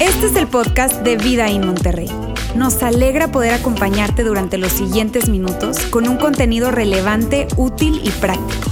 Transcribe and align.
Este 0.00 0.26
es 0.26 0.36
el 0.36 0.48
podcast 0.48 1.02
de 1.02 1.16
Vida 1.16 1.48
en 1.48 1.66
Monterrey. 1.66 2.08
Nos 2.56 2.82
alegra 2.82 3.30
poder 3.30 3.54
acompañarte 3.54 4.24
durante 4.24 4.58
los 4.58 4.72
siguientes 4.72 5.28
minutos 5.28 5.78
con 5.86 6.08
un 6.08 6.16
contenido 6.16 6.70
relevante, 6.70 7.46
útil 7.56 8.00
y 8.02 8.10
práctico. 8.10 8.71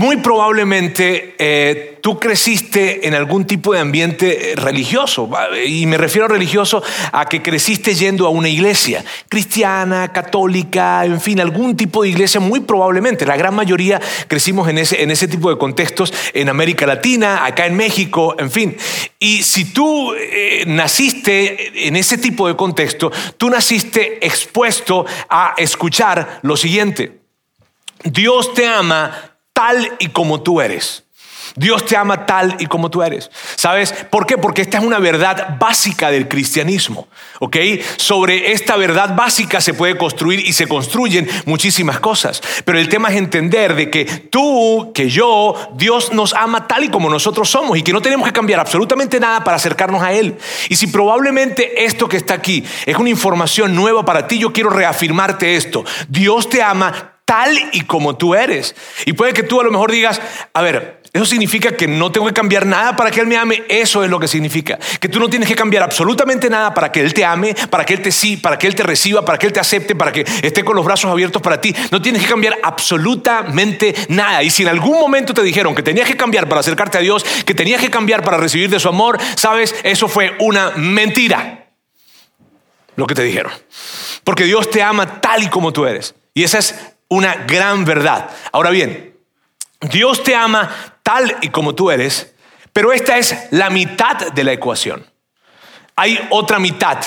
Muy 0.00 0.16
probablemente 0.16 1.34
eh, 1.38 1.98
tú 2.00 2.18
creciste 2.18 3.06
en 3.06 3.12
algún 3.12 3.44
tipo 3.44 3.74
de 3.74 3.80
ambiente 3.80 4.54
religioso, 4.56 5.28
y 5.66 5.84
me 5.84 5.98
refiero 5.98 6.24
a 6.24 6.28
religioso 6.30 6.82
a 7.12 7.26
que 7.26 7.42
creciste 7.42 7.94
yendo 7.94 8.26
a 8.26 8.30
una 8.30 8.48
iglesia 8.48 9.04
cristiana, 9.28 10.10
católica, 10.10 11.04
en 11.04 11.20
fin, 11.20 11.38
algún 11.38 11.76
tipo 11.76 12.02
de 12.02 12.08
iglesia, 12.08 12.40
muy 12.40 12.60
probablemente. 12.60 13.26
La 13.26 13.36
gran 13.36 13.54
mayoría 13.54 14.00
crecimos 14.26 14.70
en 14.70 14.78
ese, 14.78 15.02
en 15.02 15.10
ese 15.10 15.28
tipo 15.28 15.50
de 15.50 15.58
contextos 15.58 16.14
en 16.32 16.48
América 16.48 16.86
Latina, 16.86 17.44
acá 17.44 17.66
en 17.66 17.76
México, 17.76 18.36
en 18.38 18.50
fin. 18.50 18.78
Y 19.18 19.42
si 19.42 19.66
tú 19.66 20.14
eh, 20.14 20.64
naciste 20.66 21.86
en 21.86 21.96
ese 21.96 22.16
tipo 22.16 22.48
de 22.48 22.56
contexto, 22.56 23.12
tú 23.36 23.50
naciste 23.50 24.24
expuesto 24.26 25.04
a 25.28 25.52
escuchar 25.58 26.40
lo 26.40 26.56
siguiente. 26.56 27.20
Dios 28.02 28.54
te 28.54 28.66
ama 28.66 29.29
tal 29.60 29.92
y 29.98 30.08
como 30.08 30.40
tú 30.40 30.62
eres. 30.62 31.04
Dios 31.54 31.84
te 31.84 31.94
ama 31.94 32.24
tal 32.24 32.56
y 32.60 32.66
como 32.66 32.90
tú 32.90 33.02
eres. 33.02 33.30
¿Sabes 33.56 33.92
por 34.08 34.24
qué? 34.24 34.38
Porque 34.38 34.62
esta 34.62 34.78
es 34.78 34.84
una 34.84 34.98
verdad 34.98 35.58
básica 35.58 36.10
del 36.10 36.28
cristianismo. 36.28 37.08
¿Ok? 37.40 37.56
Sobre 37.96 38.52
esta 38.52 38.76
verdad 38.76 39.14
básica 39.14 39.60
se 39.60 39.74
puede 39.74 39.98
construir 39.98 40.40
y 40.40 40.54
se 40.54 40.66
construyen 40.66 41.28
muchísimas 41.44 42.00
cosas. 42.00 42.40
Pero 42.64 42.78
el 42.78 42.88
tema 42.88 43.10
es 43.10 43.16
entender 43.16 43.74
de 43.74 43.90
que 43.90 44.06
tú, 44.06 44.92
que 44.94 45.10
yo, 45.10 45.54
Dios 45.74 46.10
nos 46.12 46.32
ama 46.32 46.66
tal 46.66 46.84
y 46.84 46.88
como 46.88 47.10
nosotros 47.10 47.50
somos 47.50 47.76
y 47.76 47.82
que 47.82 47.92
no 47.92 48.00
tenemos 48.00 48.26
que 48.26 48.32
cambiar 48.32 48.60
absolutamente 48.60 49.20
nada 49.20 49.44
para 49.44 49.58
acercarnos 49.58 50.02
a 50.02 50.12
Él. 50.12 50.38
Y 50.70 50.76
si 50.76 50.86
probablemente 50.86 51.84
esto 51.84 52.08
que 52.08 52.16
está 52.16 52.32
aquí 52.32 52.64
es 52.86 52.96
una 52.96 53.10
información 53.10 53.74
nueva 53.74 54.06
para 54.06 54.26
ti, 54.26 54.38
yo 54.38 54.54
quiero 54.54 54.70
reafirmarte 54.70 55.56
esto. 55.56 55.84
Dios 56.08 56.48
te 56.48 56.62
ama 56.62 57.09
tal 57.30 57.56
y 57.70 57.82
como 57.82 58.16
tú 58.16 58.34
eres. 58.34 58.74
Y 59.06 59.12
puede 59.12 59.32
que 59.32 59.44
tú 59.44 59.60
a 59.60 59.62
lo 59.62 59.70
mejor 59.70 59.92
digas, 59.92 60.20
a 60.52 60.62
ver, 60.62 61.00
eso 61.12 61.24
significa 61.24 61.76
que 61.76 61.86
no 61.86 62.10
tengo 62.10 62.26
que 62.26 62.32
cambiar 62.32 62.66
nada 62.66 62.96
para 62.96 63.12
que 63.12 63.20
Él 63.20 63.28
me 63.28 63.36
ame. 63.36 63.62
Eso 63.68 64.02
es 64.02 64.10
lo 64.10 64.18
que 64.18 64.26
significa. 64.26 64.80
Que 64.98 65.08
tú 65.08 65.20
no 65.20 65.30
tienes 65.30 65.48
que 65.48 65.54
cambiar 65.54 65.84
absolutamente 65.84 66.50
nada 66.50 66.74
para 66.74 66.90
que 66.90 66.98
Él 67.00 67.14
te 67.14 67.24
ame, 67.24 67.54
para 67.70 67.84
que 67.84 67.94
Él 67.94 68.02
te 68.02 68.10
sí, 68.10 68.36
para 68.36 68.58
que 68.58 68.66
Él 68.66 68.74
te 68.74 68.82
reciba, 68.82 69.24
para 69.24 69.38
que 69.38 69.46
Él 69.46 69.52
te 69.52 69.60
acepte, 69.60 69.94
para 69.94 70.10
que 70.10 70.24
esté 70.42 70.64
con 70.64 70.74
los 70.74 70.84
brazos 70.84 71.08
abiertos 71.08 71.40
para 71.40 71.60
ti. 71.60 71.72
No 71.92 72.02
tienes 72.02 72.20
que 72.20 72.28
cambiar 72.28 72.58
absolutamente 72.64 73.94
nada. 74.08 74.42
Y 74.42 74.50
si 74.50 74.64
en 74.64 74.70
algún 74.70 74.98
momento 74.98 75.32
te 75.32 75.44
dijeron 75.44 75.72
que 75.76 75.84
tenías 75.84 76.08
que 76.08 76.16
cambiar 76.16 76.48
para 76.48 76.62
acercarte 76.62 76.98
a 76.98 77.00
Dios, 77.00 77.24
que 77.46 77.54
tenías 77.54 77.80
que 77.80 77.90
cambiar 77.90 78.24
para 78.24 78.38
recibir 78.38 78.70
de 78.70 78.80
su 78.80 78.88
amor, 78.88 79.20
sabes, 79.36 79.76
eso 79.84 80.08
fue 80.08 80.34
una 80.40 80.70
mentira. 80.70 81.68
Lo 82.96 83.06
que 83.06 83.14
te 83.14 83.22
dijeron. 83.22 83.52
Porque 84.24 84.46
Dios 84.46 84.68
te 84.68 84.82
ama 84.82 85.20
tal 85.20 85.44
y 85.44 85.48
como 85.48 85.72
tú 85.72 85.86
eres. 85.86 86.16
Y 86.34 86.44
esa 86.44 86.58
es 86.58 86.74
una 87.10 87.34
gran 87.46 87.84
verdad. 87.84 88.30
Ahora 88.52 88.70
bien, 88.70 89.14
Dios 89.82 90.22
te 90.22 90.34
ama 90.34 90.96
tal 91.02 91.36
y 91.42 91.48
como 91.48 91.74
tú 91.74 91.90
eres, 91.90 92.32
pero 92.72 92.92
esta 92.92 93.18
es 93.18 93.48
la 93.50 93.68
mitad 93.68 94.32
de 94.32 94.44
la 94.44 94.52
ecuación. 94.52 95.04
Hay 95.96 96.18
otra 96.30 96.58
mitad. 96.58 96.98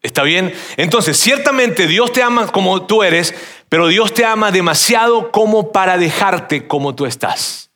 ¿Está 0.00 0.22
bien? 0.22 0.54
Entonces, 0.76 1.18
ciertamente 1.18 1.88
Dios 1.88 2.12
te 2.12 2.22
ama 2.22 2.46
como 2.52 2.86
tú 2.86 3.02
eres, 3.02 3.34
pero 3.68 3.88
Dios 3.88 4.14
te 4.14 4.24
ama 4.24 4.52
demasiado 4.52 5.32
como 5.32 5.72
para 5.72 5.98
dejarte 5.98 6.68
como 6.68 6.94
tú 6.94 7.04
estás. 7.04 7.70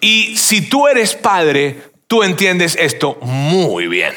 Y 0.00 0.36
si 0.38 0.62
tú 0.62 0.88
eres 0.88 1.14
padre, 1.14 1.82
tú 2.06 2.22
entiendes 2.22 2.76
esto 2.80 3.18
muy 3.20 3.86
bien. 3.86 4.14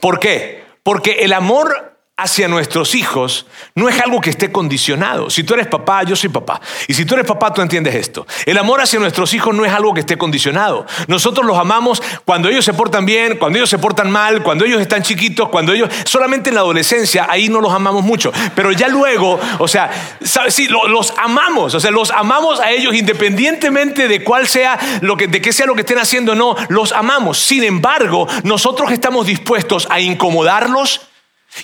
¿Por 0.00 0.20
qué? 0.20 0.64
Porque 0.82 1.12
el 1.20 1.32
amor 1.32 1.95
hacia 2.18 2.48
nuestros 2.48 2.94
hijos 2.94 3.44
no 3.74 3.90
es 3.90 4.00
algo 4.00 4.22
que 4.22 4.30
esté 4.30 4.50
condicionado. 4.50 5.28
Si 5.28 5.44
tú 5.44 5.52
eres 5.52 5.66
papá, 5.66 6.02
yo 6.02 6.16
soy 6.16 6.30
papá. 6.30 6.62
Y 6.88 6.94
si 6.94 7.04
tú 7.04 7.12
eres 7.12 7.26
papá, 7.26 7.52
tú 7.52 7.60
entiendes 7.60 7.94
esto. 7.94 8.26
El 8.46 8.56
amor 8.56 8.80
hacia 8.80 8.98
nuestros 8.98 9.34
hijos 9.34 9.54
no 9.54 9.66
es 9.66 9.72
algo 9.72 9.92
que 9.92 10.00
esté 10.00 10.16
condicionado. 10.16 10.86
Nosotros 11.08 11.44
los 11.44 11.58
amamos 11.58 12.02
cuando 12.24 12.48
ellos 12.48 12.64
se 12.64 12.72
portan 12.72 13.04
bien, 13.04 13.36
cuando 13.36 13.58
ellos 13.58 13.68
se 13.68 13.78
portan 13.78 14.10
mal, 14.10 14.42
cuando 14.42 14.64
ellos 14.64 14.80
están 14.80 15.02
chiquitos, 15.02 15.50
cuando 15.50 15.74
ellos... 15.74 15.90
Solamente 16.06 16.48
en 16.48 16.54
la 16.54 16.62
adolescencia, 16.62 17.26
ahí 17.28 17.50
no 17.50 17.60
los 17.60 17.72
amamos 17.72 18.02
mucho. 18.02 18.32
Pero 18.54 18.72
ya 18.72 18.88
luego, 18.88 19.38
o 19.58 19.68
sea, 19.68 19.90
sí, 20.48 20.68
los 20.68 21.12
amamos. 21.18 21.74
O 21.74 21.80
sea, 21.80 21.90
los 21.90 22.10
amamos 22.12 22.60
a 22.60 22.70
ellos 22.70 22.94
independientemente 22.94 24.08
de 24.08 24.24
cuál 24.24 24.48
sea 24.48 24.78
lo 25.02 25.18
que, 25.18 25.28
de 25.28 25.42
qué 25.42 25.52
sea 25.52 25.66
lo 25.66 25.74
que 25.74 25.82
estén 25.82 25.98
haciendo, 25.98 26.34
no, 26.34 26.56
los 26.70 26.92
amamos. 26.92 27.38
Sin 27.38 27.62
embargo, 27.62 28.26
nosotros 28.42 28.90
estamos 28.90 29.26
dispuestos 29.26 29.86
a 29.90 30.00
incomodarlos, 30.00 31.02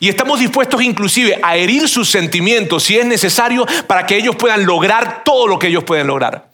y 0.00 0.08
estamos 0.08 0.40
dispuestos 0.40 0.82
inclusive 0.82 1.38
a 1.42 1.56
herir 1.56 1.88
sus 1.88 2.10
sentimientos 2.10 2.84
si 2.84 2.98
es 2.98 3.06
necesario 3.06 3.66
para 3.86 4.06
que 4.06 4.16
ellos 4.16 4.36
puedan 4.36 4.64
lograr 4.64 5.22
todo 5.24 5.46
lo 5.46 5.58
que 5.58 5.68
ellos 5.68 5.84
pueden 5.84 6.06
lograr. 6.06 6.50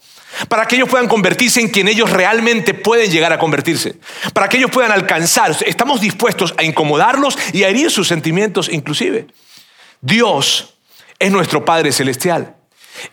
Para 0.47 0.67
que 0.67 0.75
ellos 0.75 0.87
puedan 0.87 1.07
convertirse 1.07 1.59
en 1.59 1.69
quien 1.69 1.87
ellos 1.87 2.11
realmente 2.11 2.73
pueden 2.73 3.11
llegar 3.11 3.33
a 3.33 3.39
convertirse. 3.39 3.95
Para 4.33 4.47
que 4.47 4.57
ellos 4.57 4.71
puedan 4.71 4.91
alcanzar. 4.91 5.55
Estamos 5.65 6.01
dispuestos 6.01 6.53
a 6.57 6.63
incomodarlos 6.63 7.37
y 7.51 7.63
a 7.63 7.69
herir 7.69 7.91
sus 7.91 8.07
sentimientos 8.07 8.69
inclusive. 8.69 9.27
Dios 10.01 10.75
es 11.17 11.31
nuestro 11.31 11.65
Padre 11.65 11.91
Celestial. 11.91 12.55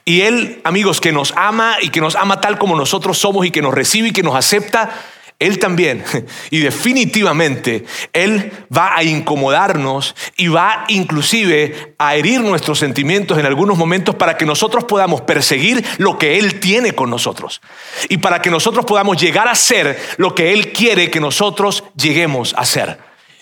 Y 0.05 0.23
Él, 0.23 0.61
amigos, 0.65 1.01
que 1.01 1.13
nos 1.13 1.33
ama 1.37 1.77
y 1.81 1.91
que 1.91 2.01
nos 2.01 2.17
ama 2.17 2.41
tal 2.41 2.59
como 2.59 2.77
nosotros 2.77 3.19
somos 3.19 3.47
y 3.47 3.51
que 3.51 3.63
nos 3.63 3.75
recibe 3.75 4.09
y 4.09 4.13
que 4.13 4.23
nos 4.23 4.35
acepta, 4.35 4.91
él 5.39 5.59
también, 5.59 6.03
y 6.51 6.61
definitivamente, 6.61 7.85
Él 8.13 8.53
va 8.75 8.97
a 8.97 9.03
incomodarnos 9.03 10.15
y 10.37 10.49
va 10.49 10.85
inclusive 10.89 11.95
a 11.99 12.17
herir 12.17 12.41
nuestros 12.41 12.79
sentimientos 12.79 13.39
en 13.39 13.45
algunos 13.45 13.77
momentos 13.77 14.15
para 14.15 14.39
que 14.39 14.47
nosotros 14.47 14.85
podamos 14.85 15.21
perseguir 15.23 15.85
lo 15.99 16.19
que 16.19 16.39
Él 16.39 16.59
tiene 16.59 16.93
con 16.95 17.11
nosotros 17.11 17.61
y 18.09 18.17
para 18.19 18.41
que 18.41 18.51
nosotros 18.51 18.87
podamos 18.87 19.21
llegar 19.21 19.47
a 19.49 19.55
ser 19.55 19.99
lo 20.17 20.35
que 20.35 20.55
Él 20.55 20.73
quiere 20.73 21.11
que 21.11 21.21
nosotros 21.21 21.85
lleguemos 21.95 22.55
a 22.57 22.65
ser. 22.65 22.99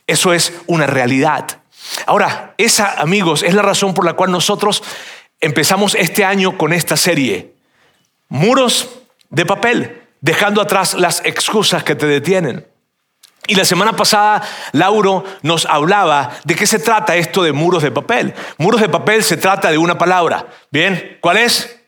Eso 0.08 0.32
es 0.32 0.52
una 0.66 0.88
realidad. 0.88 1.60
Ahora, 2.06 2.54
esa, 2.58 3.00
amigos, 3.00 3.44
es 3.44 3.54
la 3.54 3.62
razón 3.62 3.94
por 3.94 4.04
la 4.04 4.14
cual 4.14 4.32
nosotros 4.32 4.82
empezamos 5.40 5.94
este 5.94 6.24
año 6.24 6.58
con 6.58 6.72
esta 6.72 6.96
serie. 6.96 7.52
Muros 8.28 8.88
de 9.30 9.46
papel 9.46 10.03
dejando 10.24 10.62
atrás 10.62 10.94
las 10.94 11.20
excusas 11.26 11.84
que 11.84 11.94
te 11.94 12.06
detienen. 12.06 12.66
Y 13.46 13.56
la 13.56 13.66
semana 13.66 13.92
pasada 13.92 14.42
Lauro 14.72 15.22
nos 15.42 15.66
hablaba 15.66 16.30
de 16.44 16.54
qué 16.54 16.66
se 16.66 16.78
trata 16.78 17.14
esto 17.14 17.42
de 17.42 17.52
muros 17.52 17.82
de 17.82 17.90
papel. 17.90 18.32
Muros 18.56 18.80
de 18.80 18.88
papel 18.88 19.22
se 19.22 19.36
trata 19.36 19.70
de 19.70 19.76
una 19.76 19.98
palabra. 19.98 20.46
Bien, 20.70 21.18
¿cuál 21.20 21.36
es? 21.36 21.78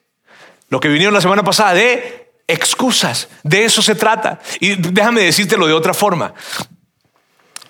Lo 0.69 0.81
que 0.81 0.89
vinieron 0.89 1.15
la 1.15 1.23
semana 1.23 1.45
pasada 1.45 1.73
de 1.73 2.31
excusas. 2.47 3.29
De 3.43 3.65
eso 3.65 3.81
se 3.81 3.95
trata. 3.95 4.39
Y 4.61 4.75
déjame 4.75 5.23
decírtelo 5.23 5.67
de 5.67 5.73
otra 5.73 5.95
forma. 5.95 6.35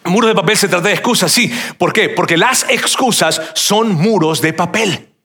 Muros 0.03 0.31
de 0.31 0.35
papel 0.35 0.57
se 0.57 0.67
trata 0.67 0.89
de 0.89 0.95
excusas, 0.95 1.31
sí. 1.31 1.57
¿Por 1.79 1.93
qué? 1.93 2.09
Porque 2.09 2.37
las 2.37 2.69
excusas 2.69 3.41
son 3.55 3.95
muros 3.95 4.41
de 4.41 4.53
papel. 4.53 5.16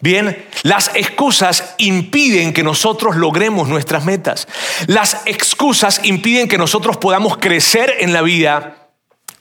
Bien, 0.00 0.46
las 0.62 0.90
excusas 0.94 1.74
impiden 1.78 2.52
que 2.52 2.62
nosotros 2.62 3.16
logremos 3.16 3.68
nuestras 3.68 4.04
metas. 4.04 4.48
Las 4.86 5.22
excusas 5.26 6.00
impiden 6.04 6.48
que 6.48 6.58
nosotros 6.58 6.96
podamos 6.96 7.38
crecer 7.38 7.94
en 8.00 8.12
la 8.12 8.22
vida. 8.22 8.88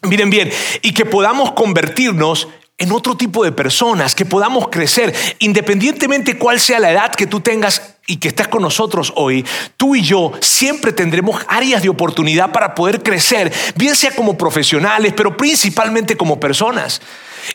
Miren 0.01 0.29
bien, 0.29 0.51
y 0.81 0.93
que 0.93 1.05
podamos 1.05 1.51
convertirnos 1.51 2.47
en 2.79 2.93
otro 2.93 3.15
tipo 3.17 3.43
de 3.43 3.51
personas, 3.51 4.15
que 4.15 4.25
podamos 4.25 4.69
crecer, 4.69 5.13
independientemente 5.39 6.37
cuál 6.37 6.61
sea 6.61 6.79
la 6.79 6.91
edad 6.91 7.13
que 7.13 7.27
tú 7.27 7.41
tengas 7.41 7.97
y 8.07 8.17
que 8.17 8.29
estás 8.29 8.47
con 8.47 8.61
nosotros 8.61 9.11
hoy, 9.17 9.45
tú 9.75 9.95
y 9.95 10.01
yo 10.01 10.31
siempre 10.39 10.93
tendremos 10.93 11.41
áreas 11.49 11.83
de 11.83 11.89
oportunidad 11.89 12.53
para 12.53 12.73
poder 12.73 13.03
crecer, 13.03 13.51
bien 13.75 13.97
sea 13.97 14.15
como 14.15 14.37
profesionales, 14.37 15.13
pero 15.15 15.35
principalmente 15.35 16.15
como 16.15 16.39
personas. 16.39 17.01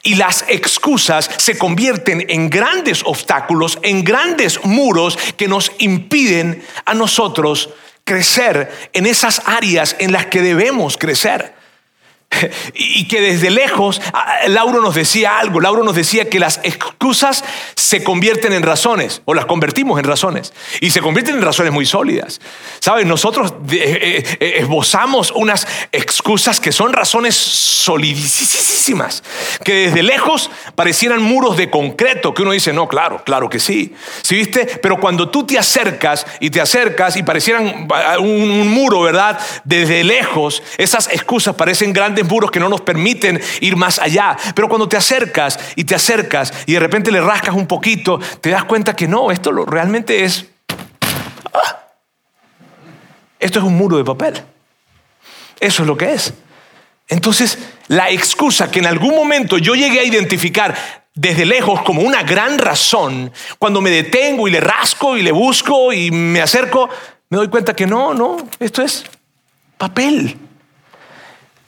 Y 0.02 0.16
las 0.16 0.44
excusas 0.48 1.30
se 1.36 1.56
convierten 1.56 2.24
en 2.28 2.50
grandes 2.50 3.02
obstáculos, 3.04 3.78
en 3.82 4.04
grandes 4.04 4.64
muros 4.64 5.18
que 5.36 5.48
nos 5.48 5.72
impiden 5.78 6.64
a 6.84 6.94
nosotros 6.94 7.70
crecer 8.04 8.90
en 8.92 9.06
esas 9.06 9.42
áreas 9.46 9.96
en 9.98 10.12
las 10.12 10.26
que 10.26 10.42
debemos 10.42 10.96
crecer. 10.96 11.54
Y 12.74 13.06
que 13.08 13.20
desde 13.20 13.50
lejos, 13.50 14.00
ah, 14.12 14.48
Lauro 14.48 14.80
nos 14.80 14.94
decía 14.94 15.38
algo, 15.38 15.60
Lauro 15.60 15.84
nos 15.84 15.94
decía 15.94 16.28
que 16.28 16.38
las 16.38 16.60
excusas 16.62 17.44
se 17.74 18.02
convierten 18.02 18.52
en 18.52 18.62
razones, 18.62 19.22
o 19.24 19.34
las 19.34 19.46
convertimos 19.46 19.98
en 19.98 20.04
razones, 20.04 20.52
y 20.80 20.90
se 20.90 21.00
convierten 21.00 21.36
en 21.36 21.42
razones 21.42 21.72
muy 21.72 21.86
sólidas. 21.86 22.40
¿Sabes? 22.80 23.06
Nosotros 23.06 23.52
eh, 23.70 23.76
eh, 23.80 24.36
eh, 24.40 24.54
esbozamos 24.58 25.30
unas 25.30 25.66
excusas 25.92 26.60
que 26.60 26.72
son 26.72 26.92
razones 26.92 27.34
solidísimas, 27.34 29.22
que 29.64 29.74
desde 29.74 30.02
lejos 30.02 30.50
parecieran 30.74 31.22
muros 31.22 31.56
de 31.56 31.70
concreto, 31.70 32.34
que 32.34 32.42
uno 32.42 32.52
dice, 32.52 32.72
no, 32.72 32.88
claro, 32.88 33.22
claro 33.24 33.48
que 33.48 33.60
sí. 33.60 33.94
¿Sí 34.22 34.36
viste? 34.36 34.66
Pero 34.82 34.98
cuando 34.98 35.28
tú 35.28 35.46
te 35.46 35.58
acercas 35.58 36.26
y 36.40 36.50
te 36.50 36.60
acercas 36.60 37.16
y 37.16 37.22
parecieran 37.22 37.88
un, 38.18 38.50
un 38.50 38.68
muro, 38.68 39.02
¿verdad? 39.02 39.38
Desde 39.64 40.04
lejos, 40.04 40.62
esas 40.78 41.08
excusas 41.08 41.54
parecen 41.54 41.92
grandes 41.92 42.23
muros 42.24 42.50
que 42.50 42.60
no 42.60 42.68
nos 42.68 42.80
permiten 42.80 43.40
ir 43.60 43.76
más 43.76 43.98
allá. 43.98 44.36
Pero 44.54 44.68
cuando 44.68 44.88
te 44.88 44.96
acercas 44.96 45.58
y 45.76 45.84
te 45.84 45.94
acercas 45.94 46.52
y 46.66 46.72
de 46.72 46.80
repente 46.80 47.10
le 47.12 47.20
rascas 47.20 47.54
un 47.54 47.66
poquito, 47.66 48.20
te 48.40 48.50
das 48.50 48.64
cuenta 48.64 48.94
que 48.94 49.08
no, 49.08 49.30
esto 49.30 49.52
lo, 49.52 49.64
realmente 49.64 50.24
es... 50.24 50.46
¡ah! 51.52 51.80
Esto 53.38 53.58
es 53.58 53.64
un 53.64 53.76
muro 53.76 53.96
de 53.96 54.04
papel. 54.04 54.42
Eso 55.60 55.82
es 55.82 55.86
lo 55.86 55.96
que 55.96 56.12
es. 56.12 56.32
Entonces, 57.08 57.58
la 57.88 58.10
excusa 58.10 58.70
que 58.70 58.78
en 58.78 58.86
algún 58.86 59.14
momento 59.14 59.58
yo 59.58 59.74
llegué 59.74 60.00
a 60.00 60.04
identificar 60.04 60.74
desde 61.14 61.44
lejos 61.44 61.82
como 61.82 62.02
una 62.02 62.22
gran 62.22 62.58
razón, 62.58 63.32
cuando 63.58 63.80
me 63.80 63.90
detengo 63.90 64.48
y 64.48 64.50
le 64.50 64.60
rasco 64.60 65.16
y 65.16 65.22
le 65.22 65.30
busco 65.30 65.92
y 65.92 66.10
me 66.10 66.40
acerco, 66.40 66.88
me 67.28 67.38
doy 67.38 67.48
cuenta 67.48 67.74
que 67.74 67.86
no, 67.86 68.14
no, 68.14 68.48
esto 68.58 68.82
es 68.82 69.04
papel 69.78 70.36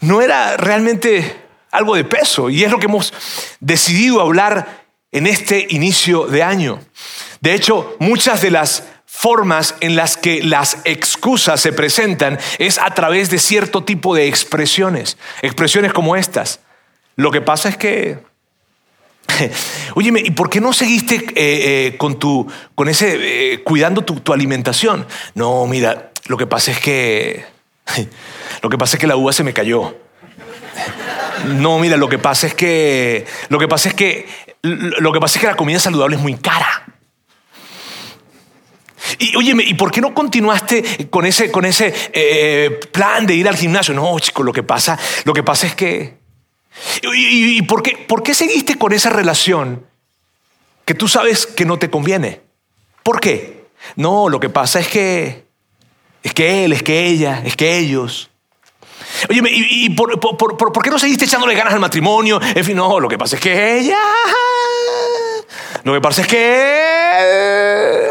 no 0.06 0.23
era 0.23 0.56
realmente 0.56 1.37
algo 1.70 1.94
de 1.97 2.05
peso 2.05 2.49
y 2.49 2.64
es 2.64 2.70
lo 2.70 2.79
que 2.79 2.87
hemos 2.87 3.12
decidido 3.61 4.20
hablar 4.20 4.85
en 5.12 5.26
este 5.26 5.67
inicio 5.70 6.26
de 6.26 6.43
año. 6.43 6.81
De 7.41 7.55
hecho, 7.55 7.97
muchas 7.99 8.43
de 8.43 8.50
las 8.50 8.85
formas 9.05 9.75
en 9.81 9.97
las 9.97 10.17
que 10.17 10.43
las 10.43 10.79
excusas 10.85 11.61
se 11.61 11.73
presentan 11.73 12.38
es 12.58 12.79
a 12.79 12.91
través 12.91 13.31
de 13.31 13.38
cierto 13.38 13.85
tipo 13.85 14.14
de 14.14 14.29
expresiones, 14.29 15.17
expresiones 15.43 15.93
como 15.93 16.17
estas. 16.17 16.61
Lo 17.17 17.31
que 17.31 17.41
pasa 17.41 17.69
es 17.69 17.76
que 17.76 18.19
Óyeme, 19.94 20.20
¿y 20.20 20.31
por 20.31 20.50
qué 20.50 20.61
no 20.61 20.73
seguiste 20.73 21.17
eh, 21.17 21.26
eh, 21.35 21.97
con 21.97 22.19
tu, 22.19 22.47
con 22.75 22.88
ese, 22.88 23.55
eh, 23.55 23.62
cuidando 23.62 24.02
tu, 24.02 24.32
alimentación? 24.32 25.06
No, 25.35 25.67
mira, 25.67 26.12
lo 26.26 26.37
que 26.37 26.47
pasa 26.47 26.70
es 26.73 26.81
que 26.81 27.44
Lo 28.62 28.71
que 28.71 28.79
pasa 28.79 28.97
es 28.97 29.00
que 29.00 29.06
la 29.06 29.17
uva 29.17 29.33
se 29.33 29.44
me 29.44 29.53
cayó. 29.53 29.97
No, 31.47 31.79
mira, 31.79 31.97
lo 31.97 32.09
que 32.09 32.19
pasa 32.19 32.47
es 32.47 32.55
que 32.55 33.27
lo 33.49 33.59
que 33.59 33.69
pasa 33.69 33.88
es 33.88 33.94
que 33.94 34.27
lo 34.62 35.12
que 35.12 35.21
pasa 35.21 35.38
es 35.38 35.41
que 35.41 35.47
la 35.47 35.56
comida 35.56 35.79
saludable 35.79 36.17
es 36.17 36.23
muy 36.23 36.35
cara. 36.35 36.85
Y 39.19 39.37
óyeme, 39.37 39.62
¿y 39.62 39.75
por 39.75 39.91
qué 39.91 40.00
no 40.00 40.12
continuaste 40.15 41.09
con 41.09 41.27
ese, 41.27 41.50
con 41.50 41.65
ese 41.65 41.94
eh, 42.12 42.81
plan 42.93 43.27
de 43.27 43.35
ir 43.35 43.47
al 43.47 43.56
gimnasio? 43.56 43.94
No, 43.94 44.19
chico, 44.19 44.43
lo 44.43 44.53
que 44.53 44.62
pasa, 44.62 44.99
lo 45.25 45.33
que 45.33 45.43
pasa 45.43 45.67
es 45.67 45.75
que. 45.75 46.19
¿Y, 47.15 47.62
por, 47.62 47.83
qué, 47.83 48.05
por 48.09 48.23
qué 48.23 48.35
seguiste 48.35 48.77
con 48.77 48.93
esa 48.93 49.09
relación 49.09 49.87
que 50.85 50.94
tú 50.94 51.09
sabes 51.09 51.47
que 51.47 51.65
no 51.65 51.79
te 51.79 51.88
conviene? 51.88 52.43
¿Por 53.03 53.21
qué? 53.21 53.65
No, 53.94 54.29
lo 54.29 54.41
que 54.41 54.50
pasa 54.50 54.81
es 54.81 54.88
que 54.88 55.46
es 56.26 56.34
que 56.34 56.64
él, 56.64 56.73
es 56.73 56.82
que 56.82 57.06
ella, 57.06 57.40
es 57.44 57.55
que 57.55 57.78
ellos. 57.78 58.31
Oye, 59.31 59.40
¿y, 59.44 59.90
por, 59.90 60.82
qué 60.82 60.90
no 60.90 60.99
seguiste 60.99 61.25
echándole 61.25 61.55
ganas 61.55 61.73
al 61.73 61.78
matrimonio? 61.78 62.40
En 62.43 62.64
fin, 62.64 62.76
no, 62.76 62.99
lo 62.99 63.08
que 63.08 63.17
pasa 63.17 63.37
es 63.37 63.43
que 63.43 63.78
ella. 63.78 63.99
Lo 65.84 65.93
que 65.94 66.00
pasa 66.00 66.23
es 66.23 66.26
que. 66.26 68.11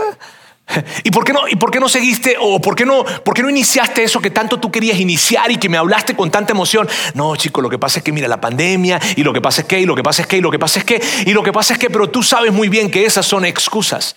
¿Y 1.03 1.11
por 1.11 1.25
qué 1.25 1.33
no, 1.33 1.41
y 1.49 1.57
por 1.57 1.71
qué 1.71 1.79
no 1.81 1.89
seguiste 1.89 2.37
o 2.39 2.61
por 2.61 2.75
qué 2.75 2.85
no, 2.85 3.03
por 3.03 3.33
qué 3.33 3.43
no 3.43 3.49
iniciaste 3.49 4.03
eso 4.03 4.21
que 4.21 4.31
tanto 4.31 4.61
tú 4.61 4.71
querías 4.71 4.97
iniciar 4.97 5.51
y 5.51 5.57
que 5.57 5.67
me 5.67 5.77
hablaste 5.77 6.15
con 6.15 6.31
tanta 6.31 6.53
emoción? 6.53 6.87
No, 7.13 7.35
chico, 7.35 7.61
lo 7.61 7.69
que 7.69 7.77
pasa 7.77 7.99
es 7.99 8.03
que 8.03 8.13
mira 8.13 8.29
la 8.29 8.39
pandemia 8.39 8.99
y 9.17 9.23
lo 9.23 9.33
que 9.33 9.41
pasa 9.41 9.61
es 9.61 9.67
que 9.67 9.81
y 9.81 9.85
lo 9.85 9.93
que 9.93 10.03
pasa 10.03 10.21
es 10.21 10.27
que 10.27 10.37
y 10.37 10.41
lo 10.41 10.51
que 10.51 10.59
pasa 10.59 10.79
es 10.79 10.85
que 10.85 11.01
y 11.25 11.33
lo 11.33 11.43
que 11.43 11.51
pasa 11.51 11.73
es 11.73 11.79
que, 11.79 11.89
pero 11.89 12.09
tú 12.09 12.23
sabes 12.23 12.53
muy 12.53 12.69
bien 12.69 12.89
que 12.89 13.05
esas 13.05 13.25
son 13.25 13.43
excusas. 13.43 14.15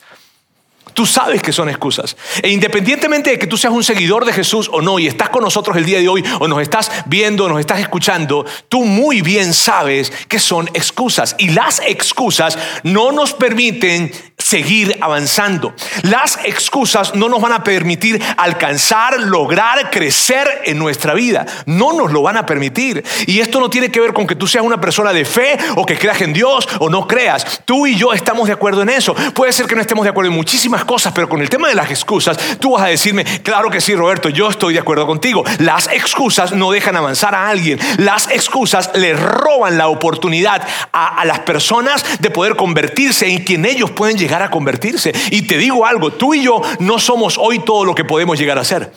Tú 0.98 1.06
sabes 1.06 1.40
que 1.40 1.52
son 1.52 1.68
excusas. 1.68 2.16
E 2.42 2.48
independientemente 2.48 3.30
de 3.30 3.38
que 3.38 3.46
tú 3.46 3.56
seas 3.56 3.72
un 3.72 3.84
seguidor 3.84 4.24
de 4.24 4.32
Jesús 4.32 4.68
o 4.72 4.82
no, 4.82 4.98
y 4.98 5.06
estás 5.06 5.28
con 5.28 5.44
nosotros 5.44 5.76
el 5.76 5.84
día 5.84 6.00
de 6.00 6.08
hoy, 6.08 6.24
o 6.40 6.48
nos 6.48 6.60
estás 6.60 6.90
viendo, 7.06 7.44
o 7.44 7.48
nos 7.48 7.60
estás 7.60 7.78
escuchando, 7.78 8.44
tú 8.68 8.84
muy 8.84 9.22
bien 9.22 9.54
sabes 9.54 10.12
que 10.26 10.40
son 10.40 10.68
excusas. 10.74 11.36
Y 11.38 11.50
las 11.50 11.80
excusas 11.86 12.58
no 12.82 13.12
nos 13.12 13.32
permiten 13.32 14.10
seguir 14.48 14.96
avanzando. 15.02 15.74
Las 16.02 16.38
excusas 16.44 17.14
no 17.14 17.28
nos 17.28 17.42
van 17.42 17.52
a 17.52 17.62
permitir 17.62 18.22
alcanzar, 18.38 19.20
lograr, 19.20 19.90
crecer 19.90 20.62
en 20.64 20.78
nuestra 20.78 21.12
vida. 21.12 21.44
No 21.66 21.92
nos 21.92 22.12
lo 22.12 22.22
van 22.22 22.38
a 22.38 22.46
permitir. 22.46 23.04
Y 23.26 23.40
esto 23.40 23.60
no 23.60 23.68
tiene 23.68 23.90
que 23.90 24.00
ver 24.00 24.14
con 24.14 24.26
que 24.26 24.34
tú 24.34 24.46
seas 24.46 24.64
una 24.64 24.80
persona 24.80 25.12
de 25.12 25.26
fe 25.26 25.58
o 25.76 25.84
que 25.84 25.98
creas 25.98 26.22
en 26.22 26.32
Dios 26.32 26.66
o 26.78 26.88
no 26.88 27.06
creas. 27.06 27.60
Tú 27.66 27.86
y 27.86 27.94
yo 27.94 28.14
estamos 28.14 28.46
de 28.46 28.54
acuerdo 28.54 28.80
en 28.80 28.88
eso. 28.88 29.14
Puede 29.34 29.52
ser 29.52 29.66
que 29.66 29.74
no 29.74 29.82
estemos 29.82 30.04
de 30.04 30.10
acuerdo 30.10 30.30
en 30.30 30.36
muchísimas 30.36 30.84
cosas, 30.86 31.12
pero 31.14 31.28
con 31.28 31.42
el 31.42 31.50
tema 31.50 31.68
de 31.68 31.74
las 31.74 31.90
excusas, 31.90 32.38
tú 32.58 32.72
vas 32.72 32.84
a 32.84 32.86
decirme, 32.86 33.24
claro 33.42 33.68
que 33.70 33.82
sí, 33.82 33.94
Roberto, 33.94 34.30
yo 34.30 34.48
estoy 34.48 34.72
de 34.72 34.80
acuerdo 34.80 35.06
contigo. 35.06 35.44
Las 35.58 35.88
excusas 35.88 36.52
no 36.52 36.70
dejan 36.70 36.96
avanzar 36.96 37.34
a 37.34 37.48
alguien. 37.48 37.78
Las 37.98 38.30
excusas 38.30 38.90
le 38.94 39.12
roban 39.12 39.76
la 39.76 39.88
oportunidad 39.88 40.66
a, 40.92 41.20
a 41.20 41.24
las 41.26 41.40
personas 41.40 42.02
de 42.20 42.30
poder 42.30 42.56
convertirse 42.56 43.28
en 43.28 43.44
quien 43.44 43.66
ellos 43.66 43.90
pueden 43.90 44.16
llegar 44.16 44.37
a 44.42 44.50
convertirse. 44.50 45.12
Y 45.30 45.42
te 45.42 45.56
digo 45.56 45.86
algo, 45.86 46.12
tú 46.12 46.34
y 46.34 46.42
yo 46.42 46.60
no 46.80 46.98
somos 46.98 47.38
hoy 47.38 47.60
todo 47.60 47.84
lo 47.84 47.94
que 47.94 48.04
podemos 48.04 48.38
llegar 48.38 48.58
a 48.58 48.64
ser. 48.64 48.92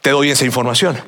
Te 0.00 0.10
doy 0.10 0.30
esa 0.30 0.44
información. 0.44 1.00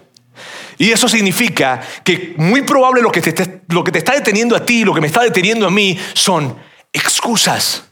Y 0.78 0.92
eso 0.92 1.08
significa 1.08 1.80
que 2.04 2.34
muy 2.36 2.62
probable 2.62 3.02
lo 3.02 3.10
que, 3.10 3.20
te, 3.20 3.62
lo 3.68 3.82
que 3.82 3.90
te 3.90 3.98
está 3.98 4.14
deteniendo 4.14 4.54
a 4.54 4.64
ti, 4.64 4.84
lo 4.84 4.94
que 4.94 5.00
me 5.00 5.08
está 5.08 5.22
deteniendo 5.22 5.66
a 5.66 5.70
mí, 5.70 5.98
son 6.14 6.56
excusas. 6.92 7.84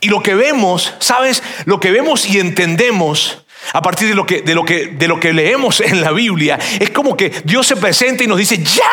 Y 0.00 0.08
lo 0.08 0.22
que 0.22 0.34
vemos, 0.34 0.94
¿sabes? 1.00 1.42
Lo 1.64 1.80
que 1.80 1.90
vemos 1.90 2.26
y 2.26 2.38
entendemos 2.38 3.44
a 3.72 3.82
partir 3.82 4.08
de 4.08 4.14
lo 4.14 4.26
que, 4.26 4.42
de 4.42 4.54
lo 4.54 4.64
que, 4.64 4.86
de 4.86 5.08
lo 5.08 5.18
que 5.18 5.32
leemos 5.32 5.80
en 5.80 6.00
la 6.00 6.12
Biblia, 6.12 6.58
es 6.78 6.90
como 6.90 7.16
que 7.16 7.30
Dios 7.44 7.66
se 7.66 7.76
presenta 7.76 8.22
y 8.22 8.28
nos 8.28 8.38
dice, 8.38 8.58
ya, 8.58 8.92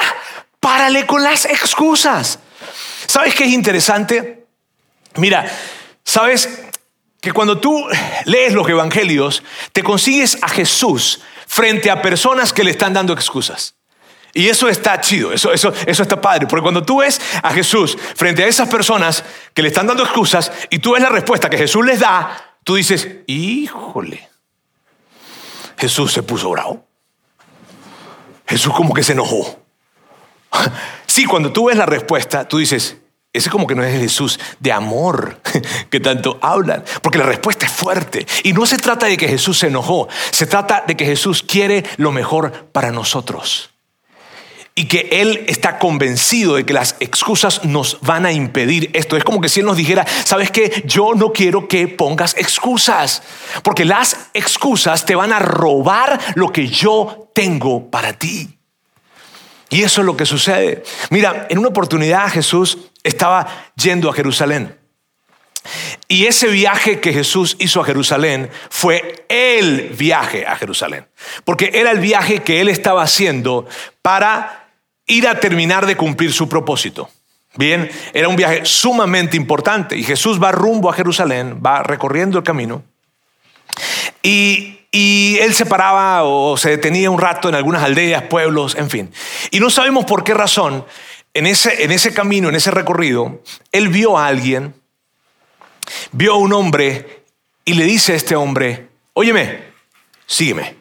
párale 0.59 1.05
con 1.05 1.23
las 1.23 1.45
excusas. 1.45 2.39
¿Sabes 3.05 3.35
qué 3.35 3.43
es 3.43 3.51
interesante? 3.51 4.42
Mira, 5.15 5.45
sabes 6.03 6.63
que 7.21 7.31
cuando 7.31 7.59
tú 7.59 7.85
lees 8.25 8.53
los 8.53 8.67
evangelios, 8.67 9.43
te 9.71 9.83
consigues 9.83 10.37
a 10.41 10.49
Jesús 10.49 11.21
frente 11.47 11.89
a 11.89 12.01
personas 12.01 12.51
que 12.51 12.63
le 12.63 12.71
están 12.71 12.93
dando 12.93 13.13
excusas. 13.13 13.75
Y 14.33 14.49
eso 14.49 14.67
está 14.67 14.99
chido, 14.99 15.31
eso, 15.31 15.53
eso, 15.53 15.71
eso 15.85 16.03
está 16.03 16.19
padre, 16.19 16.47
porque 16.47 16.63
cuando 16.63 16.83
tú 16.83 16.97
ves 16.97 17.21
a 17.43 17.53
Jesús 17.53 17.95
frente 18.15 18.43
a 18.43 18.47
esas 18.47 18.67
personas 18.67 19.23
que 19.53 19.61
le 19.61 19.67
están 19.67 19.85
dando 19.85 20.03
excusas 20.03 20.51
y 20.71 20.79
tú 20.79 20.93
ves 20.93 21.03
la 21.03 21.09
respuesta 21.09 21.49
que 21.51 21.57
Jesús 21.57 21.85
les 21.85 21.99
da, 21.99 22.57
tú 22.63 22.75
dices, 22.75 23.07
híjole, 23.27 24.27
Jesús 25.77 26.11
se 26.11 26.23
puso 26.23 26.49
bravo. 26.49 26.85
Jesús 28.47 28.73
como 28.73 28.93
que 28.93 29.03
se 29.03 29.13
enojó. 29.13 29.59
Sí, 31.05 31.25
cuando 31.25 31.53
tú 31.53 31.65
ves 31.65 31.77
la 31.77 31.85
respuesta, 31.85 32.47
tú 32.47 32.57
dices, 32.57 32.97
ese 33.33 33.49
como 33.49 33.65
que 33.65 33.73
no 33.73 33.83
es 33.83 33.99
Jesús 33.99 34.39
de 34.59 34.71
amor 34.71 35.41
que 35.89 35.99
tanto 35.99 36.37
hablan, 36.39 36.83
porque 37.01 37.17
la 37.17 37.25
respuesta 37.25 37.65
es 37.65 37.71
fuerte. 37.71 38.27
Y 38.43 38.53
no 38.53 38.67
se 38.67 38.77
trata 38.77 39.07
de 39.07 39.17
que 39.17 39.27
Jesús 39.27 39.57
se 39.57 39.67
enojó, 39.67 40.07
se 40.29 40.45
trata 40.45 40.83
de 40.85 40.95
que 40.95 41.05
Jesús 41.05 41.41
quiere 41.41 41.83
lo 41.97 42.11
mejor 42.11 42.51
para 42.71 42.91
nosotros. 42.91 43.71
Y 44.75 44.85
que 44.85 45.09
Él 45.11 45.45
está 45.47 45.77
convencido 45.79 46.55
de 46.55 46.65
que 46.65 46.73
las 46.73 46.95
excusas 46.99 47.63
nos 47.63 47.99
van 48.01 48.25
a 48.25 48.31
impedir 48.31 48.89
esto. 48.93 49.17
Es 49.17 49.23
como 49.23 49.41
que 49.41 49.49
si 49.49 49.59
Él 49.59 49.65
nos 49.65 49.77
dijera, 49.77 50.05
¿sabes 50.25 50.51
qué? 50.51 50.83
Yo 50.85 51.13
no 51.15 51.31
quiero 51.31 51.67
que 51.67 51.87
pongas 51.87 52.35
excusas, 52.37 53.23
porque 53.63 53.85
las 53.85 54.17
excusas 54.33 55.05
te 55.05 55.15
van 55.15 55.33
a 55.33 55.39
robar 55.39 56.19
lo 56.35 56.51
que 56.51 56.67
yo 56.67 57.29
tengo 57.33 57.89
para 57.89 58.13
ti. 58.13 58.57
Y 59.69 59.81
eso 59.81 60.01
es 60.01 60.05
lo 60.05 60.15
que 60.15 60.27
sucede. 60.27 60.83
Mira, 61.09 61.47
en 61.49 61.57
una 61.57 61.69
oportunidad 61.69 62.29
Jesús 62.29 62.77
estaba 63.03 63.71
yendo 63.75 64.09
a 64.09 64.13
Jerusalén. 64.13 64.77
Y 66.07 66.25
ese 66.25 66.47
viaje 66.47 66.99
que 66.99 67.13
Jesús 67.13 67.55
hizo 67.59 67.81
a 67.81 67.85
Jerusalén 67.85 68.49
fue 68.69 69.25
el 69.29 69.89
viaje 69.97 70.45
a 70.45 70.55
Jerusalén. 70.55 71.07
Porque 71.45 71.71
era 71.73 71.91
el 71.91 71.99
viaje 71.99 72.43
que 72.43 72.59
él 72.61 72.67
estaba 72.67 73.03
haciendo 73.03 73.65
para 74.01 74.67
ir 75.05 75.27
a 75.27 75.39
terminar 75.39 75.85
de 75.85 75.95
cumplir 75.95 76.33
su 76.33 76.49
propósito. 76.49 77.09
Bien, 77.55 77.89
era 78.13 78.27
un 78.27 78.35
viaje 78.35 78.65
sumamente 78.65 79.37
importante. 79.37 79.95
Y 79.95 80.03
Jesús 80.03 80.41
va 80.41 80.51
rumbo 80.51 80.89
a 80.89 80.93
Jerusalén, 80.93 81.61
va 81.65 81.83
recorriendo 81.83 82.37
el 82.37 82.43
camino. 82.43 82.83
Y, 84.21 84.79
y 84.91 85.37
él 85.39 85.53
se 85.53 85.65
paraba 85.65 86.23
o 86.23 86.57
se 86.57 86.71
detenía 86.71 87.09
un 87.09 87.19
rato 87.19 87.49
en 87.49 87.55
algunas 87.55 87.83
aldeas, 87.83 88.23
pueblos, 88.23 88.75
en 88.75 88.89
fin. 88.89 89.11
Y 89.51 89.59
no 89.59 89.69
sabemos 89.69 90.05
por 90.05 90.23
qué 90.23 90.33
razón, 90.33 90.85
en 91.33 91.47
ese, 91.47 91.83
en 91.83 91.91
ese 91.91 92.13
camino, 92.13 92.49
en 92.49 92.55
ese 92.55 92.71
recorrido, 92.71 93.41
él 93.71 93.89
vio 93.89 94.17
a 94.17 94.27
alguien, 94.27 94.73
vio 96.11 96.33
a 96.33 96.37
un 96.37 96.53
hombre 96.53 97.23
y 97.65 97.73
le 97.73 97.85
dice 97.85 98.13
a 98.13 98.15
este 98.15 98.35
hombre, 98.35 98.87
óyeme, 99.13 99.63
sígueme. 100.25 100.75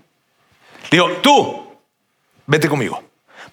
Digo, 0.90 1.08
tú, 1.22 1.76
vete 2.46 2.68
conmigo. 2.68 3.02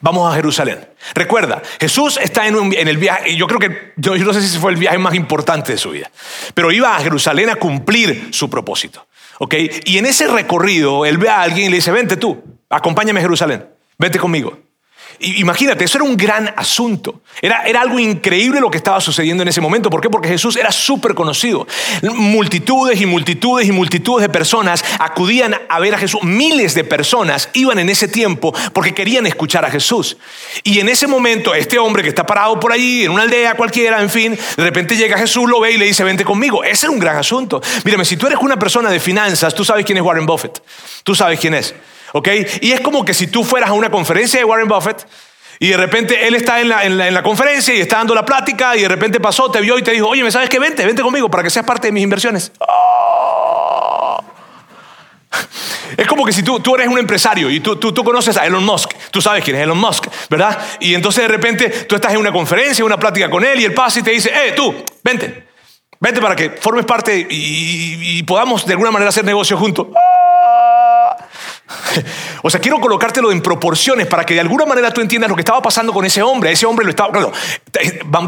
Vamos 0.01 0.31
a 0.31 0.35
Jerusalén. 0.35 0.87
Recuerda, 1.13 1.61
Jesús 1.79 2.17
está 2.21 2.47
en, 2.47 2.73
el 2.73 2.97
viaje, 2.97 3.31
y 3.31 3.35
yo 3.35 3.47
creo 3.47 3.59
que, 3.59 3.93
yo, 3.97 4.15
yo 4.15 4.25
no 4.25 4.33
sé 4.33 4.41
si 4.41 4.57
fue 4.57 4.71
el 4.71 4.77
viaje 4.77 4.97
más 4.97 5.13
importante 5.13 5.73
de 5.73 5.77
su 5.77 5.91
vida, 5.91 6.09
pero 6.53 6.71
iba 6.71 6.95
a 6.95 6.99
Jerusalén 7.01 7.49
a 7.49 7.55
cumplir 7.55 8.29
su 8.31 8.49
propósito. 8.49 9.07
¿ok? 9.39 9.55
Y 9.85 9.97
en 9.97 10.05
ese 10.05 10.27
recorrido, 10.27 11.05
él 11.05 11.17
ve 11.17 11.29
a 11.29 11.41
alguien 11.41 11.67
y 11.67 11.69
le 11.69 11.77
dice, 11.77 11.91
vente 11.91 12.17
tú, 12.17 12.41
acompáñame 12.69 13.19
a 13.19 13.23
Jerusalén, 13.23 13.65
vete 13.97 14.19
conmigo. 14.19 14.57
Imagínate, 15.21 15.83
eso 15.83 15.97
era 15.97 16.05
un 16.05 16.15
gran 16.15 16.53
asunto. 16.55 17.21
Era, 17.41 17.63
era, 17.63 17.81
algo 17.81 17.99
increíble 17.99 18.61
lo 18.61 18.71
que 18.71 18.77
estaba 18.77 19.01
sucediendo 19.01 19.43
en 19.43 19.49
ese 19.49 19.59
momento. 19.59 19.89
¿Por 19.89 19.99
qué? 19.99 20.09
Porque 20.09 20.29
Jesús 20.29 20.55
era 20.55 20.71
súper 20.71 21.13
conocido. 21.13 21.67
Multitudes 22.03 23.01
y 23.01 23.05
multitudes 23.05 23.67
y 23.67 23.73
multitudes 23.73 24.21
de 24.21 24.29
personas 24.29 24.83
acudían 24.97 25.55
a 25.67 25.79
ver 25.79 25.95
a 25.95 25.97
Jesús. 25.97 26.23
Miles 26.23 26.73
de 26.73 26.85
personas 26.85 27.49
iban 27.53 27.79
en 27.79 27.89
ese 27.89 28.07
tiempo 28.07 28.53
porque 28.73 28.93
querían 28.93 29.25
escuchar 29.25 29.65
a 29.65 29.69
Jesús. 29.69 30.17
Y 30.63 30.79
en 30.79 30.87
ese 30.87 31.05
momento, 31.05 31.53
este 31.53 31.79
hombre 31.79 32.01
que 32.01 32.09
está 32.09 32.25
parado 32.25 32.57
por 32.57 32.71
allí, 32.71 33.03
en 33.03 33.11
una 33.11 33.23
aldea 33.23 33.55
cualquiera, 33.55 34.01
en 34.01 34.09
fin, 34.09 34.37
de 34.55 34.63
repente 34.63 34.95
llega 34.95 35.17
Jesús, 35.17 35.49
lo 35.49 35.59
ve 35.59 35.73
y 35.73 35.77
le 35.77 35.85
dice, 35.85 36.05
vente 36.05 36.23
conmigo. 36.23 36.63
Ese 36.63 36.85
era 36.85 36.91
un 36.91 36.99
gran 36.99 37.17
asunto. 37.17 37.61
Mírame, 37.83 38.05
si 38.05 38.15
tú 38.15 38.27
eres 38.27 38.39
una 38.39 38.57
persona 38.57 38.89
de 38.89 39.01
finanzas, 39.01 39.53
tú 39.53 39.65
sabes 39.65 39.85
quién 39.85 39.97
es 39.97 40.03
Warren 40.03 40.25
Buffett. 40.25 40.61
Tú 41.03 41.13
sabes 41.13 41.39
quién 41.39 41.55
es. 41.55 41.75
¿Ok? 42.13 42.27
Y 42.61 42.71
es 42.71 42.81
como 42.81 43.05
que 43.05 43.13
si 43.13 43.27
tú 43.27 43.43
fueras 43.43 43.69
a 43.69 43.73
una 43.73 43.89
conferencia 43.89 44.39
de 44.39 44.45
Warren 44.45 44.67
Buffett 44.67 45.07
y 45.59 45.69
de 45.69 45.77
repente 45.77 46.27
él 46.27 46.35
está 46.35 46.61
en 46.61 46.69
la, 46.69 46.85
en 46.85 47.13
la, 47.13 47.23
conferencia 47.23 47.73
y 47.73 47.81
está 47.81 47.97
dando 47.97 48.15
la 48.15 48.25
plática 48.25 48.75
y 48.77 48.81
de 48.81 48.87
repente 48.87 49.19
pasó, 49.19 49.51
te 49.51 49.59
vio 49.61 49.77
y 49.77 49.83
te 49.83 49.91
dijo, 49.91 50.07
oye, 50.07 50.23
¿me 50.23 50.31
sabes 50.31 50.49
qué? 50.49 50.59
Vente, 50.59 50.85
vente 50.85 51.01
conmigo 51.01 51.29
para 51.29 51.43
que 51.43 51.49
seas 51.49 51.65
parte 51.65 51.87
de 51.87 51.91
mis 51.91 52.03
inversiones. 52.03 52.51
Oh. 52.59 54.23
Es 55.97 56.07
como 56.07 56.25
que 56.25 56.31
si 56.31 56.43
tú, 56.43 56.59
tú 56.59 56.75
eres 56.75 56.87
un 56.87 56.97
empresario 56.97 57.49
y 57.49 57.59
tú, 57.59 57.75
tú, 57.75 58.03
conoces 58.03 58.37
a 58.37 58.45
Elon 58.45 58.63
Musk, 58.63 58.91
tú 59.11 59.21
sabes 59.21 59.43
quién 59.43 59.57
es 59.57 59.63
Elon 59.63 59.77
Musk, 59.77 60.07
¿verdad? 60.29 60.57
Y 60.79 60.95
entonces 60.95 61.23
de 61.23 61.27
repente 61.27 61.69
tú 61.69 61.95
estás 61.95 62.13
en 62.13 62.19
una 62.19 62.31
conferencia, 62.31 62.85
una 62.85 62.97
plática 62.97 63.29
con 63.29 63.43
él 63.43 63.59
y 63.59 63.65
él 63.65 63.73
pasa 63.73 63.99
y 63.99 64.03
te 64.03 64.11
dice, 64.11 64.29
eh, 64.29 64.53
tú, 64.53 64.73
vente, 65.03 65.47
vente 65.99 66.21
para 66.21 66.35
que 66.35 66.51
formes 66.51 66.85
parte 66.85 67.27
y, 67.29 68.23
podamos 68.23 68.65
de 68.65 68.73
alguna 68.73 68.91
manera 68.91 69.09
hacer 69.09 69.25
negocio 69.25 69.57
juntos. 69.57 69.87
O 72.41 72.49
sea, 72.49 72.61
quiero 72.61 72.79
colocártelo 72.79 73.31
en 73.31 73.41
proporciones 73.41 74.07
para 74.07 74.25
que 74.25 74.33
de 74.33 74.39
alguna 74.39 74.65
manera 74.65 74.91
tú 74.91 75.01
entiendas 75.01 75.29
lo 75.29 75.35
que 75.35 75.41
estaba 75.41 75.61
pasando 75.61 75.91
con 75.91 76.05
ese 76.05 76.23
hombre. 76.23 76.51
Ese 76.51 76.65
hombre 76.65 76.85
lo 76.85 76.91
estaba. 76.91 77.11
Claro, 77.11 77.31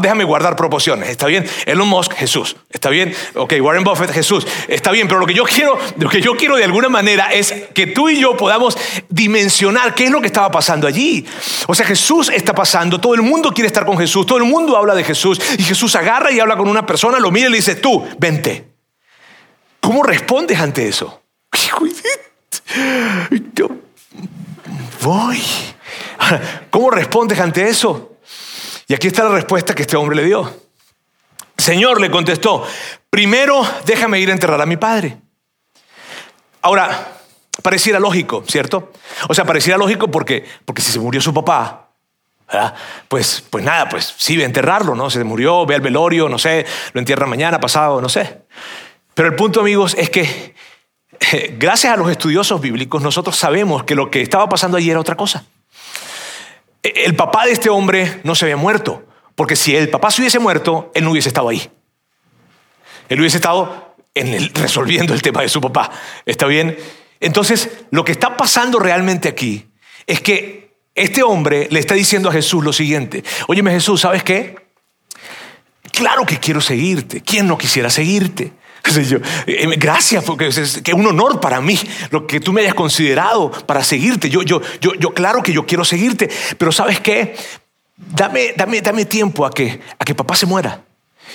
déjame 0.00 0.24
guardar 0.24 0.54
proporciones. 0.54 1.08
Está 1.08 1.26
bien. 1.26 1.48
Elon 1.64 1.88
Musk, 1.88 2.12
Jesús. 2.12 2.56
Está 2.70 2.90
bien. 2.90 3.14
Ok, 3.34 3.54
Warren 3.60 3.84
Buffett, 3.84 4.10
Jesús. 4.10 4.46
Está 4.68 4.90
bien. 4.90 5.08
Pero 5.08 5.20
lo 5.20 5.26
que 5.26 5.34
yo 5.34 5.44
quiero, 5.44 5.78
lo 5.96 6.08
que 6.10 6.20
yo 6.20 6.36
quiero 6.36 6.56
de 6.56 6.64
alguna 6.64 6.88
manera 6.88 7.32
es 7.32 7.52
que 7.74 7.86
tú 7.86 8.10
y 8.10 8.20
yo 8.20 8.36
podamos 8.36 8.76
dimensionar 9.08 9.94
qué 9.94 10.04
es 10.04 10.10
lo 10.10 10.20
que 10.20 10.26
estaba 10.26 10.50
pasando 10.50 10.86
allí. 10.86 11.26
O 11.66 11.74
sea, 11.74 11.86
Jesús 11.86 12.28
está 12.28 12.54
pasando. 12.54 13.00
Todo 13.00 13.14
el 13.14 13.22
mundo 13.22 13.52
quiere 13.52 13.66
estar 13.66 13.86
con 13.86 13.96
Jesús. 13.96 14.26
Todo 14.26 14.38
el 14.38 14.44
mundo 14.44 14.76
habla 14.76 14.94
de 14.94 15.04
Jesús. 15.04 15.40
Y 15.56 15.62
Jesús 15.62 15.96
agarra 15.96 16.30
y 16.30 16.38
habla 16.38 16.56
con 16.56 16.68
una 16.68 16.84
persona, 16.84 17.18
lo 17.18 17.30
mira 17.30 17.48
y 17.48 17.50
le 17.50 17.56
dice, 17.56 17.76
tú, 17.76 18.06
vente. 18.18 18.72
¿Cómo 19.80 20.02
respondes 20.02 20.60
ante 20.60 20.86
eso? 20.86 21.22
Yo 23.54 23.68
voy. 25.02 25.42
¿Cómo 26.70 26.90
respondes 26.90 27.38
ante 27.40 27.68
eso? 27.68 28.16
Y 28.88 28.94
aquí 28.94 29.08
está 29.08 29.24
la 29.24 29.30
respuesta 29.30 29.74
que 29.74 29.82
este 29.82 29.96
hombre 29.96 30.16
le 30.16 30.24
dio. 30.24 30.62
Señor 31.56 32.00
le 32.00 32.10
contestó, 32.10 32.66
primero 33.10 33.62
déjame 33.84 34.20
ir 34.20 34.30
a 34.30 34.32
enterrar 34.32 34.60
a 34.60 34.66
mi 34.66 34.76
padre. 34.76 35.18
Ahora, 36.62 37.18
pareciera 37.62 38.00
lógico, 38.00 38.44
¿cierto? 38.48 38.92
O 39.28 39.34
sea, 39.34 39.44
pareciera 39.44 39.78
lógico 39.78 40.10
porque, 40.10 40.44
porque 40.64 40.82
si 40.82 40.92
se 40.92 40.98
murió 40.98 41.20
su 41.20 41.34
papá, 41.34 41.90
pues, 43.08 43.42
pues 43.48 43.64
nada, 43.64 43.88
pues 43.88 44.14
sí, 44.16 44.36
ve 44.36 44.42
a 44.42 44.46
enterrarlo, 44.46 44.94
¿no? 44.94 45.10
Se 45.10 45.22
murió, 45.24 45.64
ve 45.66 45.74
al 45.74 45.80
velorio, 45.80 46.28
no 46.28 46.38
sé, 46.38 46.66
lo 46.92 46.98
entierra 47.00 47.26
mañana, 47.26 47.60
pasado, 47.60 48.00
no 48.00 48.08
sé. 48.08 48.42
Pero 49.14 49.28
el 49.28 49.34
punto, 49.34 49.60
amigos, 49.60 49.94
es 49.98 50.10
que 50.10 50.54
gracias 51.58 51.92
a 51.92 51.96
los 51.96 52.10
estudiosos 52.10 52.60
bíblicos, 52.60 53.02
nosotros 53.02 53.36
sabemos 53.36 53.84
que 53.84 53.94
lo 53.94 54.10
que 54.10 54.22
estaba 54.22 54.48
pasando 54.48 54.76
allí 54.76 54.90
era 54.90 55.00
otra 55.00 55.16
cosa. 55.16 55.44
El 56.82 57.14
papá 57.14 57.46
de 57.46 57.52
este 57.52 57.70
hombre 57.70 58.20
no 58.24 58.34
se 58.34 58.46
había 58.46 58.56
muerto, 58.56 59.04
porque 59.34 59.56
si 59.56 59.74
el 59.76 59.88
papá 59.88 60.10
se 60.10 60.22
hubiese 60.22 60.38
muerto, 60.38 60.90
él 60.94 61.04
no 61.04 61.12
hubiese 61.12 61.28
estado 61.28 61.48
ahí. 61.48 61.70
Él 63.08 63.20
hubiese 63.20 63.36
estado 63.36 63.94
resolviendo 64.54 65.14
el 65.14 65.22
tema 65.22 65.42
de 65.42 65.48
su 65.48 65.60
papá. 65.60 65.90
¿Está 66.26 66.46
bien? 66.46 66.76
Entonces, 67.20 67.70
lo 67.90 68.04
que 68.04 68.12
está 68.12 68.36
pasando 68.36 68.78
realmente 68.78 69.28
aquí 69.28 69.66
es 70.06 70.20
que 70.20 70.72
este 70.94 71.22
hombre 71.22 71.68
le 71.70 71.78
está 71.78 71.94
diciendo 71.94 72.28
a 72.28 72.32
Jesús 72.32 72.64
lo 72.64 72.72
siguiente. 72.72 73.22
Óyeme 73.46 73.70
Jesús, 73.70 74.00
¿sabes 74.00 74.24
qué? 74.24 74.56
Claro 75.92 76.26
que 76.26 76.38
quiero 76.38 76.60
seguirte. 76.60 77.20
¿Quién 77.20 77.46
no 77.46 77.56
quisiera 77.56 77.90
seguirte? 77.90 78.52
Eh, 79.46 79.66
gracias, 79.76 80.24
porque 80.24 80.48
es, 80.48 80.82
un 80.94 81.06
honor 81.06 81.40
para 81.40 81.60
mí 81.60 81.78
lo 82.10 82.26
que 82.26 82.40
tú 82.40 82.52
me 82.52 82.60
hayas 82.60 82.74
considerado 82.74 83.50
para 83.50 83.82
seguirte. 83.82 84.28
Yo, 84.28 84.42
yo, 84.42 84.60
yo, 84.80 84.94
yo 84.94 85.14
claro 85.14 85.42
que 85.42 85.52
yo 85.52 85.66
quiero 85.66 85.84
seguirte, 85.84 86.28
pero 86.58 86.72
¿sabes 86.72 87.00
qué? 87.00 87.34
Dame, 87.96 88.52
dame, 88.56 88.80
dame 88.80 89.04
tiempo 89.04 89.46
a 89.46 89.50
que, 89.50 89.80
a 89.98 90.04
que 90.04 90.14
papá 90.14 90.36
se 90.36 90.46
muera 90.46 90.82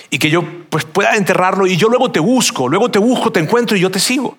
y 0.10 0.20
que 0.20 0.30
yo 0.30 0.44
pues, 0.70 0.86
pueda 0.86 1.16
enterrarlo 1.16 1.68
y 1.68 1.78
yo 1.78 1.90
luego 1.90 2.12
te 2.12 2.20
busco, 2.20 2.68
luego 2.68 2.90
te 2.90 3.00
busco, 3.00 3.32
te 3.32 3.40
encuentro 3.40 3.76
y 3.78 3.82
yo 3.82 3.92
te 3.92 4.00
sigo. 4.00 4.38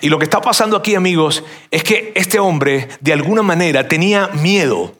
Y 0.00 0.08
lo 0.08 0.18
que 0.18 0.24
está 0.24 0.40
pasando 0.40 0.76
aquí, 0.76 0.94
amigos, 0.94 1.44
es 1.70 1.84
que 1.84 2.12
este 2.14 2.38
hombre 2.38 2.88
de 3.00 3.12
alguna 3.12 3.42
manera 3.42 3.86
tenía 3.86 4.28
miedo 4.28 4.94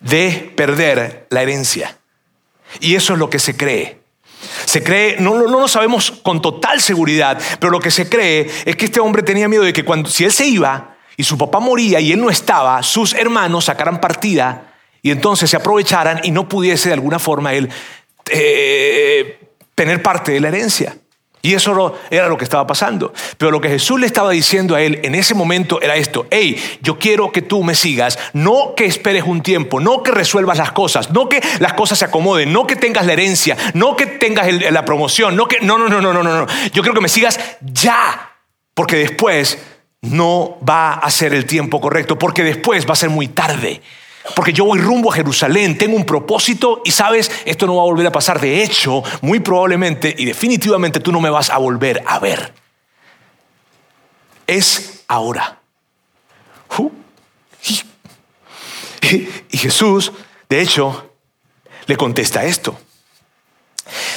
de 0.00 0.52
perder 0.54 1.26
la 1.30 1.42
herencia. 1.42 1.98
Y 2.80 2.94
eso 2.94 3.14
es 3.14 3.18
lo 3.18 3.30
que 3.30 3.38
se 3.38 3.56
cree. 3.56 4.05
Se 4.64 4.82
cree, 4.82 5.16
no, 5.18 5.34
no, 5.34 5.60
lo 5.60 5.68
sabemos 5.68 6.10
con 6.22 6.40
total 6.40 6.80
seguridad, 6.80 7.40
pero 7.58 7.70
lo 7.70 7.80
que 7.80 7.90
se 7.90 8.08
cree 8.08 8.50
es 8.64 8.76
que 8.76 8.86
este 8.86 9.00
hombre 9.00 9.22
tenía 9.22 9.48
miedo 9.48 9.62
de 9.62 9.72
que 9.72 9.84
cuando, 9.84 10.08
si 10.10 10.24
él 10.24 10.32
se 10.32 10.46
iba 10.46 10.96
y 11.16 11.24
su 11.24 11.38
papá 11.38 11.60
moría 11.60 12.00
y 12.00 12.12
él 12.12 12.20
no 12.20 12.30
estaba, 12.30 12.82
sus 12.82 13.14
hermanos 13.14 13.66
sacaran 13.66 14.00
partida 14.00 14.74
y 15.02 15.10
entonces 15.10 15.50
se 15.50 15.56
aprovecharan 15.56 16.20
y 16.24 16.30
no 16.30 16.48
pudiese 16.48 16.88
de 16.88 16.94
alguna 16.94 17.18
forma 17.18 17.54
él 17.54 17.68
eh, 18.30 19.38
tener 19.74 20.02
parte 20.02 20.32
de 20.32 20.40
la 20.40 20.48
herencia. 20.48 20.96
Y 21.42 21.54
eso 21.54 21.94
era 22.10 22.28
lo 22.28 22.36
que 22.36 22.44
estaba 22.44 22.66
pasando. 22.66 23.12
Pero 23.38 23.50
lo 23.50 23.60
que 23.60 23.68
Jesús 23.68 24.00
le 24.00 24.06
estaba 24.06 24.30
diciendo 24.30 24.74
a 24.74 24.82
él 24.82 25.00
en 25.04 25.14
ese 25.14 25.34
momento 25.34 25.80
era 25.80 25.94
esto, 25.96 26.26
hey, 26.30 26.60
yo 26.82 26.98
quiero 26.98 27.30
que 27.30 27.42
tú 27.42 27.62
me 27.62 27.74
sigas, 27.74 28.18
no 28.32 28.74
que 28.76 28.84
esperes 28.84 29.24
un 29.24 29.42
tiempo, 29.42 29.78
no 29.78 30.02
que 30.02 30.10
resuelvas 30.10 30.58
las 30.58 30.72
cosas, 30.72 31.10
no 31.10 31.28
que 31.28 31.40
las 31.60 31.74
cosas 31.74 31.98
se 31.98 32.04
acomoden, 32.04 32.52
no 32.52 32.66
que 32.66 32.74
tengas 32.74 33.06
la 33.06 33.12
herencia, 33.12 33.56
no 33.74 33.96
que 33.96 34.06
tengas 34.06 34.48
la 34.72 34.84
promoción, 34.84 35.36
no 35.36 35.46
que, 35.46 35.60
no, 35.60 35.78
no, 35.78 35.88
no, 35.88 36.00
no, 36.00 36.12
no, 36.12 36.22
no, 36.22 36.46
yo 36.72 36.82
quiero 36.82 36.94
que 36.94 37.00
me 37.00 37.08
sigas 37.08 37.38
ya, 37.60 38.32
porque 38.74 38.96
después 38.96 39.58
no 40.02 40.58
va 40.68 40.94
a 40.94 41.10
ser 41.10 41.32
el 41.32 41.46
tiempo 41.46 41.80
correcto, 41.80 42.18
porque 42.18 42.42
después 42.42 42.86
va 42.88 42.94
a 42.94 42.96
ser 42.96 43.10
muy 43.10 43.28
tarde 43.28 43.82
porque 44.34 44.52
yo 44.52 44.64
voy 44.64 44.80
rumbo 44.80 45.12
a 45.12 45.14
Jerusalén, 45.14 45.78
tengo 45.78 45.96
un 45.96 46.04
propósito 46.04 46.82
y 46.84 46.90
sabes, 46.90 47.30
esto 47.44 47.66
no 47.66 47.76
va 47.76 47.82
a 47.82 47.86
volver 47.86 48.06
a 48.06 48.12
pasar. 48.12 48.40
De 48.40 48.62
hecho, 48.62 49.02
muy 49.20 49.40
probablemente 49.40 50.14
y 50.16 50.24
definitivamente 50.24 51.00
tú 51.00 51.12
no 51.12 51.20
me 51.20 51.30
vas 51.30 51.50
a 51.50 51.58
volver 51.58 52.02
a 52.06 52.18
ver. 52.18 52.52
Es 54.46 55.04
ahora. 55.08 55.58
Y 59.48 59.58
Jesús, 59.58 60.10
de 60.48 60.60
hecho, 60.60 61.12
le 61.86 61.96
contesta 61.96 62.44
esto. 62.44 62.76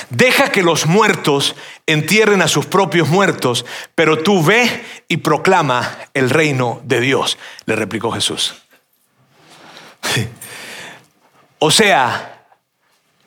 Deja 0.09 0.51
que 0.51 0.63
los 0.63 0.87
muertos 0.87 1.55
entierren 1.85 2.41
a 2.41 2.47
sus 2.47 2.65
propios 2.65 3.07
muertos, 3.07 3.65
pero 3.93 4.17
tú 4.17 4.43
ve 4.43 4.83
y 5.07 5.17
proclama 5.17 5.95
el 6.15 6.31
reino 6.31 6.81
de 6.83 7.01
Dios, 7.01 7.37
le 7.65 7.75
replicó 7.75 8.11
Jesús. 8.11 8.55
O 11.59 11.71
sea, 11.71 12.45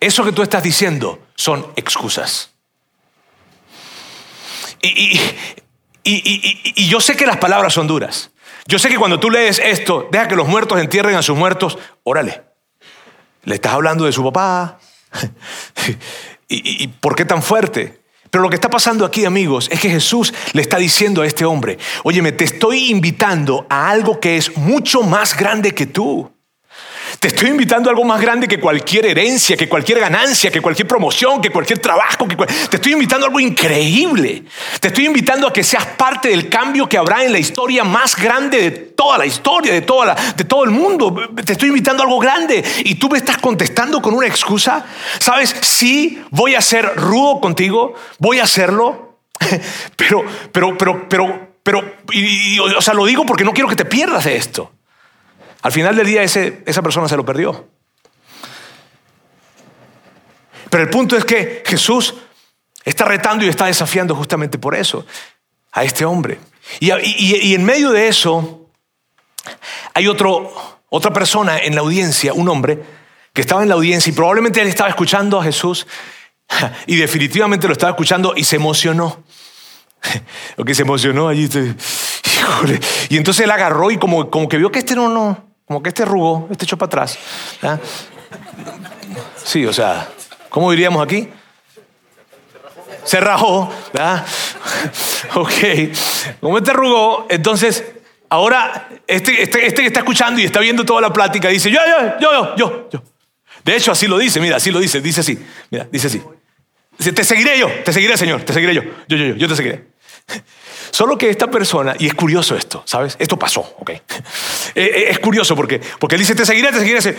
eso 0.00 0.24
que 0.24 0.32
tú 0.32 0.42
estás 0.42 0.62
diciendo 0.62 1.26
son 1.34 1.66
excusas. 1.76 2.50
Y, 4.82 5.20
yo 6.88 7.00
sé 7.00 7.16
que 7.16 7.26
las 7.26 7.36
palabras 7.36 7.72
son 7.72 7.86
duras. 7.86 8.30
Yo 8.66 8.78
sé 8.78 8.88
que 8.88 8.96
cuando 8.96 9.20
tú 9.20 9.30
lees 9.30 9.60
esto, 9.60 10.08
deja 10.10 10.28
que 10.28 10.34
los 10.34 10.48
muertos 10.48 10.80
entierren 10.80 11.14
a 11.14 11.22
sus 11.22 11.36
muertos, 11.36 11.78
órale. 12.02 12.42
Le 13.44 13.54
estás 13.54 13.72
hablando 13.72 14.04
de 14.04 14.12
su 14.12 14.24
papá. 14.24 14.78
¿Y, 16.48 16.88
por 16.88 17.14
qué 17.14 17.24
tan 17.24 17.42
fuerte? 17.42 18.02
Pero 18.30 18.42
lo 18.42 18.48
que 18.48 18.56
está 18.56 18.70
pasando 18.70 19.04
aquí, 19.04 19.24
amigos, 19.24 19.68
es 19.70 19.78
que 19.78 19.90
Jesús 19.90 20.34
le 20.52 20.62
está 20.62 20.78
diciendo 20.78 21.22
a 21.22 21.26
este 21.26 21.44
hombre, 21.44 21.78
óyeme, 22.02 22.32
te 22.32 22.44
estoy 22.44 22.90
invitando 22.90 23.66
a 23.68 23.90
algo 23.90 24.18
que 24.18 24.36
es 24.36 24.56
mucho 24.56 25.02
más 25.02 25.36
grande 25.36 25.72
que 25.72 25.86
tú. 25.86 26.31
Te 27.18 27.28
estoy 27.28 27.48
invitando 27.48 27.88
a 27.88 27.92
algo 27.92 28.04
más 28.04 28.20
grande 28.20 28.48
que 28.48 28.58
cualquier 28.58 29.06
herencia, 29.06 29.56
que 29.56 29.68
cualquier 29.68 30.00
ganancia, 30.00 30.50
que 30.50 30.60
cualquier 30.60 30.88
promoción, 30.88 31.40
que 31.40 31.50
cualquier 31.50 31.78
trabajo. 31.78 32.26
Que 32.26 32.36
Te 32.36 32.76
estoy 32.76 32.92
invitando 32.92 33.26
a 33.26 33.28
algo 33.28 33.40
increíble. 33.40 34.44
Te 34.80 34.88
estoy 34.88 35.06
invitando 35.06 35.46
a 35.46 35.52
que 35.52 35.62
seas 35.62 35.86
parte 35.86 36.28
del 36.28 36.48
cambio 36.48 36.88
que 36.88 36.98
habrá 36.98 37.24
en 37.24 37.32
la 37.32 37.38
historia 37.38 37.84
más 37.84 38.16
grande 38.16 38.58
de 38.58 38.70
toda 38.70 39.18
la 39.18 39.26
historia, 39.26 39.72
de, 39.72 39.82
toda 39.82 40.14
de 40.36 40.44
todo 40.44 40.64
el 40.64 40.70
mundo. 40.70 41.14
Te 41.44 41.52
estoy 41.52 41.68
invitando 41.68 42.02
a 42.02 42.06
algo 42.06 42.18
grande. 42.18 42.62
Y 42.84 42.94
tú 42.96 43.08
me 43.08 43.18
estás 43.18 43.38
contestando 43.38 44.00
con 44.00 44.14
una 44.14 44.26
excusa. 44.26 44.84
¿Sabes? 45.18 45.54
Sí, 45.60 46.22
voy 46.30 46.54
a 46.54 46.60
ser 46.60 46.96
rudo 46.96 47.40
contigo, 47.40 47.94
voy 48.18 48.38
a 48.38 48.44
hacerlo. 48.44 49.18
Pero, 49.96 50.24
pero, 50.52 50.78
pero, 50.78 51.08
pero, 51.08 51.52
pero, 51.64 51.82
o 52.76 52.80
sea, 52.80 52.94
lo 52.94 53.04
digo 53.04 53.26
porque 53.26 53.44
no 53.44 53.52
quiero 53.52 53.68
que 53.68 53.74
te 53.74 53.84
pierdas 53.84 54.24
de 54.24 54.36
esto. 54.36 54.70
Al 55.62 55.72
final 55.72 55.96
del 55.96 56.06
día 56.06 56.22
esa 56.22 56.82
persona 56.82 57.08
se 57.08 57.16
lo 57.16 57.24
perdió. 57.24 57.68
Pero 60.72 60.84
el 60.84 60.90
punto 60.90 61.16
es 61.16 61.24
que 61.24 61.62
Jesús 61.66 62.14
está 62.84 63.04
retando 63.04 63.44
y 63.44 63.48
está 63.48 63.66
desafiando 63.66 64.14
justamente 64.14 64.58
por 64.58 64.74
eso 64.74 65.04
a 65.72 65.84
este 65.84 66.04
hombre. 66.04 66.38
Y, 66.80 67.54
en 67.54 67.64
medio 67.64 67.90
de 67.90 68.08
eso 68.08 68.70
hay 69.94 70.08
otro, 70.08 70.80
otra 70.88 71.12
persona 71.12 71.58
en 71.58 71.74
la 71.74 71.82
audiencia, 71.82 72.32
un 72.32 72.48
hombre 72.48 72.82
que 73.32 73.40
estaba 73.40 73.62
en 73.62 73.68
la 73.68 73.74
audiencia 73.74 74.10
y 74.10 74.14
probablemente 74.14 74.60
él 74.60 74.68
estaba 74.68 74.88
escuchando 74.88 75.40
a 75.40 75.44
Jesús 75.44 75.86
y 76.86 76.96
definitivamente 76.96 77.66
lo 77.66 77.72
estaba 77.72 77.90
escuchando 77.90 78.34
y 78.36 78.44
se 78.44 78.56
emocionó. 78.56 79.22
Lo 80.56 80.74
se 80.74 80.82
emocionó 80.82 81.28
allí. 81.28 81.48
Y 83.08 83.16
entonces 83.16 83.44
él 83.44 83.50
agarró 83.50 83.90
y 83.90 83.98
como, 83.98 84.30
como 84.30 84.48
que 84.48 84.56
vio 84.56 84.70
que 84.72 84.80
este 84.80 84.94
no, 84.94 85.08
no, 85.08 85.51
como 85.66 85.82
que 85.82 85.88
este 85.88 86.04
rugó, 86.04 86.48
este 86.50 86.64
echó 86.64 86.76
para 86.76 86.86
atrás. 86.86 87.18
Sí, 89.44 89.66
o 89.66 89.72
sea, 89.72 90.08
¿cómo 90.48 90.70
diríamos 90.70 91.02
aquí? 91.02 91.28
Se 93.04 93.20
rajó, 93.20 93.72
¿verdad? 93.92 94.24
Ok. 95.34 95.52
Como 96.40 96.58
este 96.58 96.72
rugó, 96.72 97.26
entonces 97.30 97.84
ahora 98.28 98.88
este, 99.06 99.42
este, 99.42 99.66
este, 99.66 99.82
que 99.82 99.86
está 99.86 100.00
escuchando 100.00 100.40
y 100.40 100.44
está 100.44 100.60
viendo 100.60 100.84
toda 100.84 101.00
la 101.00 101.12
plática 101.12 101.48
dice, 101.48 101.70
yo, 101.70 101.80
yo, 101.86 102.18
yo, 102.20 102.56
yo, 102.56 102.88
yo. 102.90 103.02
De 103.64 103.76
hecho, 103.76 103.92
así 103.92 104.06
lo 104.06 104.18
dice, 104.18 104.40
mira, 104.40 104.56
así 104.56 104.70
lo 104.70 104.80
dice, 104.80 105.00
dice 105.00 105.20
así, 105.20 105.38
mira, 105.70 105.86
dice 105.90 106.08
así. 106.08 106.22
Dice, 106.98 107.12
te 107.12 107.24
seguiré 107.24 107.58
yo, 107.58 107.68
te 107.84 107.92
seguiré, 107.92 108.16
Señor, 108.16 108.42
te 108.42 108.52
seguiré 108.52 108.74
yo, 108.74 108.82
yo, 109.06 109.16
yo, 109.16 109.26
yo, 109.26 109.34
yo 109.36 109.48
te 109.48 109.56
seguiré. 109.56 109.84
Solo 110.92 111.16
que 111.16 111.30
esta 111.30 111.50
persona, 111.50 111.94
y 111.98 112.06
es 112.06 112.12
curioso 112.12 112.54
esto, 112.54 112.82
¿sabes? 112.84 113.16
Esto 113.18 113.38
pasó, 113.38 113.60
¿ok? 113.78 113.90
Eh, 114.74 114.90
eh, 114.94 115.06
es 115.10 115.18
curioso 115.18 115.54
porque, 115.54 115.82
porque 115.98 116.14
él 116.14 116.20
dice, 116.20 116.34
te 116.34 116.46
seguiré, 116.46 116.70
te 116.70 116.78
seguiré. 116.78 117.14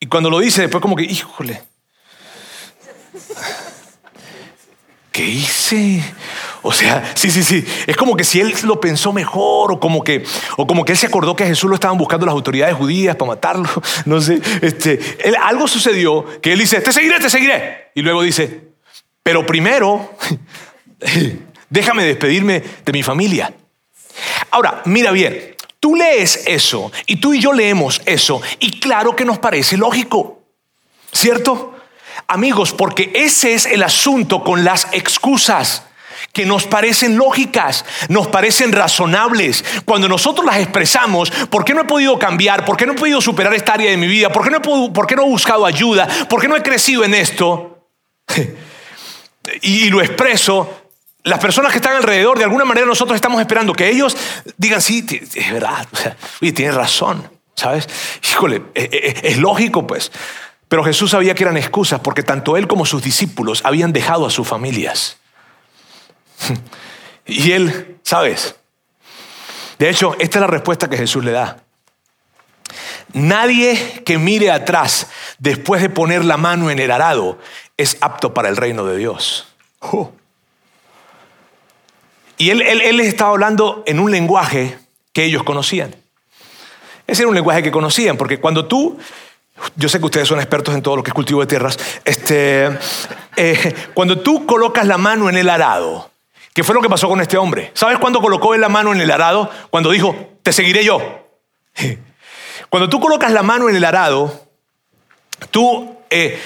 Y 0.00 0.06
cuando 0.06 0.28
lo 0.28 0.40
dice, 0.40 0.62
después 0.62 0.82
como 0.82 0.96
que, 0.96 1.04
híjole, 1.04 1.62
¿qué 5.12 5.24
hice? 5.24 6.02
O 6.62 6.72
sea, 6.72 7.12
sí, 7.14 7.30
sí, 7.30 7.44
sí. 7.44 7.64
Es 7.86 7.96
como 7.96 8.16
que 8.16 8.24
si 8.24 8.40
él 8.40 8.52
lo 8.64 8.80
pensó 8.80 9.12
mejor 9.12 9.72
o 9.72 9.78
como 9.78 10.02
que, 10.02 10.24
o 10.56 10.66
como 10.66 10.84
que 10.84 10.92
él 10.92 10.98
se 10.98 11.06
acordó 11.06 11.36
que 11.36 11.44
a 11.44 11.46
Jesús 11.46 11.68
lo 11.68 11.76
estaban 11.76 11.96
buscando 11.96 12.26
las 12.26 12.32
autoridades 12.32 12.74
judías 12.74 13.14
para 13.14 13.32
matarlo. 13.32 13.68
No 14.04 14.20
sé. 14.20 14.40
Este, 14.62 14.98
algo 15.40 15.68
sucedió 15.68 16.24
que 16.40 16.52
él 16.52 16.58
dice, 16.58 16.80
te 16.80 16.92
seguiré, 16.92 17.20
te 17.20 17.30
seguiré. 17.30 17.92
Y 17.94 18.02
luego 18.02 18.22
dice, 18.22 18.62
pero 19.22 19.46
primero 19.46 20.10
Déjame 21.68 22.04
despedirme 22.04 22.62
de 22.84 22.92
mi 22.92 23.02
familia. 23.02 23.52
Ahora, 24.50 24.82
mira 24.84 25.10
bien, 25.10 25.56
tú 25.80 25.94
lees 25.94 26.44
eso 26.46 26.90
y 27.06 27.16
tú 27.16 27.34
y 27.34 27.40
yo 27.40 27.52
leemos 27.52 28.00
eso 28.06 28.40
y 28.60 28.78
claro 28.80 29.14
que 29.16 29.24
nos 29.24 29.38
parece 29.38 29.76
lógico, 29.76 30.42
¿cierto? 31.12 31.74
Amigos, 32.28 32.72
porque 32.72 33.12
ese 33.14 33.54
es 33.54 33.66
el 33.66 33.82
asunto 33.82 34.42
con 34.42 34.64
las 34.64 34.88
excusas 34.92 35.84
que 36.32 36.44
nos 36.44 36.66
parecen 36.66 37.16
lógicas, 37.16 37.84
nos 38.08 38.26
parecen 38.28 38.72
razonables. 38.72 39.64
Cuando 39.84 40.08
nosotros 40.08 40.44
las 40.44 40.58
expresamos, 40.58 41.30
¿por 41.30 41.64
qué 41.64 41.72
no 41.72 41.82
he 41.82 41.84
podido 41.84 42.18
cambiar? 42.18 42.64
¿Por 42.64 42.76
qué 42.76 42.86
no 42.86 42.92
he 42.92 42.96
podido 42.96 43.20
superar 43.20 43.54
esta 43.54 43.74
área 43.74 43.90
de 43.90 43.96
mi 43.96 44.06
vida? 44.06 44.30
¿Por 44.30 44.44
qué 44.44 44.50
no 44.50 44.58
he, 44.58 44.90
por 44.90 45.06
qué 45.06 45.16
no 45.16 45.22
he 45.22 45.30
buscado 45.30 45.64
ayuda? 45.64 46.06
¿Por 46.28 46.40
qué 46.40 46.48
no 46.48 46.56
he 46.56 46.62
crecido 46.62 47.04
en 47.04 47.14
esto? 47.14 47.88
y 49.62 49.88
lo 49.88 50.02
expreso, 50.02 50.85
las 51.26 51.40
personas 51.40 51.72
que 51.72 51.78
están 51.78 51.96
alrededor, 51.96 52.38
de 52.38 52.44
alguna 52.44 52.64
manera 52.64 52.86
nosotros 52.86 53.16
estamos 53.16 53.40
esperando 53.40 53.72
que 53.72 53.88
ellos 53.90 54.16
digan, 54.56 54.80
sí, 54.80 55.04
es 55.10 55.52
verdad, 55.52 55.84
o 55.92 55.96
sea, 55.96 56.16
oye, 56.40 56.70
razón, 56.70 57.28
¿sabes? 57.56 57.88
Híjole, 58.22 58.62
e, 58.76 58.84
e, 58.84 58.88
e, 58.92 59.28
es, 59.32 59.38
lógico 59.38 59.88
pues. 59.88 60.12
Pero 60.68 60.84
Jesús 60.84 61.10
sabía 61.10 61.34
que 61.34 61.42
eran 61.42 61.56
excusas 61.56 61.98
porque 61.98 62.22
tanto 62.22 62.56
él 62.56 62.68
como 62.68 62.86
sus 62.86 63.02
discípulos 63.02 63.60
habían 63.64 63.92
dejado 63.92 64.24
a 64.24 64.30
sus 64.30 64.46
familias. 64.46 65.18
Y 67.28 67.50
él, 67.50 67.98
¿sabes? 68.04 68.54
De 69.80 69.90
hecho, 69.90 70.14
esta 70.20 70.38
es 70.38 70.40
la 70.40 70.46
respuesta 70.46 70.88
que 70.88 70.96
Jesús 70.96 71.24
le 71.24 71.32
da. 71.32 71.56
Nadie 73.14 74.04
que 74.06 74.16
mire 74.16 74.52
atrás 74.52 75.08
después 75.40 75.82
de 75.82 75.90
poner 75.90 76.24
la 76.24 76.36
mano 76.36 76.70
en 76.70 76.78
el 76.78 76.92
arado 76.92 77.40
es 77.76 77.96
apto 78.00 78.32
para 78.32 78.48
el 78.48 78.56
reino 78.56 78.84
de 78.84 78.96
Dios. 78.96 79.48
Oh. 79.80 80.12
Y 82.38 82.50
él, 82.50 82.58
les 82.96 83.06
estaba 83.06 83.30
hablando 83.30 83.82
en 83.86 83.98
un 83.98 84.10
lenguaje 84.10 84.78
que 85.12 85.24
ellos 85.24 85.42
conocían. 85.42 85.94
Ese 87.06 87.22
era 87.22 87.28
un 87.28 87.34
lenguaje 87.34 87.62
que 87.62 87.70
conocían, 87.70 88.16
porque 88.16 88.38
cuando 88.38 88.66
tú, 88.66 88.98
yo 89.76 89.88
sé 89.88 89.98
que 89.98 90.04
ustedes 90.04 90.28
son 90.28 90.38
expertos 90.38 90.74
en 90.74 90.82
todo 90.82 90.96
lo 90.96 91.02
que 91.02 91.10
es 91.10 91.14
cultivo 91.14 91.40
de 91.40 91.46
tierras, 91.46 91.78
este, 92.04 92.68
eh, 93.36 93.74
cuando 93.94 94.20
tú 94.20 94.44
colocas 94.44 94.86
la 94.86 94.98
mano 94.98 95.30
en 95.30 95.36
el 95.36 95.48
arado, 95.48 96.10
¿qué 96.52 96.62
fue 96.64 96.74
lo 96.74 96.82
que 96.82 96.88
pasó 96.88 97.08
con 97.08 97.20
este 97.20 97.38
hombre? 97.38 97.70
¿Sabes 97.74 97.98
cuándo 97.98 98.20
colocó 98.20 98.54
él 98.54 98.60
la 98.60 98.68
mano 98.68 98.92
en 98.92 99.00
el 99.00 99.10
arado? 99.10 99.50
Cuando 99.70 99.90
dijo, 99.90 100.14
te 100.42 100.52
seguiré 100.52 100.84
yo. 100.84 101.00
Cuando 102.68 102.88
tú 102.88 103.00
colocas 103.00 103.30
la 103.32 103.42
mano 103.42 103.68
en 103.68 103.76
el 103.76 103.84
arado, 103.84 104.48
tú... 105.50 105.96
Eh, 106.10 106.38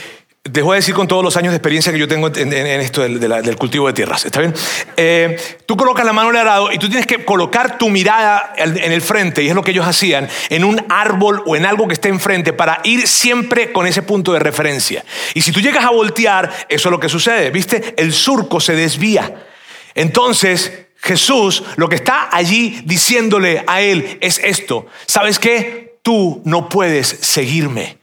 voy 0.49 0.73
a 0.73 0.77
decir 0.77 0.95
con 0.95 1.07
todos 1.07 1.23
los 1.23 1.37
años 1.37 1.53
de 1.53 1.59
experiencia 1.59 1.93
que 1.93 1.99
yo 1.99 2.09
tengo 2.09 2.29
en, 2.35 2.53
esto 2.55 3.03
del, 3.03 3.57
cultivo 3.57 3.87
de 3.89 3.93
tierras. 3.93 4.25
¿Está 4.25 4.41
bien? 4.41 4.55
Eh, 4.97 5.37
tú 5.67 5.77
colocas 5.77 6.07
la 6.07 6.15
mano 6.15 6.31
en 6.31 6.37
el 6.37 6.41
arado 6.41 6.73
y 6.73 6.79
tú 6.79 6.89
tienes 6.89 7.07
que 7.07 7.27
colocar 7.27 7.77
tu 7.77 7.91
mirada 7.91 8.55
en 8.57 8.93
el 8.93 9.03
frente, 9.03 9.43
y 9.43 9.49
es 9.49 9.55
lo 9.55 9.63
que 9.63 9.73
ellos 9.73 9.87
hacían, 9.87 10.29
en 10.49 10.65
un 10.65 10.83
árbol 10.89 11.43
o 11.45 11.57
en 11.57 11.67
algo 11.67 11.87
que 11.87 11.93
esté 11.93 12.09
enfrente 12.09 12.55
para 12.55 12.81
ir 12.85 13.07
siempre 13.07 13.71
con 13.71 13.87
ese 13.87 14.01
punto 14.01 14.33
de 14.33 14.39
referencia. 14.39 15.05
Y 15.35 15.43
si 15.43 15.53
tú 15.53 15.61
llegas 15.61 15.85
a 15.85 15.91
voltear, 15.91 16.51
eso 16.71 16.89
es 16.89 16.91
lo 16.91 17.01
que 17.01 17.11
sucede. 17.11 17.51
¿Viste? 17.51 17.95
El 17.99 18.15
surco 18.15 18.61
se 18.61 18.75
desvía. 18.75 19.47
Entonces, 19.95 20.87
Jesús 20.97 21.65
lo 21.77 21.89
que 21.91 21.97
está 21.97 22.35
allí 22.35 22.81
diciéndole 22.87 23.63
a 23.67 23.83
él 23.83 24.17
es 24.23 24.41
esto. 24.43 24.87
¿Sabes 25.05 25.39
qué? 25.39 25.99
Tú 26.03 26.41
no 26.47 26.71
puedes 26.71 27.07
seguirme. 27.09 28.00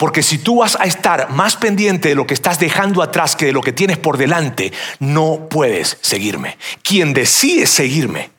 Porque 0.00 0.22
si 0.22 0.38
tú 0.38 0.60
vas 0.60 0.78
a 0.80 0.84
estar 0.84 1.28
más 1.28 1.56
pendiente 1.56 2.08
de 2.08 2.14
lo 2.14 2.26
que 2.26 2.32
estás 2.32 2.58
dejando 2.58 3.02
atrás 3.02 3.36
que 3.36 3.44
de 3.44 3.52
lo 3.52 3.60
que 3.60 3.74
tienes 3.74 3.98
por 3.98 4.16
delante, 4.16 4.72
no 4.98 5.46
puedes 5.50 5.98
seguirme. 6.00 6.56
Quien 6.82 7.12
decide 7.12 7.66
seguirme 7.66 8.30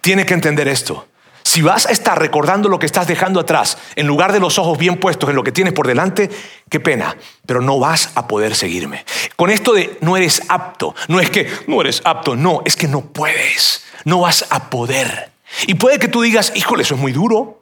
tiene 0.00 0.26
que 0.26 0.34
entender 0.34 0.66
esto. 0.66 1.06
Si 1.44 1.62
vas 1.62 1.86
a 1.86 1.92
estar 1.92 2.18
recordando 2.18 2.68
lo 2.68 2.80
que 2.80 2.86
estás 2.86 3.06
dejando 3.06 3.38
atrás, 3.38 3.78
en 3.94 4.08
lugar 4.08 4.32
de 4.32 4.40
los 4.40 4.58
ojos 4.58 4.76
bien 4.76 4.98
puestos 4.98 5.30
en 5.30 5.36
lo 5.36 5.44
que 5.44 5.52
tienes 5.52 5.72
por 5.72 5.86
delante, 5.86 6.28
qué 6.68 6.80
pena, 6.80 7.16
pero 7.46 7.60
no 7.60 7.78
vas 7.78 8.10
a 8.16 8.26
poder 8.26 8.56
seguirme. 8.56 9.04
Con 9.36 9.50
esto 9.50 9.72
de 9.72 9.98
no 10.00 10.16
eres 10.16 10.42
apto, 10.48 10.96
no 11.06 11.20
es 11.20 11.30
que 11.30 11.48
no 11.68 11.80
eres 11.80 12.02
apto, 12.04 12.34
no, 12.34 12.62
es 12.64 12.74
que 12.74 12.88
no 12.88 13.02
puedes, 13.02 13.84
no 14.04 14.18
vas 14.18 14.46
a 14.50 14.68
poder. 14.68 15.30
Y 15.68 15.74
puede 15.74 16.00
que 16.00 16.08
tú 16.08 16.22
digas, 16.22 16.52
híjole, 16.56 16.82
eso 16.82 16.96
es 16.96 17.00
muy 17.00 17.12
duro, 17.12 17.61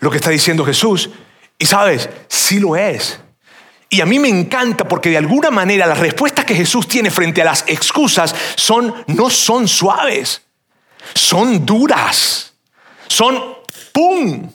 lo 0.00 0.10
que 0.10 0.16
está 0.16 0.30
diciendo 0.30 0.64
Jesús. 0.64 1.10
Y 1.58 1.66
sabes, 1.66 2.08
sí 2.28 2.58
lo 2.58 2.76
es. 2.76 3.20
Y 3.88 4.00
a 4.00 4.06
mí 4.06 4.18
me 4.18 4.28
encanta 4.28 4.86
porque 4.86 5.10
de 5.10 5.18
alguna 5.18 5.50
manera 5.50 5.86
las 5.86 5.98
respuestas 5.98 6.44
que 6.44 6.54
Jesús 6.54 6.86
tiene 6.86 7.10
frente 7.10 7.42
a 7.42 7.44
las 7.44 7.64
excusas 7.66 8.34
son, 8.54 8.94
no 9.08 9.28
son 9.30 9.66
suaves, 9.66 10.42
son 11.12 11.66
duras, 11.66 12.54
son 13.08 13.56
¡pum! 13.92 14.48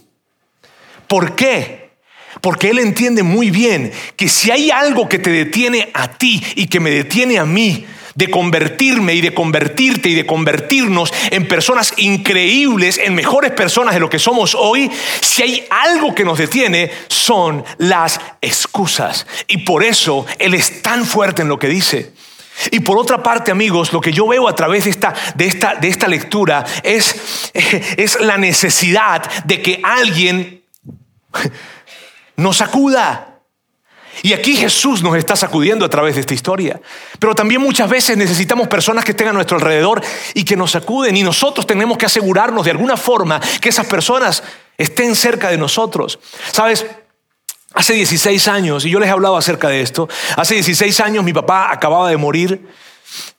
¿Por 1.08 1.36
qué? 1.36 1.92
Porque 2.40 2.70
Él 2.70 2.80
entiende 2.80 3.24
muy 3.24 3.52
bien 3.52 3.92
que 4.16 4.30
si 4.30 4.52
hay 4.52 4.72
algo 4.72 5.10
que 5.10 5.20
te 5.20 5.32
detiene 5.32 5.92
a 5.94 6.08
ti 6.08 6.42
y 6.56 6.68
que 6.68 6.80
me 6.80 6.92
detiene 6.92 7.38
a 7.38 7.46
mí 7.46 7.86
de 8.16 8.32
convertirme 8.32 9.14
y 9.14 9.22
de 9.22 9.34
convertirte 9.34 10.10
y 10.10 10.16
de 10.16 10.26
convertirnos 10.26 11.14
en 11.32 11.48
personas 11.48 11.94
increíbles, 11.98 12.98
en 12.98 13.14
mejores 13.14 13.52
personas 13.52 13.94
de 13.94 14.00
lo 14.00 14.10
que 14.10 14.20
somos 14.20 14.56
hoy, 14.56 14.90
si 15.22 15.44
hay 15.44 15.68
algo 15.70 16.16
que 16.16 16.24
nos 16.24 16.38
detiene, 16.38 16.92
son 17.08 17.64
las 17.78 18.20
excusas. 18.42 19.28
Y 19.48 19.60
por 19.60 19.84
eso 19.84 20.26
Él 20.40 20.54
es 20.54 20.82
tan 20.82 21.06
fuerte 21.06 21.42
en 21.42 21.50
lo 21.50 21.60
que 21.60 21.68
dice. 21.68 22.14
Y 22.72 22.80
por 22.80 22.98
otra 22.98 23.22
parte, 23.22 23.52
amigos, 23.52 23.92
lo 23.92 24.00
que 24.00 24.14
yo 24.14 24.28
veo 24.28 24.48
a 24.48 24.56
través 24.56 24.86
de 24.86 24.92
esta, 24.92 25.14
de 25.36 25.46
esta, 25.46 25.76
de 25.76 25.90
esta 25.90 26.08
lectura 26.08 26.66
es, 26.84 27.52
es 27.54 28.20
la 28.22 28.38
necesidad 28.38 29.30
de 29.44 29.62
que 29.62 29.82
alguien 29.84 30.64
nos 32.38 32.58
sacuda. 32.58 33.35
Y 34.24 34.34
aquí 34.34 34.56
Jesús 34.56 35.04
nos 35.04 35.16
está 35.18 35.36
sacudiendo 35.36 35.86
a 35.86 35.90
través 35.90 36.16
de 36.16 36.22
esta 36.22 36.34
historia. 36.34 36.80
Pero 37.20 37.36
también 37.36 37.62
muchas 37.62 37.90
veces 37.90 38.18
necesitamos 38.18 38.68
personas 38.68 39.04
que 39.04 39.12
estén 39.12 39.28
a 39.28 39.34
nuestro 39.34 39.58
alrededor 39.58 40.02
y 40.34 40.44
que 40.44 40.56
nos 40.56 40.72
sacuden. 40.72 41.16
Y 41.18 41.24
nosotros 41.24 41.68
tenemos 41.68 41.98
que 41.98 42.06
asegurarnos 42.06 42.66
de 42.66 42.72
alguna 42.72 42.98
forma 42.98 43.40
que 43.62 43.70
esas 43.70 43.88
personas 43.88 44.44
estén 44.78 45.16
cerca 45.16 45.50
de 45.50 45.58
nosotros. 45.58 46.20
¿Sabes? 46.52 46.86
Hace 47.74 47.94
16 47.94 48.48
años, 48.48 48.86
y 48.86 48.90
yo 48.90 49.00
les 49.00 49.10
he 49.10 49.12
hablado 49.12 49.36
acerca 49.36 49.68
de 49.68 49.82
esto, 49.82 50.08
hace 50.38 50.54
16 50.54 50.98
años 51.02 51.26
mi 51.26 51.34
papá 51.34 51.72
acababa 51.72 52.10
de 52.10 52.18
morir. 52.18 52.66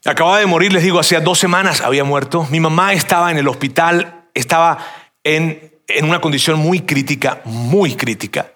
Acababa 0.04 0.38
de 0.38 0.46
morir, 0.46 0.72
les 0.72 0.82
digo, 0.82 1.00
hacía 1.00 1.20
dos 1.20 1.38
semanas 1.38 1.80
había 1.80 2.04
muerto. 2.04 2.46
Mi 2.50 2.60
mamá 2.60 2.92
estaba 2.92 3.30
en 3.30 3.38
el 3.38 3.48
hospital, 3.48 4.24
estaba 4.34 4.78
en, 5.24 5.72
en 5.88 6.04
una 6.04 6.20
condición 6.20 6.58
muy 6.58 6.80
crítica, 6.80 7.40
muy 7.44 7.96
crítica. 7.96 8.52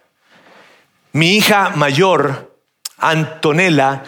Mi 1.12 1.36
hija 1.36 1.70
mayor, 1.74 2.56
Antonella, 2.98 4.04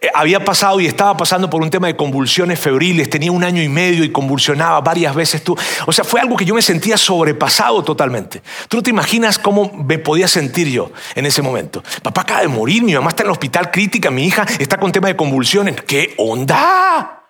eh, 0.00 0.08
había 0.12 0.44
pasado 0.44 0.80
y 0.80 0.86
estaba 0.86 1.16
pasando 1.16 1.48
por 1.48 1.62
un 1.62 1.70
tema 1.70 1.86
de 1.86 1.96
convulsiones 1.96 2.58
febriles, 2.58 3.08
tenía 3.08 3.30
un 3.30 3.44
año 3.44 3.62
y 3.62 3.68
medio 3.68 4.02
y 4.02 4.10
convulsionaba 4.10 4.80
varias 4.80 5.14
veces 5.14 5.44
tú. 5.44 5.56
O 5.86 5.92
sea, 5.92 6.04
fue 6.04 6.20
algo 6.20 6.36
que 6.36 6.44
yo 6.44 6.54
me 6.54 6.62
sentía 6.62 6.96
sobrepasado 6.96 7.84
totalmente. 7.84 8.42
Tú 8.68 8.78
no 8.78 8.82
te 8.82 8.90
imaginas 8.90 9.38
cómo 9.38 9.72
me 9.72 9.98
podía 9.98 10.26
sentir 10.26 10.68
yo 10.68 10.90
en 11.14 11.24
ese 11.24 11.40
momento. 11.40 11.84
Papá 12.02 12.22
acaba 12.22 12.40
de 12.40 12.48
morir, 12.48 12.82
mi 12.82 12.94
mamá 12.94 13.10
está 13.10 13.22
en 13.22 13.28
el 13.28 13.32
hospital 13.32 13.70
crítica, 13.70 14.10
mi 14.10 14.26
hija 14.26 14.44
está 14.58 14.76
con 14.78 14.90
tema 14.90 15.08
de 15.08 15.16
convulsiones. 15.16 15.80
¿Qué 15.82 16.14
onda? 16.18 17.22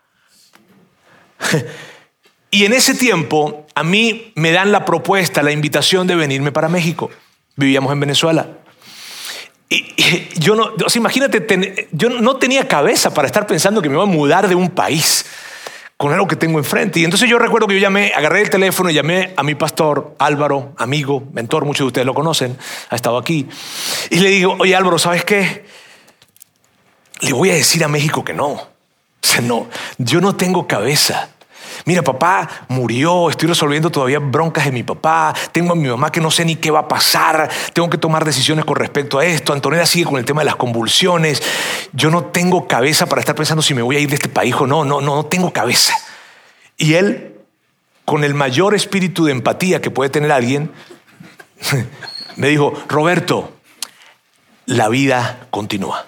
Y 2.51 2.65
en 2.65 2.73
ese 2.73 2.95
tiempo 2.95 3.67
a 3.75 3.83
mí 3.83 4.33
me 4.37 4.53
dan 4.53 4.71
la 4.71 4.85
propuesta, 4.85 5.43
la 5.43 5.51
invitación 5.51 6.07
de 6.07 6.15
venirme 6.15 6.53
para 6.53 6.69
México. 6.69 7.11
Vivíamos 7.57 7.93
en 7.93 7.99
Venezuela. 7.99 8.47
Y, 9.69 9.85
yo 10.39 10.55
no, 10.55 10.73
o 10.85 10.89
sea, 10.89 11.01
imagínate, 11.01 11.89
yo 11.93 12.09
no 12.09 12.37
tenía 12.37 12.69
cabeza 12.69 13.13
para 13.13 13.27
estar 13.27 13.47
pensando 13.47 13.81
que 13.81 13.89
me 13.89 13.95
iba 13.95 14.05
a 14.05 14.07
mudar 14.07 14.49
de 14.49 14.55
un 14.55 14.71
país 14.71 15.25
con 15.97 16.13
algo 16.13 16.27
que 16.27 16.37
tengo 16.37 16.59
enfrente. 16.59 17.01
Y 17.01 17.05
entonces 17.05 17.29
yo 17.29 17.39
recuerdo 17.39 17.67
que 17.67 17.75
yo 17.75 17.81
llamé, 17.81 18.13
agarré 18.15 18.43
el 18.43 18.51
teléfono 18.51 18.91
y 18.91 18.95
llamé 18.95 19.33
a 19.37 19.43
mi 19.43 19.55
pastor 19.55 20.15
Álvaro, 20.19 20.75
amigo, 20.77 21.23
mentor, 21.33 21.65
muchos 21.65 21.85
de 21.85 21.89
ustedes 21.89 22.07
lo 22.07 22.15
conocen, 22.15 22.57
ha 22.91 22.97
estado 22.97 23.17
aquí. 23.17 23.49
Y 24.11 24.19
le 24.21 24.31
digo, 24.31 24.57
oye 24.59 24.75
Álvaro, 24.75 24.99
¿sabes 24.99 25.25
qué? 25.25 25.65
Le 27.21 27.33
voy 27.33 27.51
a 27.51 27.55
decir 27.55 27.85
a 27.85 27.89
México 27.89 28.25
que 28.25 28.35
no. 28.35 28.51
O 28.53 29.27
sea, 29.27 29.41
no, 29.41 29.69
yo 29.99 30.21
no 30.21 30.37
tengo 30.37 30.67
cabeza 30.67 31.31
Mira, 31.87 32.01
papá 32.03 32.49
murió, 32.69 33.29
estoy 33.29 33.49
resolviendo 33.49 33.91
todavía 33.91 34.19
broncas 34.19 34.65
de 34.65 34.73
mi 34.73 34.83
papá, 34.83 35.35
tengo 35.53 35.73
a 35.73 35.77
mi 35.77 35.87
mamá 35.87 36.11
que 36.11 36.21
no 36.21 36.31
sé 36.31 36.45
ni 36.47 36.57
qué 36.57 36.71
va 36.71 36.81
a 36.81 36.89
pasar, 36.89 37.51
tengo 37.75 37.91
que 37.91 37.99
tomar 37.99 38.25
decisiones 38.25 38.65
con 38.65 38.77
respecto 38.77 39.19
a 39.19 39.27
esto, 39.27 39.53
Antonella 39.53 39.85
sigue 39.85 40.07
con 40.07 40.17
el 40.17 40.25
tema 40.25 40.41
de 40.41 40.47
las 40.47 40.57
convulsiones, 40.57 41.43
yo 41.93 42.11
no 42.11 42.25
tengo 42.25 42.67
cabeza 42.67 43.05
para 43.07 43.21
estar 43.21 43.35
pensando 43.35 43.61
si 43.61 43.75
me 43.75 43.83
voy 43.83 43.97
a 43.97 43.99
ir 43.99 44.09
de 44.09 44.15
este 44.15 44.31
país 44.31 44.55
o 44.55 44.67
no, 44.67 44.85
no, 44.85 45.03
no, 45.03 45.17
no 45.17 45.27
tengo 45.27 45.53
cabeza. 45.53 45.95
Y 46.79 46.95
él, 46.95 47.35
con 48.07 48.25
el 48.25 48.33
mayor 48.33 48.75
espíritu 48.75 49.27
de 49.27 49.33
empatía 49.33 49.83
que 49.83 49.91
puede 49.91 50.09
tener 50.09 50.33
alguien, 50.33 50.71
me 52.37 52.49
dijo, 52.49 52.73
Roberto, 52.89 53.53
la 54.65 54.89
vida 54.89 55.47
continúa. 55.51 56.07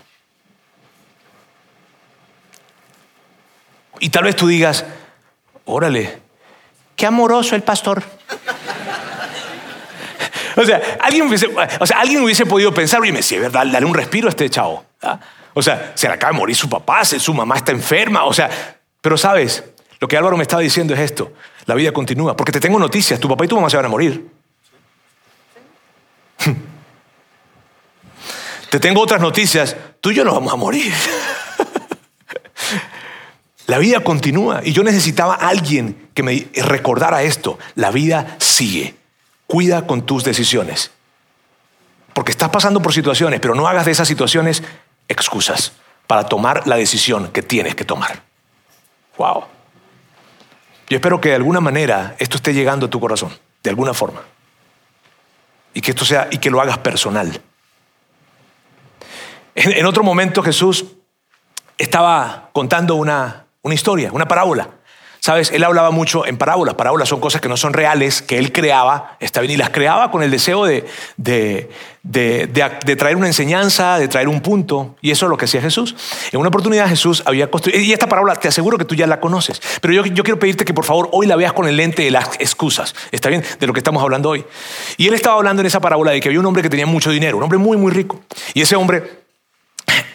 Y 4.00 4.08
tal 4.08 4.24
vez 4.24 4.36
tú 4.36 4.46
digas, 4.46 4.84
Órale, 5.66 6.20
qué 6.94 7.06
amoroso 7.06 7.54
el 7.56 7.62
pastor. 7.62 8.02
o, 10.56 10.64
sea, 10.64 10.80
alguien 11.00 11.26
hubiese, 11.26 11.48
o 11.80 11.86
sea, 11.86 12.00
alguien 12.00 12.22
hubiese 12.22 12.46
podido 12.46 12.72
pensar, 12.72 13.00
oye, 13.00 13.22
si 13.22 13.34
es 13.34 13.40
verdad, 13.42 13.66
dale 13.66 13.84
un 13.84 13.94
respiro 13.94 14.28
a 14.28 14.30
este 14.30 14.48
chavo. 14.48 14.84
¿ah? 15.02 15.18
O 15.54 15.62
sea, 15.62 15.92
se 15.96 16.06
le 16.06 16.14
acaba 16.14 16.32
de 16.32 16.38
morir 16.38 16.54
su 16.54 16.68
papá, 16.68 17.04
su 17.04 17.34
mamá 17.34 17.56
está 17.56 17.72
enferma. 17.72 18.24
O 18.24 18.32
sea, 18.32 18.48
pero 19.00 19.18
sabes, 19.18 19.64
lo 19.98 20.06
que 20.06 20.16
Álvaro 20.16 20.36
me 20.36 20.42
estaba 20.42 20.62
diciendo 20.62 20.94
es 20.94 21.00
esto: 21.00 21.32
la 21.64 21.74
vida 21.74 21.90
continúa. 21.92 22.36
Porque 22.36 22.52
te 22.52 22.60
tengo 22.60 22.78
noticias, 22.78 23.18
tu 23.18 23.28
papá 23.28 23.44
y 23.44 23.48
tu 23.48 23.56
mamá 23.56 23.68
se 23.68 23.76
van 23.76 23.86
a 23.86 23.88
morir. 23.88 24.24
te 28.70 28.78
tengo 28.78 29.00
otras 29.00 29.20
noticias, 29.20 29.76
tú 30.00 30.12
y 30.12 30.14
yo 30.14 30.24
nos 30.24 30.34
vamos 30.34 30.52
a 30.52 30.56
morir. 30.56 30.92
La 33.66 33.78
vida 33.78 34.00
continúa 34.00 34.60
y 34.62 34.72
yo 34.72 34.82
necesitaba 34.84 35.34
a 35.34 35.48
alguien 35.48 36.08
que 36.14 36.22
me 36.22 36.48
recordara 36.54 37.22
esto. 37.22 37.58
La 37.74 37.90
vida 37.90 38.36
sigue. 38.38 38.94
Cuida 39.46 39.86
con 39.86 40.06
tus 40.06 40.24
decisiones. 40.24 40.92
Porque 42.14 42.30
estás 42.30 42.48
pasando 42.50 42.80
por 42.80 42.92
situaciones, 42.92 43.40
pero 43.40 43.54
no 43.54 43.66
hagas 43.66 43.84
de 43.84 43.92
esas 43.92 44.08
situaciones 44.08 44.62
excusas 45.08 45.72
para 46.06 46.24
tomar 46.24 46.66
la 46.66 46.76
decisión 46.76 47.28
que 47.28 47.42
tienes 47.42 47.74
que 47.74 47.84
tomar. 47.84 48.22
Wow. 49.18 49.44
Yo 50.88 50.96
espero 50.96 51.20
que 51.20 51.30
de 51.30 51.34
alguna 51.34 51.60
manera 51.60 52.14
esto 52.18 52.36
esté 52.36 52.54
llegando 52.54 52.86
a 52.86 52.90
tu 52.90 53.00
corazón, 53.00 53.36
de 53.62 53.70
alguna 53.70 53.92
forma. 53.92 54.22
Y 55.74 55.80
que 55.80 55.90
esto 55.90 56.04
sea 56.04 56.28
y 56.30 56.38
que 56.38 56.50
lo 56.50 56.60
hagas 56.60 56.78
personal. 56.78 57.40
En, 59.56 59.72
en 59.72 59.86
otro 59.86 60.04
momento 60.04 60.42
Jesús 60.42 60.84
estaba 61.76 62.50
contando 62.52 62.94
una 62.94 63.45
una 63.66 63.74
historia, 63.74 64.10
una 64.12 64.26
parábola. 64.26 64.68
Sabes, 65.18 65.50
él 65.50 65.64
hablaba 65.64 65.90
mucho 65.90 66.24
en 66.24 66.36
parábolas. 66.36 66.76
Parábolas 66.76 67.08
son 67.08 67.18
cosas 67.18 67.40
que 67.40 67.48
no 67.48 67.56
son 67.56 67.72
reales, 67.72 68.22
que 68.22 68.38
él 68.38 68.52
creaba, 68.52 69.16
está 69.18 69.40
bien, 69.40 69.54
y 69.54 69.56
las 69.56 69.70
creaba 69.70 70.12
con 70.12 70.22
el 70.22 70.30
deseo 70.30 70.64
de, 70.64 70.86
de, 71.16 71.68
de, 72.04 72.96
traer 72.96 73.16
una 73.16 73.26
enseñanza, 73.26 73.98
de 73.98 74.06
traer 74.06 74.28
un 74.28 74.40
punto. 74.40 74.94
Y 75.00 75.10
eso 75.10 75.26
es 75.26 75.30
lo 75.30 75.36
que 75.36 75.46
hacía 75.46 75.60
Jesús. 75.60 75.96
En 76.30 76.38
una 76.38 76.50
oportunidad 76.50 76.88
Jesús 76.88 77.24
había 77.26 77.50
construido, 77.50 77.80
y 77.80 77.92
esta 77.92 78.08
parábola 78.08 78.36
te 78.36 78.46
aseguro 78.46 78.78
que 78.78 78.84
tú 78.84 78.94
ya 78.94 79.08
la 79.08 79.18
conoces, 79.18 79.60
pero 79.80 79.94
yo, 79.94 80.04
yo 80.06 80.22
quiero 80.22 80.38
pedirte 80.38 80.64
que 80.64 80.72
por 80.72 80.84
favor 80.84 81.08
hoy 81.10 81.26
la 81.26 81.34
veas 81.34 81.52
con 81.52 81.66
el 81.66 81.76
lente 81.76 82.04
de 82.04 82.12
las 82.12 82.36
excusas, 82.38 82.94
está 83.10 83.28
bien, 83.28 83.42
de 83.58 83.66
lo 83.66 83.72
que 83.72 83.80
estamos 83.80 84.00
hablando 84.04 84.30
hoy. 84.30 84.44
Y 84.96 85.08
él 85.08 85.14
estaba 85.14 85.34
hablando 85.38 85.60
en 85.60 85.66
esa 85.66 85.80
parábola 85.80 86.12
de 86.12 86.20
que 86.20 86.28
había 86.28 86.38
un 86.38 86.46
hombre 86.46 86.62
que 86.62 86.70
tenía 86.70 86.86
mucho 86.86 87.10
dinero, 87.10 87.36
un 87.36 87.42
hombre 87.42 87.58
muy, 87.58 87.76
muy 87.76 87.90
rico. 87.90 88.20
Y 88.54 88.60
ese 88.62 88.76
hombre 88.76 89.25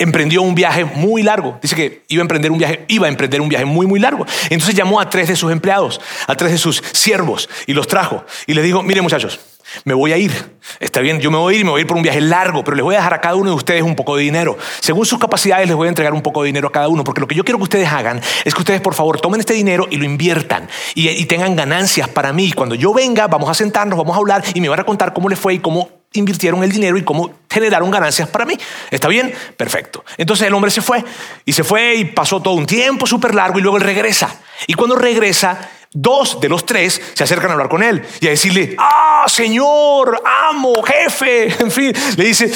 emprendió 0.02 0.42
un 0.42 0.56
viaje 0.56 0.86
muy 0.86 1.24
largo. 1.24 1.58
Dice 1.62 1.76
que 1.76 2.04
iba 2.08 2.22
a 2.22 2.24
emprender 2.24 2.52
un 2.52 2.58
viaje, 2.58 2.86
iba 2.88 3.08
a 3.08 3.10
emprender 3.10 3.42
un 3.42 3.50
viaje 3.50 3.66
muy, 3.66 3.88
muy 3.88 4.00
largo. 4.00 4.26
Entonces 4.50 4.76
llamó 4.76 5.00
a 5.00 5.10
tres 5.10 5.28
de 5.28 5.36
sus 5.36 5.52
empleados, 5.52 6.02
a 6.28 6.36
tres 6.36 6.52
de 6.52 6.58
sus 6.58 6.84
siervos 6.92 7.50
y 7.68 7.74
los 7.74 7.88
trajo. 7.88 8.26
Y 8.48 8.54
les 8.54 8.64
dijo, 8.64 8.82
miren 8.84 9.04
muchachos, 9.04 9.40
me 9.86 9.94
voy 9.94 10.12
a 10.14 10.18
ir. 10.18 10.32
Está 10.80 11.00
bien, 11.00 11.20
yo 11.20 11.32
me 11.32 11.38
voy 11.38 11.54
a 11.54 11.56
ir 11.56 11.62
y 11.62 11.64
me 11.64 11.72
voy 11.72 11.80
a 11.80 11.82
ir 11.82 11.88
por 11.88 11.98
un 11.98 12.04
viaje 12.04 12.22
largo, 12.22 12.64
pero 12.64 12.76
les 12.76 12.84
voy 12.84 12.96
a 12.96 12.98
dejar 13.00 13.14
a 13.14 13.22
cada 13.22 13.36
uno 13.36 13.52
de 13.52 13.56
ustedes 13.56 13.82
un 13.84 13.96
poco 13.96 14.16
de 14.16 14.24
dinero. 14.24 14.58
Según 14.80 15.06
sus 15.06 15.20
capacidades 15.20 15.68
les 15.68 15.76
voy 15.76 15.88
a 15.88 15.90
entregar 15.90 16.14
un 16.14 16.22
poco 16.22 16.42
de 16.42 16.48
dinero 16.48 16.68
a 16.68 16.72
cada 16.72 16.88
uno, 16.88 17.04
porque 17.04 17.22
lo 17.22 17.28
que 17.28 17.36
yo 17.36 17.44
quiero 17.44 17.58
que 17.58 17.64
ustedes 17.64 17.88
hagan 17.88 18.22
es 18.44 18.54
que 18.54 18.60
ustedes 18.60 18.82
por 18.82 18.94
favor 18.94 19.22
tomen 19.22 19.40
este 19.40 19.54
dinero 19.54 19.88
y 19.90 19.98
lo 19.98 20.06
inviertan 20.06 20.68
y, 20.96 21.10
y 21.10 21.26
tengan 21.26 21.56
ganancias 21.56 22.10
para 22.10 22.34
mí. 22.34 22.52
Cuando 22.52 22.76
yo 22.76 22.94
venga, 22.94 23.28
vamos 23.28 23.50
a 23.50 23.54
sentarnos, 23.54 23.98
vamos 23.98 24.16
a 24.16 24.20
hablar 24.20 24.44
y 24.54 24.62
me 24.62 24.70
van 24.70 24.80
a 24.80 24.84
contar 24.84 25.14
cómo 25.14 25.30
les 25.30 25.40
fue 25.40 25.54
y 25.54 25.60
cómo 25.60 26.01
invirtieron 26.14 26.64
el 26.64 26.72
dinero 26.72 26.98
y 26.98 27.04
cómo 27.04 27.32
generaron 27.50 27.90
ganancias 27.90 28.28
para 28.30 28.46
mí. 28.46 28.58
¿Está 28.90 29.08
bien? 29.08 29.34
Perfecto. 29.58 30.04
Entonces 30.18 30.48
el 30.48 30.54
hombre 30.54 30.72
se 30.72 30.82
fue 30.82 31.04
y 31.46 31.54
se 31.54 31.64
fue 31.64 31.96
y 31.96 32.06
pasó 32.06 32.42
todo 32.42 32.56
un 32.56 32.66
tiempo 32.66 33.06
súper 33.06 33.34
largo 33.34 33.60
y 33.60 33.62
luego 33.62 33.78
él 33.78 33.84
regresa. 33.84 34.42
Y 34.68 34.74
cuando 34.74 34.96
regresa, 34.96 35.70
dos 35.94 36.40
de 36.40 36.50
los 36.50 36.66
tres 36.66 37.02
se 37.14 37.24
acercan 37.24 37.50
a 37.50 37.54
hablar 37.54 37.70
con 37.70 37.84
él 37.84 38.02
y 38.20 38.28
a 38.28 38.32
decirle, 38.32 38.76
ah, 38.78 39.26
señor, 39.28 40.22
amo, 40.50 40.82
jefe, 40.84 41.54
en 41.60 41.72
fin, 41.72 41.94
le 42.18 42.26
dice, 42.26 42.52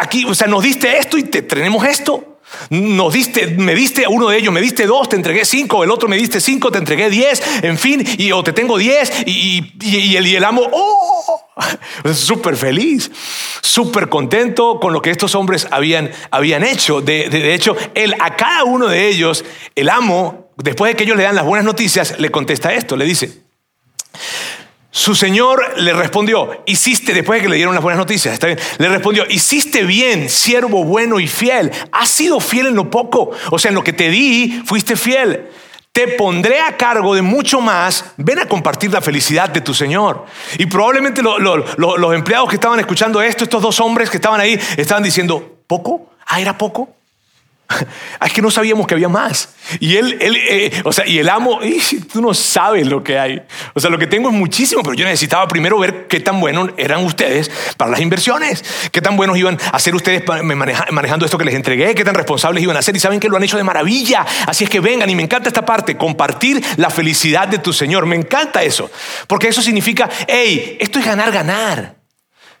aquí, 0.00 0.24
o 0.24 0.34
sea, 0.34 0.46
nos 0.46 0.62
diste 0.62 0.98
esto 0.98 1.18
y 1.18 1.24
te 1.24 1.42
tenemos 1.42 1.84
esto. 1.86 2.30
Nos 2.70 3.12
diste, 3.12 3.48
me 3.48 3.74
diste 3.74 4.04
a 4.04 4.08
uno 4.08 4.28
de 4.28 4.38
ellos, 4.38 4.52
me 4.52 4.60
diste 4.60 4.86
dos, 4.86 5.08
te 5.08 5.16
entregué 5.16 5.44
cinco, 5.44 5.82
el 5.82 5.90
otro 5.90 6.08
me 6.08 6.16
diste 6.16 6.40
cinco, 6.40 6.70
te 6.70 6.78
entregué 6.78 7.10
diez, 7.10 7.42
en 7.62 7.76
fin, 7.78 8.04
y 8.18 8.30
o 8.32 8.44
te 8.44 8.52
tengo 8.52 8.78
diez, 8.78 9.10
y, 9.26 9.72
y, 9.80 10.16
el, 10.16 10.26
y 10.26 10.36
el 10.36 10.44
amo, 10.44 10.62
oh, 10.70 10.93
súper 12.14 12.56
feliz, 12.56 13.10
súper 13.60 14.08
contento 14.08 14.78
con 14.80 14.92
lo 14.92 15.02
que 15.02 15.10
estos 15.10 15.34
hombres 15.34 15.66
habían, 15.70 16.10
habían 16.30 16.64
hecho. 16.64 17.00
De, 17.00 17.28
de, 17.28 17.54
hecho, 17.54 17.76
a 18.20 18.36
cada 18.36 18.64
uno 18.64 18.88
de 18.88 19.08
ellos, 19.08 19.44
el 19.74 19.88
amo, 19.88 20.50
después 20.56 20.92
de 20.92 20.96
que 20.96 21.04
ellos 21.04 21.16
le 21.16 21.22
dan 21.22 21.34
las 21.34 21.44
buenas 21.44 21.64
noticias, 21.64 22.18
le 22.18 22.30
contesta 22.30 22.72
esto, 22.74 22.96
le 22.96 23.04
dice, 23.04 23.42
Su 24.90 25.14
señor 25.14 25.78
le 25.78 25.92
respondió, 25.92 26.62
hiciste, 26.66 27.14
después 27.14 27.38
de 27.38 27.44
que 27.44 27.48
le 27.50 27.56
dieron 27.56 27.74
las 27.74 27.82
buenas 27.82 27.98
noticias, 27.98 28.34
está 28.34 28.48
bien, 28.48 28.58
le 28.78 28.88
respondió, 28.88 29.24
hiciste 29.28 29.84
bien, 29.84 30.28
siervo 30.28 30.84
bueno 30.84 31.20
y 31.20 31.28
fiel, 31.28 31.70
has 31.92 32.08
sido 32.08 32.40
fiel 32.40 32.66
en 32.68 32.74
lo 32.74 32.90
poco, 32.90 33.30
o 33.50 33.58
sea, 33.58 33.70
en 33.70 33.74
lo 33.76 33.84
que 33.84 33.92
te 33.92 34.08
di, 34.08 34.62
fuiste 34.66 34.96
fiel. 34.96 35.48
Te 35.94 36.08
pondré 36.08 36.60
a 36.60 36.76
cargo 36.76 37.14
de 37.14 37.22
mucho 37.22 37.60
más, 37.60 38.04
ven 38.16 38.40
a 38.40 38.48
compartir 38.48 38.92
la 38.92 39.00
felicidad 39.00 39.48
de 39.48 39.60
tu 39.60 39.72
Señor. 39.72 40.26
Y 40.58 40.66
probablemente 40.66 41.22
los 41.22 42.14
empleados 42.16 42.48
que 42.48 42.56
estaban 42.56 42.80
escuchando 42.80 43.22
esto, 43.22 43.44
estos 43.44 43.62
dos 43.62 43.78
hombres 43.78 44.10
que 44.10 44.16
estaban 44.16 44.40
ahí, 44.40 44.58
estaban 44.76 45.04
diciendo, 45.04 45.60
¿poco? 45.68 46.10
Ah, 46.26 46.40
era 46.40 46.58
poco. 46.58 46.88
Es 48.24 48.32
que 48.32 48.42
no 48.42 48.50
sabíamos 48.50 48.86
que 48.86 48.94
había 48.94 49.08
más. 49.08 49.50
Y 49.80 49.96
él, 49.96 50.16
él 50.20 50.36
eh, 50.36 50.82
o 50.84 50.92
sea, 50.92 51.06
y 51.06 51.18
el 51.18 51.28
amo, 51.28 51.60
tú 52.12 52.20
no 52.20 52.32
sabes 52.34 52.86
lo 52.86 53.02
que 53.02 53.18
hay. 53.18 53.42
O 53.74 53.80
sea, 53.80 53.90
lo 53.90 53.98
que 53.98 54.06
tengo 54.06 54.28
es 54.28 54.34
muchísimo, 54.34 54.82
pero 54.82 54.94
yo 54.94 55.04
necesitaba 55.04 55.46
primero 55.46 55.78
ver 55.78 56.06
qué 56.06 56.20
tan 56.20 56.40
buenos 56.40 56.70
eran 56.76 57.04
ustedes 57.04 57.50
para 57.76 57.90
las 57.90 58.00
inversiones, 58.00 58.64
qué 58.90 59.00
tan 59.00 59.16
buenos 59.16 59.36
iban 59.36 59.58
a 59.72 59.78
ser 59.78 59.94
ustedes 59.94 60.22
manejando 60.42 61.24
esto 61.24 61.38
que 61.38 61.44
les 61.44 61.54
entregué, 61.54 61.94
qué 61.94 62.04
tan 62.04 62.14
responsables 62.14 62.62
iban 62.62 62.76
a 62.76 62.82
ser. 62.82 62.96
Y 62.96 63.00
saben 63.00 63.20
que 63.20 63.28
lo 63.28 63.36
han 63.36 63.44
hecho 63.44 63.56
de 63.56 63.64
maravilla. 63.64 64.24
Así 64.46 64.64
es 64.64 64.70
que 64.70 64.80
vengan, 64.80 65.08
y 65.10 65.14
me 65.14 65.22
encanta 65.22 65.48
esta 65.48 65.64
parte, 65.64 65.96
compartir 65.96 66.62
la 66.76 66.90
felicidad 66.90 67.48
de 67.48 67.58
tu 67.58 67.72
Señor. 67.72 68.06
Me 68.06 68.16
encanta 68.16 68.62
eso, 68.62 68.90
porque 69.26 69.48
eso 69.48 69.62
significa, 69.62 70.08
hey, 70.26 70.76
esto 70.80 70.98
es 70.98 71.04
ganar, 71.04 71.30
ganar. 71.30 72.04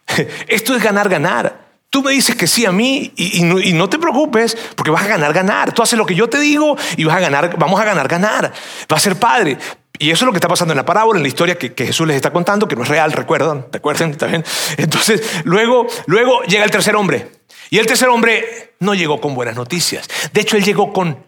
Esto 0.48 0.76
es 0.76 0.82
ganar, 0.82 1.08
ganar. 1.08 1.63
Tú 1.94 2.02
me 2.02 2.10
dices 2.10 2.34
que 2.34 2.48
sí 2.48 2.66
a 2.66 2.72
mí 2.72 3.12
y, 3.14 3.44
no, 3.44 3.88
te 3.88 4.00
preocupes 4.00 4.58
porque 4.74 4.90
vas 4.90 5.04
a 5.04 5.06
ganar, 5.06 5.32
ganar. 5.32 5.72
Tú 5.72 5.80
haces 5.80 5.96
lo 5.96 6.04
que 6.04 6.16
yo 6.16 6.28
te 6.28 6.40
digo 6.40 6.76
y 6.96 7.04
vas 7.04 7.18
a 7.18 7.20
ganar, 7.20 7.56
vamos 7.56 7.80
a 7.80 7.84
ganar, 7.84 8.08
ganar. 8.08 8.52
Va 8.92 8.96
a 8.96 8.98
ser 8.98 9.14
padre. 9.14 9.56
Y 9.96 10.10
eso 10.10 10.24
es 10.24 10.26
lo 10.26 10.32
que 10.32 10.38
está 10.38 10.48
pasando 10.48 10.72
en 10.72 10.76
la 10.76 10.84
parábola, 10.84 11.20
en 11.20 11.22
la 11.22 11.28
historia 11.28 11.56
que, 11.56 11.72
Jesús 11.86 12.04
les 12.08 12.16
está 12.16 12.32
contando, 12.32 12.66
que 12.66 12.74
no 12.74 12.82
es 12.82 12.88
real, 12.88 13.12
recuerdan, 13.12 13.66
recuerden, 13.70 14.10
¿está 14.10 14.26
bien? 14.26 14.44
Entonces, 14.76 15.22
luego, 15.44 15.86
luego 16.06 16.42
llega 16.42 16.64
el 16.64 16.70
tercer 16.72 16.96
hombre. 16.96 17.30
Y 17.70 17.78
el 17.78 17.86
tercer 17.86 18.08
hombre 18.08 18.74
no 18.80 18.94
llegó 18.94 19.20
con 19.20 19.36
buenas 19.36 19.54
noticias. 19.54 20.08
De 20.32 20.40
hecho, 20.40 20.56
él 20.56 20.64
llegó 20.64 20.92
con... 20.92 21.24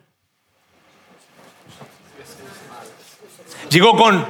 Llegó 3.70 3.96
con... 3.96 4.26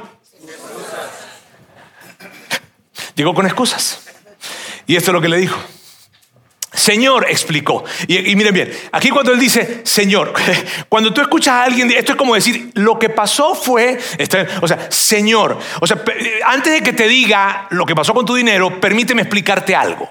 Llegó 3.14 3.32
con 3.32 3.46
excusas. 3.46 4.06
Y 4.86 4.96
esto 4.96 5.12
es 5.12 5.14
lo 5.14 5.22
que 5.22 5.30
le 5.30 5.38
dijo. 5.38 5.58
Señor 6.76 7.26
explicó. 7.28 7.84
Y, 8.06 8.36
miren 8.36 8.54
bien, 8.54 8.72
aquí 8.92 9.10
cuando 9.10 9.32
él 9.32 9.38
dice 9.38 9.80
Señor, 9.84 10.32
cuando 10.88 11.12
tú 11.12 11.20
escuchas 11.20 11.54
a 11.54 11.64
alguien, 11.64 11.90
esto 11.90 12.12
es 12.12 12.18
como 12.18 12.34
decir, 12.34 12.70
lo 12.74 12.98
que 12.98 13.08
pasó 13.08 13.54
fue, 13.54 13.98
o 14.60 14.68
sea, 14.68 14.90
Señor, 14.90 15.58
o 15.80 15.86
sea, 15.86 16.02
antes 16.44 16.72
de 16.72 16.82
que 16.82 16.92
te 16.92 17.08
diga 17.08 17.66
lo 17.70 17.86
que 17.86 17.94
pasó 17.94 18.14
con 18.14 18.26
tu 18.26 18.34
dinero, 18.34 18.80
permíteme 18.80 19.22
explicarte 19.22 19.74
algo. 19.74 20.08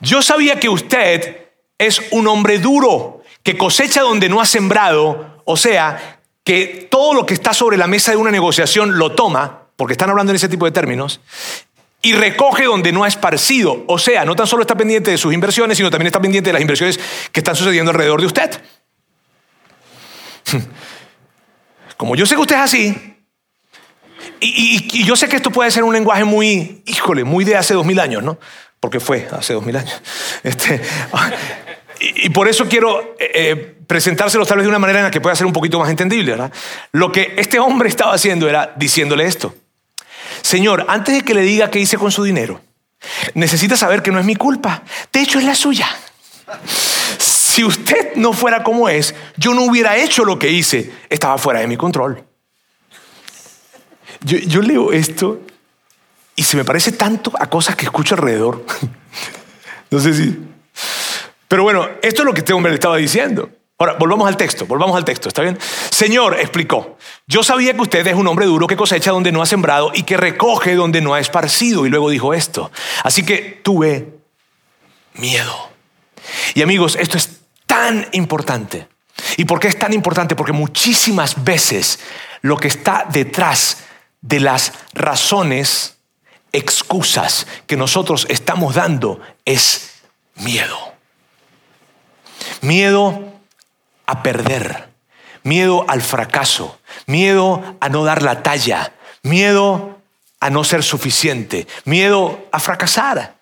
Yo 0.00 0.22
sabía 0.22 0.60
que 0.60 0.68
usted 0.68 1.38
es 1.78 2.02
un 2.10 2.28
hombre 2.28 2.58
duro, 2.58 3.22
que 3.42 3.56
cosecha 3.56 4.02
donde 4.02 4.28
no 4.28 4.40
ha 4.40 4.46
sembrado, 4.46 5.42
o 5.44 5.56
sea, 5.56 6.20
que 6.44 6.88
todo 6.90 7.14
lo 7.14 7.26
que 7.26 7.34
está 7.34 7.54
sobre 7.54 7.76
la 7.76 7.86
mesa 7.86 8.12
de 8.12 8.18
una 8.18 8.30
negociación 8.30 8.98
lo 8.98 9.12
toma, 9.12 9.62
porque 9.76 9.92
están 9.92 10.10
hablando 10.10 10.32
en 10.32 10.36
ese 10.36 10.48
tipo 10.48 10.66
de 10.66 10.72
términos, 10.72 11.20
y 12.04 12.12
recoge 12.12 12.64
donde 12.64 12.92
no 12.92 13.02
ha 13.02 13.08
esparcido. 13.08 13.82
O 13.88 13.98
sea, 13.98 14.24
no 14.24 14.36
tan 14.36 14.46
solo 14.46 14.62
está 14.62 14.76
pendiente 14.76 15.10
de 15.10 15.18
sus 15.18 15.32
inversiones, 15.32 15.78
sino 15.78 15.90
también 15.90 16.08
está 16.08 16.20
pendiente 16.20 16.50
de 16.50 16.52
las 16.52 16.62
inversiones 16.62 17.00
que 17.32 17.40
están 17.40 17.56
sucediendo 17.56 17.90
alrededor 17.90 18.20
de 18.20 18.26
usted. 18.26 18.60
Como 21.96 22.14
yo 22.14 22.26
sé 22.26 22.34
que 22.34 22.42
usted 22.42 22.56
es 22.56 22.60
así, 22.60 23.14
y, 24.38 25.04
yo 25.04 25.16
sé 25.16 25.28
que 25.28 25.36
esto 25.36 25.50
puede 25.50 25.70
ser 25.70 25.82
un 25.82 25.94
lenguaje 25.94 26.24
muy, 26.24 26.82
híjole, 26.84 27.24
muy 27.24 27.44
de 27.44 27.56
hace 27.56 27.72
dos 27.72 27.86
mil 27.86 27.98
años, 27.98 28.22
¿no? 28.22 28.38
Porque 28.80 29.00
fue 29.00 29.26
hace 29.32 29.54
dos 29.54 29.64
mil 29.64 29.76
años. 29.76 30.00
Este, 30.44 30.82
y, 32.00 32.28
por 32.28 32.48
eso 32.48 32.68
quiero 32.68 33.16
eh, 33.18 33.30
eh, 33.34 33.56
presentárselo 33.86 34.44
tal 34.44 34.58
vez 34.58 34.64
de 34.64 34.68
una 34.68 34.78
manera 34.78 34.98
en 34.98 35.04
la 35.06 35.10
que 35.10 35.22
pueda 35.22 35.34
ser 35.34 35.46
un 35.46 35.54
poquito 35.54 35.78
más 35.78 35.88
entendible, 35.88 36.32
¿verdad? 36.32 36.52
Lo 36.92 37.10
que 37.10 37.32
este 37.38 37.58
hombre 37.58 37.88
estaba 37.88 38.12
haciendo 38.12 38.46
era 38.46 38.74
diciéndole 38.76 39.24
esto. 39.24 39.54
Señor, 40.44 40.84
antes 40.88 41.14
de 41.14 41.22
que 41.22 41.32
le 41.32 41.40
diga 41.40 41.70
qué 41.70 41.78
hice 41.78 41.96
con 41.96 42.12
su 42.12 42.22
dinero, 42.22 42.60
necesita 43.32 43.78
saber 43.78 44.02
que 44.02 44.10
no 44.10 44.20
es 44.20 44.26
mi 44.26 44.36
culpa. 44.36 44.82
De 45.10 45.22
hecho, 45.22 45.38
es 45.38 45.44
la 45.46 45.54
suya. 45.54 45.88
Si 47.18 47.64
usted 47.64 48.14
no 48.16 48.34
fuera 48.34 48.62
como 48.62 48.90
es, 48.90 49.14
yo 49.38 49.54
no 49.54 49.62
hubiera 49.62 49.96
hecho 49.96 50.22
lo 50.22 50.38
que 50.38 50.50
hice. 50.50 50.92
Estaba 51.08 51.38
fuera 51.38 51.60
de 51.60 51.66
mi 51.66 51.78
control. 51.78 52.22
Yo, 54.20 54.60
leo 54.60 54.92
esto 54.92 55.40
y 56.36 56.42
se 56.42 56.58
me 56.58 56.64
parece 56.64 56.92
tanto 56.92 57.32
a 57.40 57.48
cosas 57.48 57.74
que 57.74 57.86
escucho 57.86 58.14
alrededor. 58.14 58.66
no 59.90 59.98
sé 59.98 60.12
si... 60.12 60.38
Pero 61.48 61.62
bueno, 61.62 61.88
esto 62.02 62.20
es 62.20 62.26
lo 62.26 62.34
que 62.34 62.40
este 62.40 62.52
hombre 62.52 62.70
le 62.70 62.76
estaba 62.76 62.98
diciendo. 62.98 63.48
Ahora, 63.76 63.96
volvamos 63.98 64.28
al 64.28 64.36
texto, 64.36 64.66
volvamos 64.66 64.96
al 64.96 65.04
texto, 65.04 65.28
¿está 65.28 65.42
bien? 65.42 65.58
Señor, 65.90 66.38
explicó, 66.38 66.96
yo 67.26 67.42
sabía 67.42 67.74
que 67.74 67.80
usted 67.82 68.06
es 68.06 68.14
un 68.14 68.28
hombre 68.28 68.46
duro 68.46 68.68
que 68.68 68.76
cosecha 68.76 69.10
donde 69.10 69.32
no 69.32 69.42
ha 69.42 69.46
sembrado 69.46 69.90
y 69.92 70.04
que 70.04 70.16
recoge 70.16 70.76
donde 70.76 71.00
no 71.00 71.12
ha 71.12 71.18
esparcido. 71.18 71.84
Y 71.84 71.88
luego 71.88 72.08
dijo 72.08 72.34
esto. 72.34 72.70
Así 73.02 73.24
que 73.24 73.60
tuve 73.64 74.20
miedo. 75.14 75.70
Y 76.54 76.62
amigos, 76.62 76.96
esto 77.00 77.16
es 77.16 77.40
tan 77.66 78.06
importante. 78.12 78.86
¿Y 79.36 79.44
por 79.44 79.58
qué 79.58 79.66
es 79.66 79.78
tan 79.78 79.92
importante? 79.92 80.36
Porque 80.36 80.52
muchísimas 80.52 81.42
veces 81.42 81.98
lo 82.42 82.56
que 82.56 82.68
está 82.68 83.06
detrás 83.10 83.84
de 84.20 84.38
las 84.38 84.72
razones, 84.92 85.96
excusas 86.52 87.48
que 87.66 87.76
nosotros 87.76 88.26
estamos 88.30 88.76
dando 88.76 89.20
es 89.44 90.02
miedo. 90.36 90.78
Miedo 92.60 93.33
a 94.06 94.22
perder, 94.22 94.88
miedo 95.42 95.84
al 95.88 96.02
fracaso, 96.02 96.78
miedo 97.06 97.76
a 97.80 97.88
no 97.88 98.04
dar 98.04 98.22
la 98.22 98.42
talla, 98.42 98.92
miedo 99.22 99.98
a 100.40 100.50
no 100.50 100.64
ser 100.64 100.82
suficiente, 100.82 101.66
miedo 101.84 102.46
a 102.52 102.60
fracasar, 102.60 103.36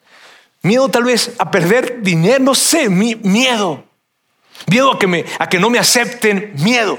miedo 0.62 0.88
tal 0.88 1.04
vez 1.04 1.32
a 1.38 1.50
perder 1.50 2.02
dinero, 2.02 2.38
no 2.44 2.54
sé, 2.54 2.88
miedo, 2.88 3.84
miedo 4.66 4.92
a 4.92 4.98
que, 4.98 5.06
me, 5.06 5.24
a 5.38 5.48
que 5.48 5.58
no 5.58 5.70
me 5.70 5.78
acepten, 5.78 6.52
miedo. 6.56 6.98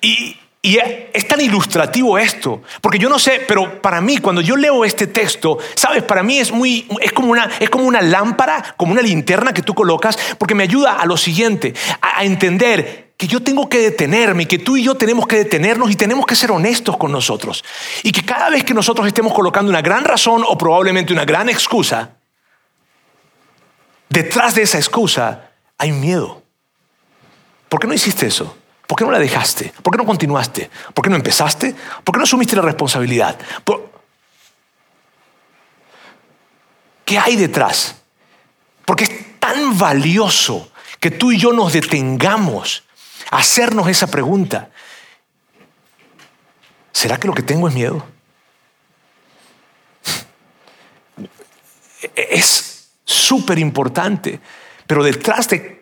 Y, 0.00 0.40
y 0.62 0.76
es 0.76 1.26
tan 1.26 1.40
ilustrativo 1.40 2.18
esto, 2.18 2.62
porque 2.82 2.98
yo 2.98 3.08
no 3.08 3.18
sé, 3.18 3.42
pero 3.48 3.80
para 3.80 4.02
mí 4.02 4.18
cuando 4.18 4.42
yo 4.42 4.56
leo 4.56 4.84
este 4.84 5.06
texto, 5.06 5.56
sabes, 5.74 6.02
para 6.02 6.22
mí 6.22 6.38
es 6.38 6.52
muy 6.52 6.86
es 7.00 7.12
como 7.12 7.30
una 7.30 7.50
es 7.58 7.70
como 7.70 7.84
una 7.84 8.02
lámpara, 8.02 8.74
como 8.76 8.92
una 8.92 9.00
linterna 9.00 9.54
que 9.54 9.62
tú 9.62 9.74
colocas, 9.74 10.18
porque 10.36 10.54
me 10.54 10.64
ayuda 10.64 11.00
a 11.00 11.06
lo 11.06 11.16
siguiente, 11.16 11.72
a, 12.02 12.24
entender 12.24 13.14
que 13.16 13.26
yo 13.26 13.40
tengo 13.42 13.70
que 13.70 13.78
detenerme, 13.78 14.46
que 14.46 14.58
tú 14.58 14.76
y 14.76 14.82
yo 14.82 14.96
tenemos 14.96 15.26
que 15.26 15.36
detenernos 15.36 15.90
y 15.90 15.96
tenemos 15.96 16.26
que 16.26 16.36
ser 16.36 16.50
honestos 16.52 16.98
con 16.98 17.10
nosotros. 17.10 17.64
Y 18.02 18.12
que 18.12 18.22
cada 18.22 18.50
vez 18.50 18.62
que 18.62 18.74
nosotros 18.74 19.06
estemos 19.06 19.32
colocando 19.32 19.70
una 19.70 19.80
gran 19.80 20.04
razón 20.04 20.42
o 20.46 20.58
probablemente 20.58 21.14
una 21.14 21.24
gran 21.24 21.48
excusa, 21.48 22.16
detrás 24.10 24.54
de 24.54 24.62
esa 24.62 24.76
excusa 24.76 25.52
hay 25.78 25.92
miedo. 25.92 26.42
¿Por 27.70 27.80
qué 27.80 27.86
no 27.86 27.94
hiciste 27.94 28.26
eso? 28.26 28.56
¿Por 28.90 28.98
qué 28.98 29.04
no 29.04 29.12
la 29.12 29.20
dejaste? 29.20 29.72
¿Por 29.84 29.92
qué 29.92 29.98
no 29.98 30.04
continuaste? 30.04 30.68
¿Por 30.92 31.04
qué 31.04 31.10
no 31.10 31.14
empezaste? 31.14 31.76
¿Por 32.02 32.12
qué 32.12 32.18
no 32.18 32.24
asumiste 32.24 32.56
la 32.56 32.62
responsabilidad? 32.62 33.38
¿Qué 37.04 37.16
hay 37.16 37.36
detrás? 37.36 38.02
Porque 38.84 39.04
es 39.04 39.38
tan 39.38 39.78
valioso 39.78 40.72
que 40.98 41.12
tú 41.12 41.30
y 41.30 41.38
yo 41.38 41.52
nos 41.52 41.72
detengamos 41.72 42.82
a 43.30 43.38
hacernos 43.38 43.86
esa 43.86 44.08
pregunta. 44.08 44.70
¿Será 46.90 47.16
que 47.16 47.28
lo 47.28 47.34
que 47.34 47.44
tengo 47.44 47.68
es 47.68 47.74
miedo? 47.74 48.04
Es 52.16 52.90
súper 53.04 53.60
importante, 53.60 54.40
pero 54.88 55.04
detrás 55.04 55.46
de 55.48 55.79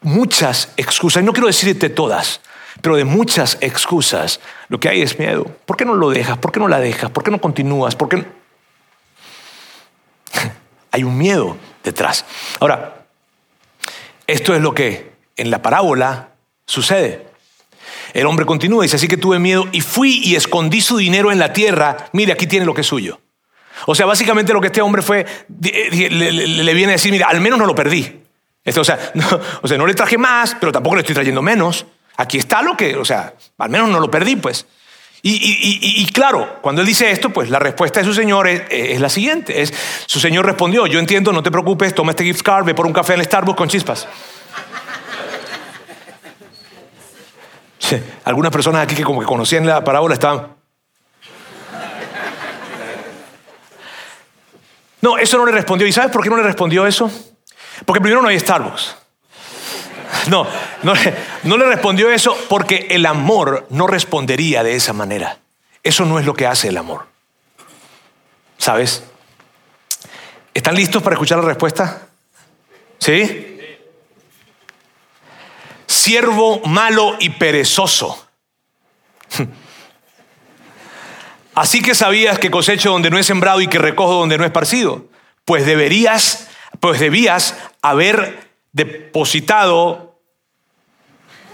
muchas 0.00 0.72
excusas, 0.76 1.22
y 1.22 1.26
no 1.26 1.32
quiero 1.32 1.46
decirte 1.46 1.88
todas, 1.88 2.40
pero 2.80 2.96
de 2.96 3.04
muchas 3.04 3.58
excusas, 3.60 4.40
lo 4.68 4.80
que 4.80 4.88
hay 4.88 5.02
es 5.02 5.18
miedo. 5.18 5.44
¿Por 5.66 5.76
qué 5.76 5.84
no 5.84 5.94
lo 5.94 6.10
dejas? 6.10 6.38
¿Por 6.38 6.52
qué 6.52 6.60
no 6.60 6.68
la 6.68 6.80
dejas? 6.80 7.10
¿Por 7.10 7.22
qué 7.22 7.30
no 7.30 7.40
continúas? 7.40 7.94
¿Por 7.94 8.08
qué 8.08 8.24
hay 10.90 11.04
un 11.04 11.16
miedo 11.16 11.56
detrás. 11.84 12.24
Ahora, 12.60 13.04
esto 14.26 14.54
es 14.54 14.62
lo 14.62 14.74
que 14.74 15.12
en 15.36 15.50
la 15.50 15.62
parábola 15.62 16.30
sucede. 16.66 17.26
El 18.12 18.26
hombre 18.26 18.46
continúa 18.46 18.84
y 18.84 18.86
dice, 18.86 18.96
así 18.96 19.08
que 19.08 19.16
tuve 19.16 19.38
miedo 19.38 19.66
y 19.72 19.80
fui 19.80 20.20
y 20.24 20.36
escondí 20.36 20.80
su 20.80 20.96
dinero 20.96 21.32
en 21.32 21.38
la 21.38 21.52
tierra. 21.52 22.08
Mire, 22.12 22.32
aquí 22.32 22.46
tiene 22.46 22.66
lo 22.66 22.74
que 22.74 22.80
es 22.82 22.86
suyo. 22.86 23.20
O 23.86 23.94
sea, 23.94 24.06
básicamente 24.06 24.52
lo 24.52 24.60
que 24.60 24.66
este 24.66 24.82
hombre 24.82 25.00
fue, 25.02 25.26
le 25.48 26.74
viene 26.74 26.92
a 26.92 26.96
decir, 26.96 27.12
mira, 27.12 27.28
al 27.28 27.40
menos 27.40 27.58
no 27.58 27.66
lo 27.66 27.74
perdí. 27.74 28.20
Este, 28.64 28.80
o, 28.80 28.84
sea, 28.84 28.98
no, 29.14 29.26
o 29.62 29.68
sea, 29.68 29.78
no 29.78 29.86
le 29.86 29.94
traje 29.94 30.18
más, 30.18 30.56
pero 30.58 30.72
tampoco 30.72 30.96
le 30.96 31.00
estoy 31.00 31.14
trayendo 31.14 31.42
menos. 31.42 31.86
Aquí 32.16 32.38
está 32.38 32.62
lo 32.62 32.76
que, 32.76 32.96
o 32.96 33.04
sea, 33.04 33.34
al 33.58 33.70
menos 33.70 33.88
no 33.88 34.00
lo 34.00 34.10
perdí, 34.10 34.36
pues. 34.36 34.66
Y, 35.22 36.06
claro, 36.12 36.58
cuando 36.62 36.80
él 36.80 36.86
dice 36.86 37.10
esto, 37.10 37.28
pues 37.30 37.50
la 37.50 37.58
respuesta 37.58 38.00
de 38.00 38.06
su 38.06 38.14
señor 38.14 38.48
es, 38.48 39.00
la 39.00 39.10
siguiente. 39.10 39.60
Es, 39.60 39.72
su 40.06 40.18
señor 40.18 40.46
respondió, 40.46 40.86
yo 40.86 40.98
entiendo, 40.98 41.30
no 41.32 41.42
te 41.42 41.50
preocupes, 41.50 41.94
toma 41.94 42.12
este 42.12 42.24
gift 42.24 42.42
card, 42.42 42.64
ve 42.64 42.74
por 42.74 42.86
un 42.86 42.92
café 42.94 43.14
en 43.14 43.24
Starbucks 43.24 43.58
con 43.58 43.68
chispas. 43.68 44.08
algunas 48.24 48.50
personas 48.50 48.82
aquí 48.82 48.94
que 48.94 49.02
como 49.02 49.20
que 49.20 49.26
conocían 49.26 49.66
la 49.66 49.84
parábola 49.84 50.14
estaban... 50.14 50.56
No, 55.02 55.18
eso 55.18 55.38
no 55.38 55.46
le 55.46 55.52
respondió. 55.52 55.86
¿Y 55.86 55.92
sabes 55.92 56.10
por 56.10 56.22
qué 56.22 56.30
no 56.30 56.36
le 56.36 56.42
respondió 56.42 56.86
eso? 56.86 57.10
Porque 57.84 58.00
primero 58.00 58.22
no 58.22 58.28
hay 58.28 58.38
Starbucks. 58.38 58.96
No, 60.28 60.46
no, 60.82 60.92
no 61.44 61.56
le 61.56 61.64
respondió 61.66 62.10
eso 62.10 62.36
porque 62.48 62.88
el 62.90 63.06
amor 63.06 63.66
no 63.70 63.86
respondería 63.86 64.62
de 64.62 64.74
esa 64.74 64.92
manera. 64.92 65.38
Eso 65.82 66.04
no 66.04 66.18
es 66.18 66.26
lo 66.26 66.34
que 66.34 66.46
hace 66.46 66.68
el 66.68 66.76
amor. 66.76 67.06
¿Sabes? 68.58 69.02
¿Están 70.52 70.74
listos 70.74 71.02
para 71.02 71.14
escuchar 71.14 71.38
la 71.38 71.46
respuesta? 71.46 72.08
¿Sí? 72.98 73.56
Siervo 75.86 76.60
malo 76.66 77.16
y 77.18 77.30
perezoso. 77.30 78.26
Así 81.54 81.82
que 81.82 81.94
sabías 81.94 82.38
que 82.38 82.50
cosecho 82.50 82.90
donde 82.90 83.10
no 83.10 83.18
he 83.18 83.24
sembrado 83.24 83.60
y 83.60 83.68
que 83.68 83.78
recojo 83.78 84.14
donde 84.14 84.38
no 84.38 84.44
he 84.44 84.48
esparcido. 84.48 85.06
Pues 85.44 85.66
deberías, 85.66 86.48
pues 86.80 87.00
debías 87.00 87.54
haber 87.82 88.48
depositado 88.72 90.10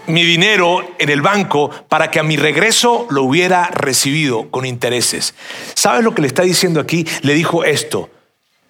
mi 0.07 0.23
dinero 0.23 0.95
en 0.99 1.09
el 1.09 1.21
banco 1.21 1.69
para 1.69 2.09
que 2.09 2.19
a 2.19 2.23
mi 2.23 2.37
regreso 2.37 3.07
lo 3.09 3.23
hubiera 3.23 3.67
recibido 3.67 4.49
con 4.49 4.65
intereses. 4.65 5.35
¿Sabes 5.73 6.03
lo 6.03 6.15
que 6.15 6.21
le 6.21 6.27
está 6.27 6.43
diciendo 6.43 6.79
aquí? 6.79 7.05
Le 7.21 7.33
dijo 7.33 7.63
esto, 7.63 8.09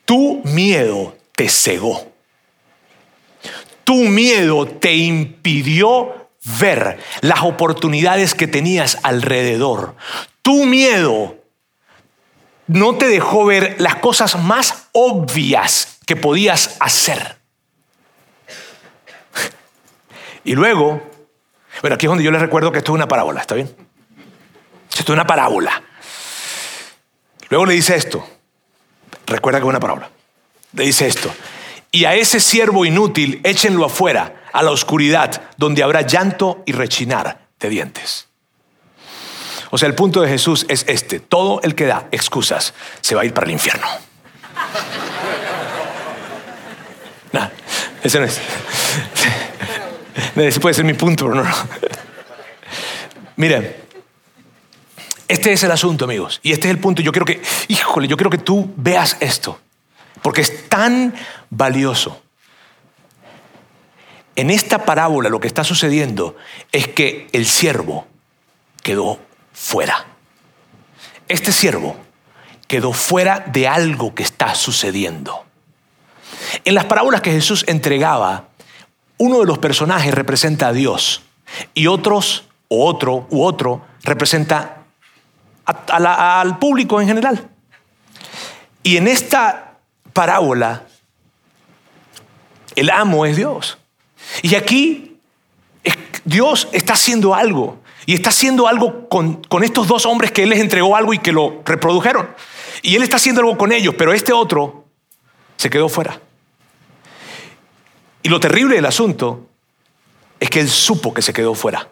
tu 0.06 0.42
miedo 0.44 1.16
te 1.36 1.48
cegó. 1.50 2.12
Tu 3.84 3.96
miedo 3.96 4.68
te 4.68 4.96
impidió 4.96 6.30
ver 6.60 7.00
las 7.22 7.44
oportunidades 7.44 8.34
que 8.34 8.48
tenías 8.48 8.98
alrededor. 9.04 9.96
Tu 10.42 10.66
miedo 10.66 11.38
no 12.68 12.96
te 12.96 13.08
dejó 13.08 13.46
ver 13.46 13.76
las 13.80 13.96
cosas 13.96 14.42
más 14.42 14.88
obvias 14.92 16.00
que 16.06 16.16
podías 16.16 16.76
hacer. 16.80 17.37
Y 20.48 20.56
luego 20.56 21.02
bueno, 21.82 21.96
aquí 21.96 22.06
es 22.06 22.10
donde 22.10 22.24
yo 22.24 22.32
les 22.32 22.42
recuerdo 22.42 22.72
que 22.72 22.80
esto 22.80 22.92
es 22.92 22.96
una 22.96 23.08
parábola, 23.08 23.42
¿está 23.42 23.56
bien? 23.56 23.68
Esto 24.90 25.04
es 25.04 25.10
una 25.10 25.28
parábola. 25.28 25.84
Luego 27.50 27.66
le 27.66 27.74
dice 27.74 27.96
esto. 27.96 28.28
Recuerda 29.28 29.60
que 29.60 29.66
es 29.66 29.70
una 29.70 29.80
parábola. 29.80 30.10
Le 30.74 30.84
dice 30.84 31.08
esto. 31.08 31.32
Y 31.92 32.06
a 32.06 32.16
ese 32.16 32.40
siervo 32.40 32.86
inútil 32.86 33.42
échenlo 33.44 33.86
afuera, 33.86 34.44
a 34.52 34.64
la 34.64 34.72
oscuridad, 34.72 35.42
donde 35.58 35.84
habrá 35.84 36.02
llanto 36.02 36.64
y 36.66 36.72
rechinar 36.72 37.48
de 37.60 37.70
dientes. 37.70 38.28
O 39.70 39.78
sea, 39.78 39.88
el 39.88 39.96
punto 39.96 40.22
de 40.22 40.30
Jesús 40.30 40.66
es 40.70 40.86
este. 40.88 41.20
Todo 41.20 41.62
el 41.62 41.76
que 41.76 41.86
da 41.86 42.08
excusas 42.12 42.74
se 43.02 43.16
va 43.16 43.22
a 43.22 43.26
ir 43.26 43.34
para 43.34 43.48
el 43.48 43.54
infierno. 43.54 43.88
No, 47.34 47.52
ese 48.02 48.22
no 48.22 48.26
es. 48.26 48.40
Ese 50.38 50.60
puede 50.60 50.76
ser 50.76 50.86
mi 50.86 50.94
punto, 50.94 51.28
pero 51.28 51.44
no. 51.44 51.56
Miren, 53.38 53.76
este 55.28 55.52
es 55.52 55.64
el 55.64 55.72
asunto, 55.72 56.06
amigos. 56.06 56.40
Y 56.44 56.52
este 56.52 56.68
es 56.68 56.72
el 56.74 56.80
punto. 56.80 57.02
Yo 57.02 57.12
quiero 57.12 57.26
que, 57.26 57.42
híjole, 57.68 58.08
yo 58.08 58.16
quiero 58.16 58.30
que 58.30 58.38
tú 58.38 58.72
veas 58.78 59.18
esto. 59.20 59.60
Porque 60.22 60.42
es 60.42 60.70
tan 60.70 61.14
valioso. 61.50 62.22
En 64.36 64.50
esta 64.50 64.86
parábola 64.86 65.30
lo 65.30 65.40
que 65.40 65.48
está 65.48 65.64
sucediendo 65.64 66.38
es 66.72 66.88
que 66.88 67.28
el 67.34 67.46
siervo 67.46 68.08
quedó 68.84 69.20
fuera. 69.52 70.06
Este 71.28 71.52
siervo 71.52 71.98
quedó 72.68 72.94
fuera 72.94 73.40
de 73.40 73.68
algo 73.68 74.14
que 74.14 74.24
está 74.24 74.54
sucediendo. 74.56 75.44
En 76.64 76.76
las 76.76 76.86
parábolas 76.86 77.22
que 77.22 77.32
Jesús 77.32 77.66
entregaba, 77.68 78.50
uno 79.18 79.40
de 79.40 79.46
los 79.46 79.58
personajes 79.58 80.14
representa 80.14 80.68
a 80.68 80.74
Dios 80.74 81.24
y 81.74 81.88
otros, 81.88 82.46
o 82.68 82.86
otro, 82.86 83.28
u 83.30 83.44
otro, 83.44 83.82
representa 84.04 84.84
al 85.66 86.60
público 86.60 87.02
en 87.02 87.08
general. 87.08 87.50
Y 88.84 88.98
en 88.98 89.08
esta 89.08 89.78
parábola, 90.14 90.84
el 92.76 92.90
amo 92.90 93.26
es 93.26 93.36
Dios. 93.36 93.78
Y 94.42 94.56
aquí 94.56 95.20
Dios 96.24 96.68
está 96.72 96.94
haciendo 96.94 97.36
algo. 97.36 97.80
Y 98.06 98.14
está 98.14 98.30
haciendo 98.30 98.68
algo 98.68 99.10
con, 99.10 99.44
con, 99.44 99.66
estos 99.66 99.88
dos 99.88 100.06
hombres 100.06 100.32
que 100.32 100.44
Él 100.44 100.50
les 100.50 100.62
entregó 100.62 100.96
algo 100.96 101.14
y 101.14 101.20
que 101.20 101.34
lo 101.34 101.62
reprodujeron. 101.66 102.30
Y 102.82 102.96
Él 102.96 103.04
está 103.04 103.18
haciendo 103.18 103.42
algo 103.42 103.58
con 103.58 103.74
ellos, 103.74 103.96
pero 103.98 104.14
este 104.14 104.32
otro 104.32 104.86
se 105.58 105.70
quedó 105.70 105.90
fuera. 105.90 106.22
Y 108.28 108.30
lo 108.30 108.42
terrible 108.42 108.76
del 108.76 108.86
asunto 108.86 109.48
es 110.38 110.50
que 110.50 110.60
él 110.60 110.68
supo 110.68 111.14
que 111.14 111.22
se 111.22 111.32
quedó 111.32 111.56
fuera. 111.56 111.88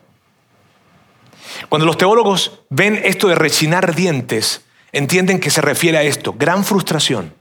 Cuando 1.69 1.85
los 1.85 1.97
teólogos 1.97 2.59
ven 2.69 2.99
esto 3.05 3.29
de 3.29 3.35
rechinar 3.35 3.95
dientes, 3.95 4.65
entienden 4.91 5.39
que 5.39 5.49
se 5.49 5.61
refiere 5.61 5.97
a 5.97 6.03
esto, 6.03 6.33
gran 6.37 6.65
frustración, 6.65 7.33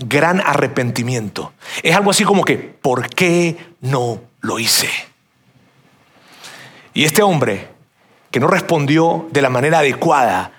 gran 0.00 0.40
arrepentimiento. 0.40 1.52
Es 1.84 1.94
algo 1.94 2.10
así 2.10 2.24
como 2.24 2.42
que, 2.44 2.56
¿por 2.56 3.10
qué 3.10 3.74
no 3.80 4.20
lo 4.40 4.58
hice? 4.58 4.90
Y 6.94 7.04
este 7.04 7.22
hombre, 7.22 7.68
que 8.32 8.40
no 8.40 8.48
respondió 8.48 9.28
de 9.30 9.40
la 9.40 9.50
manera 9.50 9.78
adecuada, 9.78 10.50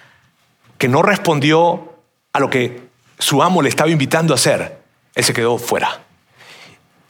que 0.77 0.87
no 0.87 1.01
respondió 1.01 1.97
a 2.31 2.39
lo 2.39 2.49
que 2.49 2.81
su 3.19 3.43
amo 3.43 3.61
le 3.61 3.67
estaba 3.67 3.89
invitando 3.89 4.33
a 4.33 4.35
hacer, 4.35 4.79
él 5.15 5.23
se 5.25 5.33
quedó 5.33 5.57
fuera. 5.57 6.02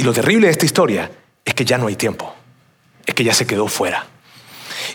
Y 0.03 0.05
lo 0.05 0.11
terrible 0.11 0.47
de 0.47 0.51
esta 0.51 0.65
historia 0.65 1.09
es 1.45 1.53
que 1.53 1.63
ya 1.63 1.77
no 1.77 1.87
hay 1.87 1.95
tiempo, 1.95 2.35
es 3.05 3.15
que 3.15 3.23
ya 3.23 3.33
se 3.33 3.47
quedó 3.47 3.69
fuera. 3.69 4.05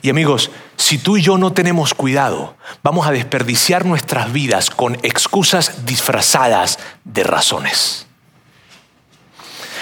Y 0.03 0.11
amigos, 0.11 0.51
si 0.77 0.99
tú 0.99 1.17
y 1.17 1.23
yo 1.23 1.39
no 1.39 1.55
tenemos 1.55 1.95
cuidado, 1.95 2.57
vamos 2.83 3.07
a 3.07 3.11
desperdiciar 3.11 3.87
nuestras 3.87 4.31
vidas 4.35 4.69
con 4.69 4.97
excusas 4.97 5.87
disfrazadas 5.87 6.79
de 7.05 7.25
razones. 7.25 8.07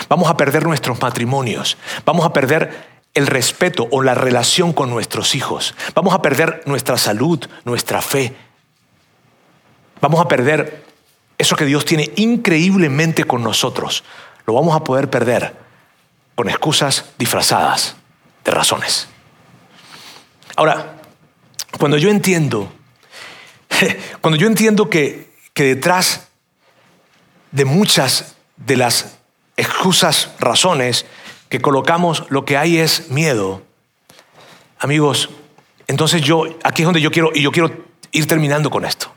Vamos 0.08 0.30
a 0.30 0.36
perder 0.36 0.64
nuestros 0.64 1.00
matrimonios, 1.00 1.76
vamos 2.04 2.24
a 2.24 2.32
perder 2.32 3.00
el 3.12 3.26
respeto 3.26 3.88
o 3.90 4.02
la 4.02 4.14
relación 4.14 4.72
con 4.72 4.90
nuestros 4.90 5.34
hijos, 5.34 5.74
vamos 5.92 6.14
a 6.14 6.22
perder 6.22 6.62
nuestra 6.66 6.98
salud, 6.98 7.44
nuestra 7.64 8.00
fe, 8.00 8.32
vamos 10.00 10.20
a 10.20 10.28
perder 10.28 10.84
eso 11.36 11.56
que 11.56 11.64
Dios 11.64 11.84
tiene 11.84 12.12
increíblemente 12.14 13.24
con 13.24 13.42
nosotros 13.42 14.04
lo 14.46 14.54
vamos 14.54 14.74
a 14.76 14.84
poder 14.84 15.10
perder 15.10 15.56
con 16.34 16.48
excusas 16.48 17.06
disfrazadas 17.18 17.96
de 18.44 18.50
razones. 18.50 19.08
Ahora, 20.54 21.00
cuando 21.78 21.98
yo 21.98 22.08
entiendo, 22.10 22.72
cuando 24.20 24.38
yo 24.38 24.46
entiendo 24.46 24.88
que, 24.88 25.34
que 25.52 25.64
detrás 25.64 26.28
de 27.50 27.64
muchas 27.64 28.36
de 28.56 28.76
las 28.76 29.18
excusas, 29.56 30.30
razones 30.38 31.06
que 31.48 31.60
colocamos, 31.60 32.24
lo 32.28 32.44
que 32.44 32.56
hay 32.56 32.78
es 32.78 33.10
miedo, 33.10 33.62
amigos, 34.78 35.30
entonces 35.86 36.22
yo, 36.22 36.44
aquí 36.64 36.82
es 36.82 36.86
donde 36.86 37.00
yo 37.00 37.10
quiero, 37.10 37.30
y 37.34 37.42
yo 37.42 37.52
quiero 37.52 37.72
ir 38.12 38.26
terminando 38.26 38.70
con 38.70 38.84
esto. 38.84 39.12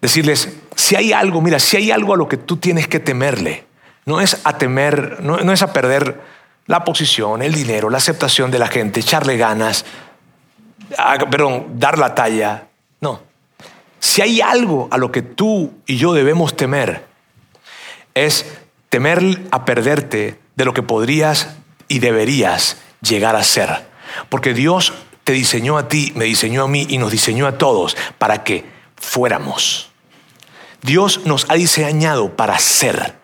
Decirles, 0.00 0.48
si 0.74 0.96
hay 0.96 1.12
algo, 1.12 1.40
mira, 1.40 1.58
si 1.58 1.76
hay 1.76 1.90
algo 1.90 2.14
a 2.14 2.16
lo 2.16 2.28
que 2.28 2.36
tú 2.36 2.56
tienes 2.56 2.88
que 2.88 2.98
temerle, 2.98 3.64
no 4.04 4.20
es 4.20 4.40
a 4.44 4.58
temer, 4.58 5.18
no, 5.20 5.52
es 5.52 5.62
a 5.62 5.72
perder 5.72 6.20
la 6.66 6.84
posición, 6.84 7.42
el 7.42 7.52
dinero, 7.54 7.90
la 7.90 7.98
aceptación 7.98 8.50
de 8.50 8.58
la 8.58 8.68
gente, 8.68 9.00
echarle 9.00 9.36
ganas, 9.36 9.84
perdón, 11.30 11.78
dar 11.78 11.98
la 11.98 12.14
talla. 12.14 12.68
No. 13.00 13.20
Si 14.00 14.22
hay 14.22 14.40
algo 14.40 14.88
a 14.90 14.98
lo 14.98 15.12
que 15.12 15.22
tú 15.22 15.72
y 15.86 15.96
yo 15.96 16.12
debemos 16.12 16.56
temer, 16.56 17.04
es 18.14 18.46
temer 18.88 19.20
a 19.50 19.64
perderte 19.64 20.38
de 20.56 20.64
lo 20.64 20.74
que 20.74 20.82
podrías 20.82 21.56
y 21.88 21.98
deberías 21.98 22.78
llegar 23.00 23.36
a 23.36 23.44
ser. 23.44 23.86
Porque 24.28 24.54
Dios 24.54 24.92
te 25.24 25.32
diseñó 25.32 25.78
a 25.78 25.88
ti, 25.88 26.12
me 26.14 26.24
diseñó 26.24 26.64
a 26.64 26.68
mí 26.68 26.86
y 26.88 26.98
nos 26.98 27.12
diseñó 27.12 27.46
a 27.46 27.58
todos 27.58 27.96
para 28.18 28.44
que 28.44 28.64
fuéramos. 28.96 29.90
Dios 30.82 31.24
nos 31.24 31.48
ha 31.48 31.54
diseñado 31.54 32.36
para 32.36 32.58
ser. 32.58 33.21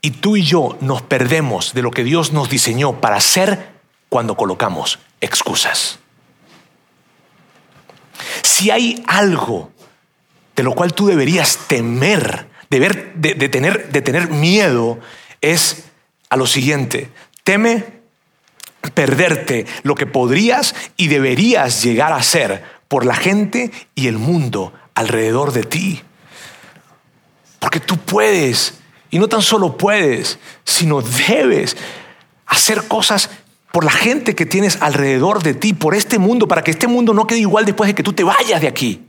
Y 0.00 0.10
tú 0.12 0.36
y 0.36 0.42
yo 0.42 0.76
nos 0.80 1.02
perdemos 1.02 1.74
de 1.74 1.82
lo 1.82 1.90
que 1.90 2.04
Dios 2.04 2.32
nos 2.32 2.48
diseñó 2.48 3.00
para 3.00 3.16
hacer 3.16 3.72
cuando 4.08 4.36
colocamos 4.36 4.98
excusas. 5.20 5.98
si 8.42 8.70
hay 8.70 9.02
algo 9.06 9.70
de 10.56 10.64
lo 10.64 10.72
cual 10.72 10.92
tú 10.92 11.06
deberías 11.06 11.56
temer, 11.68 12.48
de, 12.68 12.80
de, 13.14 13.48
tener, 13.48 13.92
de 13.92 14.02
tener 14.02 14.28
miedo, 14.28 14.98
es 15.40 15.84
a 16.30 16.36
lo 16.36 16.48
siguiente. 16.48 17.12
Teme 17.44 17.84
perderte 18.92 19.66
lo 19.84 19.94
que 19.94 20.06
podrías 20.06 20.74
y 20.96 21.06
deberías 21.06 21.82
llegar 21.84 22.12
a 22.12 22.22
ser 22.24 22.64
por 22.88 23.06
la 23.06 23.14
gente 23.14 23.70
y 23.94 24.08
el 24.08 24.18
mundo 24.18 24.72
alrededor 24.94 25.52
de 25.52 25.62
ti. 25.62 26.02
Porque 27.60 27.78
tú 27.78 27.96
puedes, 27.96 28.77
y 29.10 29.18
no 29.18 29.28
tan 29.28 29.42
solo 29.42 29.76
puedes, 29.76 30.38
sino 30.64 31.00
debes 31.02 31.76
hacer 32.46 32.86
cosas 32.88 33.30
por 33.72 33.84
la 33.84 33.90
gente 33.90 34.34
que 34.34 34.46
tienes 34.46 34.80
alrededor 34.80 35.42
de 35.42 35.54
ti, 35.54 35.72
por 35.72 35.94
este 35.94 36.18
mundo, 36.18 36.48
para 36.48 36.62
que 36.62 36.70
este 36.70 36.86
mundo 36.86 37.12
no 37.14 37.26
quede 37.26 37.40
igual 37.40 37.64
después 37.64 37.88
de 37.88 37.94
que 37.94 38.02
tú 38.02 38.12
te 38.12 38.24
vayas 38.24 38.60
de 38.60 38.68
aquí. 38.68 39.04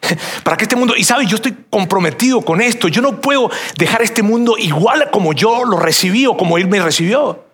Para 0.44 0.56
que 0.56 0.64
este 0.64 0.76
mundo, 0.76 0.94
y 0.96 1.04
sabes, 1.04 1.28
yo 1.28 1.36
estoy 1.36 1.56
comprometido 1.70 2.42
con 2.42 2.60
esto, 2.60 2.88
yo 2.88 3.00
no 3.02 3.20
puedo 3.20 3.50
dejar 3.78 4.02
este 4.02 4.22
mundo 4.22 4.56
igual 4.58 5.10
como 5.10 5.32
yo 5.32 5.64
lo 5.64 5.78
recibí 5.78 6.26
o 6.26 6.36
como 6.36 6.58
él 6.58 6.68
me 6.68 6.80
recibió. 6.80 7.44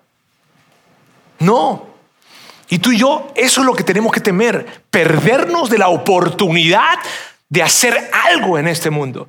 No. 1.39 1.87
Y 2.69 2.79
tú 2.79 2.93
y 2.93 2.99
yo, 2.99 3.29
eso 3.35 3.61
es 3.61 3.67
lo 3.67 3.75
que 3.75 3.85
tenemos 3.85 4.13
que 4.13 4.21
temer, 4.21 4.83
perdernos 4.91 5.71
de 5.71 5.79
la 5.79 5.89
oportunidad 5.89 6.99
de 7.49 7.63
hacer 7.63 8.11
algo 8.31 8.59
en 8.59 8.67
este 8.67 8.91
mundo, 8.91 9.29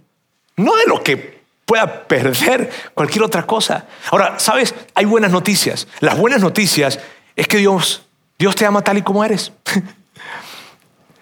no 0.56 0.76
de 0.76 0.86
lo 0.86 1.04
que 1.04 1.43
pueda 1.66 2.08
perder 2.08 2.70
cualquier 2.94 3.24
otra 3.24 3.46
cosa. 3.46 3.86
Ahora, 4.12 4.40
¿sabes? 4.40 4.74
Hay 4.96 5.06
buenas 5.06 5.32
noticias. 5.32 5.88
Las 6.00 6.18
buenas 6.18 6.42
noticias 6.42 7.00
es 7.36 7.48
que 7.48 7.58
Dios, 7.58 8.04
Dios 8.38 8.56
te 8.56 8.66
ama 8.66 8.82
tal 8.82 8.98
y 8.98 9.02
como 9.02 9.24
eres. 9.24 9.52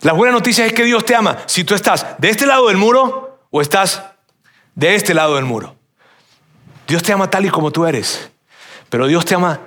Las 0.02 0.16
buenas 0.16 0.34
noticias 0.34 0.68
es 0.68 0.74
que 0.74 0.84
Dios 0.84 1.06
te 1.06 1.16
ama 1.16 1.38
si 1.46 1.64
tú 1.64 1.76
estás 1.76 2.08
de 2.18 2.30
este 2.30 2.48
lado 2.48 2.68
del 2.70 2.78
muro 2.78 3.39
o 3.52 3.62
estás 3.62 4.02
de 4.74 4.96
este 4.96 5.14
lado 5.14 5.36
del 5.36 5.46
muro. 5.46 5.76
Dios 6.88 7.04
te 7.04 7.14
ama 7.14 7.30
tal 7.30 7.46
y 7.46 7.50
como 7.50 7.72
tú 7.72 7.86
eres, 7.86 8.32
pero 8.89 9.06
Dios 9.06 9.26
te 9.26 9.36
ama 9.36 9.60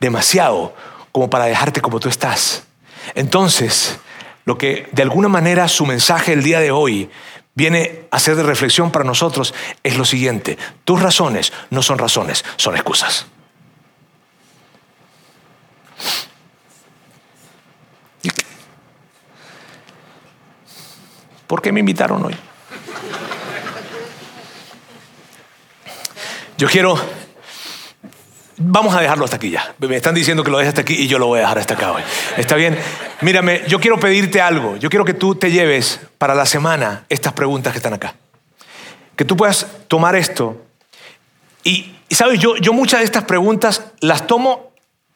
demasiado 0.00 0.74
como 1.12 1.30
para 1.30 1.44
dejarte 1.44 1.80
como 1.80 2.00
tú 2.00 2.08
estás. 2.08 2.64
Entonces, 3.14 3.98
lo 4.44 4.58
que 4.58 4.88
de 4.92 5.02
alguna 5.02 5.28
manera 5.28 5.68
su 5.68 5.86
mensaje 5.86 6.32
el 6.32 6.42
día 6.42 6.58
de 6.58 6.70
hoy 6.70 7.08
viene 7.58 8.06
a 8.12 8.20
ser 8.20 8.36
de 8.36 8.44
reflexión 8.44 8.92
para 8.92 9.04
nosotros 9.04 9.52
es 9.82 9.98
lo 9.98 10.04
siguiente. 10.04 10.56
Tus 10.84 11.02
razones 11.02 11.52
no 11.70 11.82
son 11.82 11.98
razones, 11.98 12.44
son 12.56 12.76
excusas. 12.76 13.26
¿Por 21.48 21.60
qué 21.60 21.72
me 21.72 21.80
invitaron 21.80 22.24
hoy? 22.24 22.36
Yo 26.58 26.68
quiero... 26.68 26.96
Vamos 28.58 28.94
a 28.94 29.00
dejarlo 29.00 29.24
hasta 29.24 29.36
aquí 29.36 29.50
ya. 29.50 29.74
Me 29.78 29.96
están 29.96 30.14
diciendo 30.14 30.42
que 30.42 30.50
lo 30.50 30.58
deje 30.58 30.68
hasta 30.68 30.80
aquí 30.80 30.94
y 30.94 31.06
yo 31.06 31.18
lo 31.18 31.26
voy 31.26 31.38
a 31.38 31.42
dejar 31.42 31.58
hasta 31.58 31.74
acá. 31.74 31.94
¿Está 32.36 32.56
bien? 32.56 32.76
Mírame, 33.20 33.62
yo 33.68 33.80
quiero 33.80 34.00
pedirte 34.00 34.40
algo. 34.40 34.76
Yo 34.76 34.90
quiero 34.90 35.04
que 35.04 35.14
tú 35.14 35.36
te 35.36 35.50
lleves 35.50 36.00
para 36.18 36.34
la 36.34 36.44
semana 36.44 37.04
estas 37.08 37.32
preguntas 37.32 37.72
que 37.72 37.78
están 37.78 37.94
acá. 37.94 38.16
Que 39.14 39.24
tú 39.24 39.36
puedas 39.36 39.66
tomar 39.86 40.16
esto. 40.16 40.60
Y, 41.62 41.94
sabes, 42.10 42.40
yo, 42.40 42.56
yo 42.56 42.72
muchas 42.72 43.00
de 43.00 43.04
estas 43.04 43.24
preguntas 43.24 43.84
las 44.00 44.26
tomo 44.26 44.72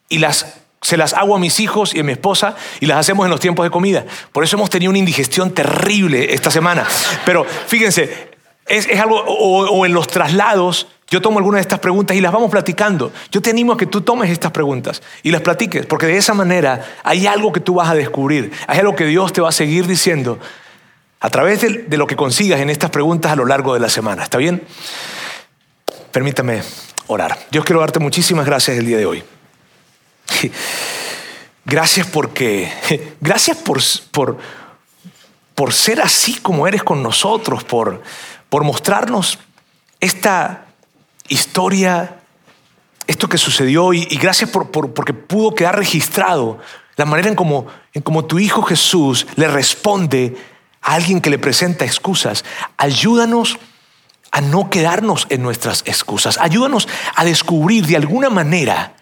y 0.09 0.19
las 0.19 0.63
se 0.83 0.97
las 0.97 1.15
hago 1.15 1.37
a 1.37 1.39
mis 1.39 1.61
hijos 1.61 1.95
y 1.95 2.01
a 2.01 2.05
mi 2.05 2.13
esposa 2.13 2.57
y 2.81 2.87
las 2.87 2.99
hacemos 2.99 3.25
en 3.25 3.31
los 3.31 3.41
tiempos 3.41 3.65
de 3.65 3.71
comida. 3.71 4.05
Por 4.33 4.45
eso 4.45 4.57
hemos 4.57 4.69
tenido 4.69 4.91
una 4.91 4.99
indigestión 4.99 5.53
terrible 5.53 6.35
esta 6.35 6.51
semana. 6.51 6.87
Pero 7.25 7.45
fíjense, 7.45 8.33
es, 8.67 8.89
algo, 9.01 9.23
o, 9.25 9.87
en 9.87 9.93
los 9.93 10.09
traslados, 10.09 10.89
yo 11.13 11.21
tomo 11.21 11.39
algunas 11.39 11.59
de 11.59 11.61
estas 11.61 11.79
preguntas 11.79 12.17
y 12.17 12.23
las 12.23 12.33
vamos 12.33 12.51
platicando. 12.51 13.13
Yo 13.31 13.43
te 13.43 13.51
animo 13.51 13.75
a 13.75 13.77
que 13.77 13.85
tú 13.85 14.01
tomes 14.01 14.31
estas 14.31 14.51
preguntas 14.51 15.03
y 15.23 15.31
las 15.31 15.43
platiques, 15.43 15.85
porque 15.85 16.07
de 16.07 16.17
esa 16.17 16.33
manera 16.33 16.87
hay 17.05 17.27
algo 17.27 17.53
que 17.53 17.61
tú 17.61 17.75
vas 17.75 17.91
a 17.91 17.95
descubrir, 17.95 18.51
hay 18.67 18.79
algo 18.79 18.97
que 18.97 19.05
Dios 19.05 19.31
te 19.31 19.43
va 19.43 19.51
a 19.51 19.53
seguir 19.53 19.87
diciendo 19.87 20.39
a 21.21 21.29
través 21.29 21.61
de, 21.61 21.99
lo 21.99 22.07
que 22.07 22.17
consigas 22.17 22.61
en 22.61 22.71
estas 22.71 22.89
preguntas 22.89 23.31
a 23.31 23.37
lo 23.37 23.45
largo 23.45 23.75
de 23.75 23.81
la 23.81 23.91
semana. 23.91 24.23
¿Está 24.23 24.39
bien? 24.39 24.63
Permítame 26.13 26.63
orar. 27.09 27.39
Dios 27.51 27.63
quiero 27.67 27.81
darte 27.81 27.99
muchísimas 27.99 28.47
gracias 28.47 28.79
el 28.79 28.87
día 28.87 28.97
de 28.97 29.05
hoy. 29.05 29.23
Gracias 31.67 32.07
porque, 32.07 32.73
gracias 33.21 33.59
por, 33.59 33.83
por, 34.13 34.39
por 35.55 35.75
ser 35.75 36.01
así 36.01 36.37
como 36.41 36.67
eres 36.67 36.83
con 36.83 37.03
nosotros, 37.03 37.65
por, 37.65 38.03
por 38.49 38.65
mostrarnos 38.65 39.39
esta 40.01 40.72
historia, 41.33 42.21
esto 43.07 43.29
que 43.29 43.39
sucedió 43.39 43.93
y, 43.93 44.05
gracias 44.17 44.51
por, 44.51 44.71
porque 44.71 45.15
pudo 45.15 45.55
quedar 45.55 45.77
registrado 45.77 46.59
la 46.97 47.05
manera 47.05 47.29
en 47.29 47.35
como, 47.35 47.67
en 47.95 48.03
como 48.03 48.25
tu 48.25 48.39
Hijo 48.39 48.63
Jesús 48.63 49.27
le 49.37 49.49
responde 49.49 50.37
a 50.83 50.95
alguien 50.95 51.21
que 51.21 51.31
le 51.31 51.39
presenta 51.39 51.85
excusas. 51.85 52.45
Ayúdanos 52.77 53.59
a 54.31 54.41
no 54.41 54.71
quedarnos 54.71 55.27
en 55.31 55.43
nuestras 55.43 55.83
excusas. 55.87 56.39
Ayúdanos 56.39 56.89
a 57.15 57.25
descubrir 57.25 57.87
de 57.87 57.97
alguna 57.97 58.31
manera 58.31 58.95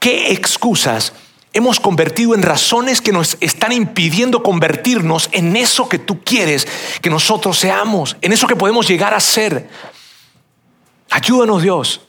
¿Qué 0.00 0.32
excusas 0.32 1.12
hemos 1.52 1.80
convertido 1.80 2.34
en 2.34 2.42
razones 2.42 3.00
que 3.00 3.10
nos 3.10 3.36
están 3.40 3.72
impidiendo 3.72 4.42
convertirnos 4.42 5.28
en 5.32 5.56
eso 5.56 5.88
que 5.88 5.98
tú 5.98 6.22
quieres 6.22 6.68
que 7.02 7.10
nosotros 7.10 7.58
seamos, 7.58 8.16
en 8.20 8.32
eso 8.32 8.46
que 8.46 8.54
podemos 8.54 8.86
llegar 8.86 9.12
a 9.12 9.20
ser? 9.20 9.68
Ayúdanos 11.18 11.62
Dios 11.62 12.00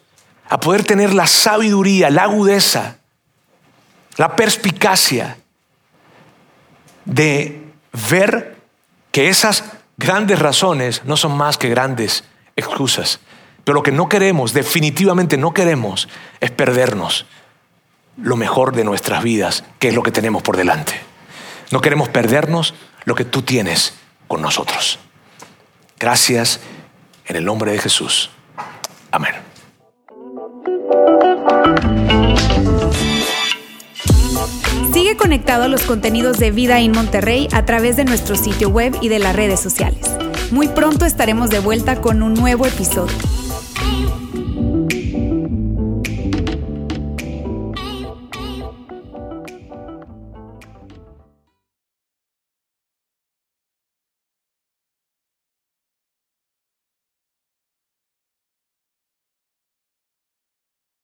a 0.50 0.60
poder 0.60 0.84
tener 0.84 1.16
la 1.16 1.26
sabiduría, 1.26 2.12
la 2.12 2.26
agudeza, 2.26 2.98
la 4.18 4.36
perspicacia 4.36 5.36
de 7.06 7.74
ver 8.12 8.56
que 9.12 9.30
esas 9.30 9.64
grandes 9.98 10.38
razones 10.38 11.02
no 11.06 11.18
son 11.18 11.36
más 11.36 11.58
que 11.58 11.70
grandes 11.70 12.24
excusas. 12.56 13.20
Pero 13.64 13.78
lo 13.78 13.84
que 13.84 13.92
no 13.92 14.08
queremos, 14.10 14.54
definitivamente 14.54 15.38
no 15.38 15.56
queremos, 15.56 16.08
es 16.40 16.52
perdernos 16.52 17.26
lo 18.16 18.36
mejor 18.36 18.76
de 18.76 18.84
nuestras 18.84 19.24
vidas, 19.24 19.64
que 19.80 19.88
es 19.88 19.96
lo 19.96 20.04
que 20.04 20.12
tenemos 20.12 20.44
por 20.44 20.56
delante. 20.56 21.02
No 21.72 21.82
queremos 21.82 22.10
perdernos 22.10 22.76
lo 23.06 23.16
que 23.16 23.26
tú 23.26 23.42
tienes 23.42 23.96
con 24.28 24.44
nosotros. 24.44 25.00
Gracias 25.98 26.60
en 27.26 27.38
el 27.38 27.46
nombre 27.46 27.72
de 27.72 27.80
Jesús. 27.80 28.30
Amén. 29.12 29.32
Sigue 34.94 35.18
conectado 35.18 35.64
a 35.64 35.68
los 35.68 35.82
contenidos 35.84 36.38
de 36.38 36.52
Vida 36.52 36.80
en 36.80 36.92
Monterrey 36.92 37.48
a 37.52 37.66
través 37.66 37.96
de 37.98 38.06
nuestro 38.06 38.36
sitio 38.36 38.70
web 38.70 38.96
y 39.02 39.10
de 39.10 39.20
las 39.20 39.36
redes 39.36 39.60
sociales. 39.60 40.10
Muy 40.52 40.68
pronto 40.68 41.06
estaremos 41.06 41.50
de 41.50 41.60
vuelta 41.60 42.02
con 42.02 42.22
un 42.22 42.34
nuevo 42.34 42.66
episodio. 42.66 43.16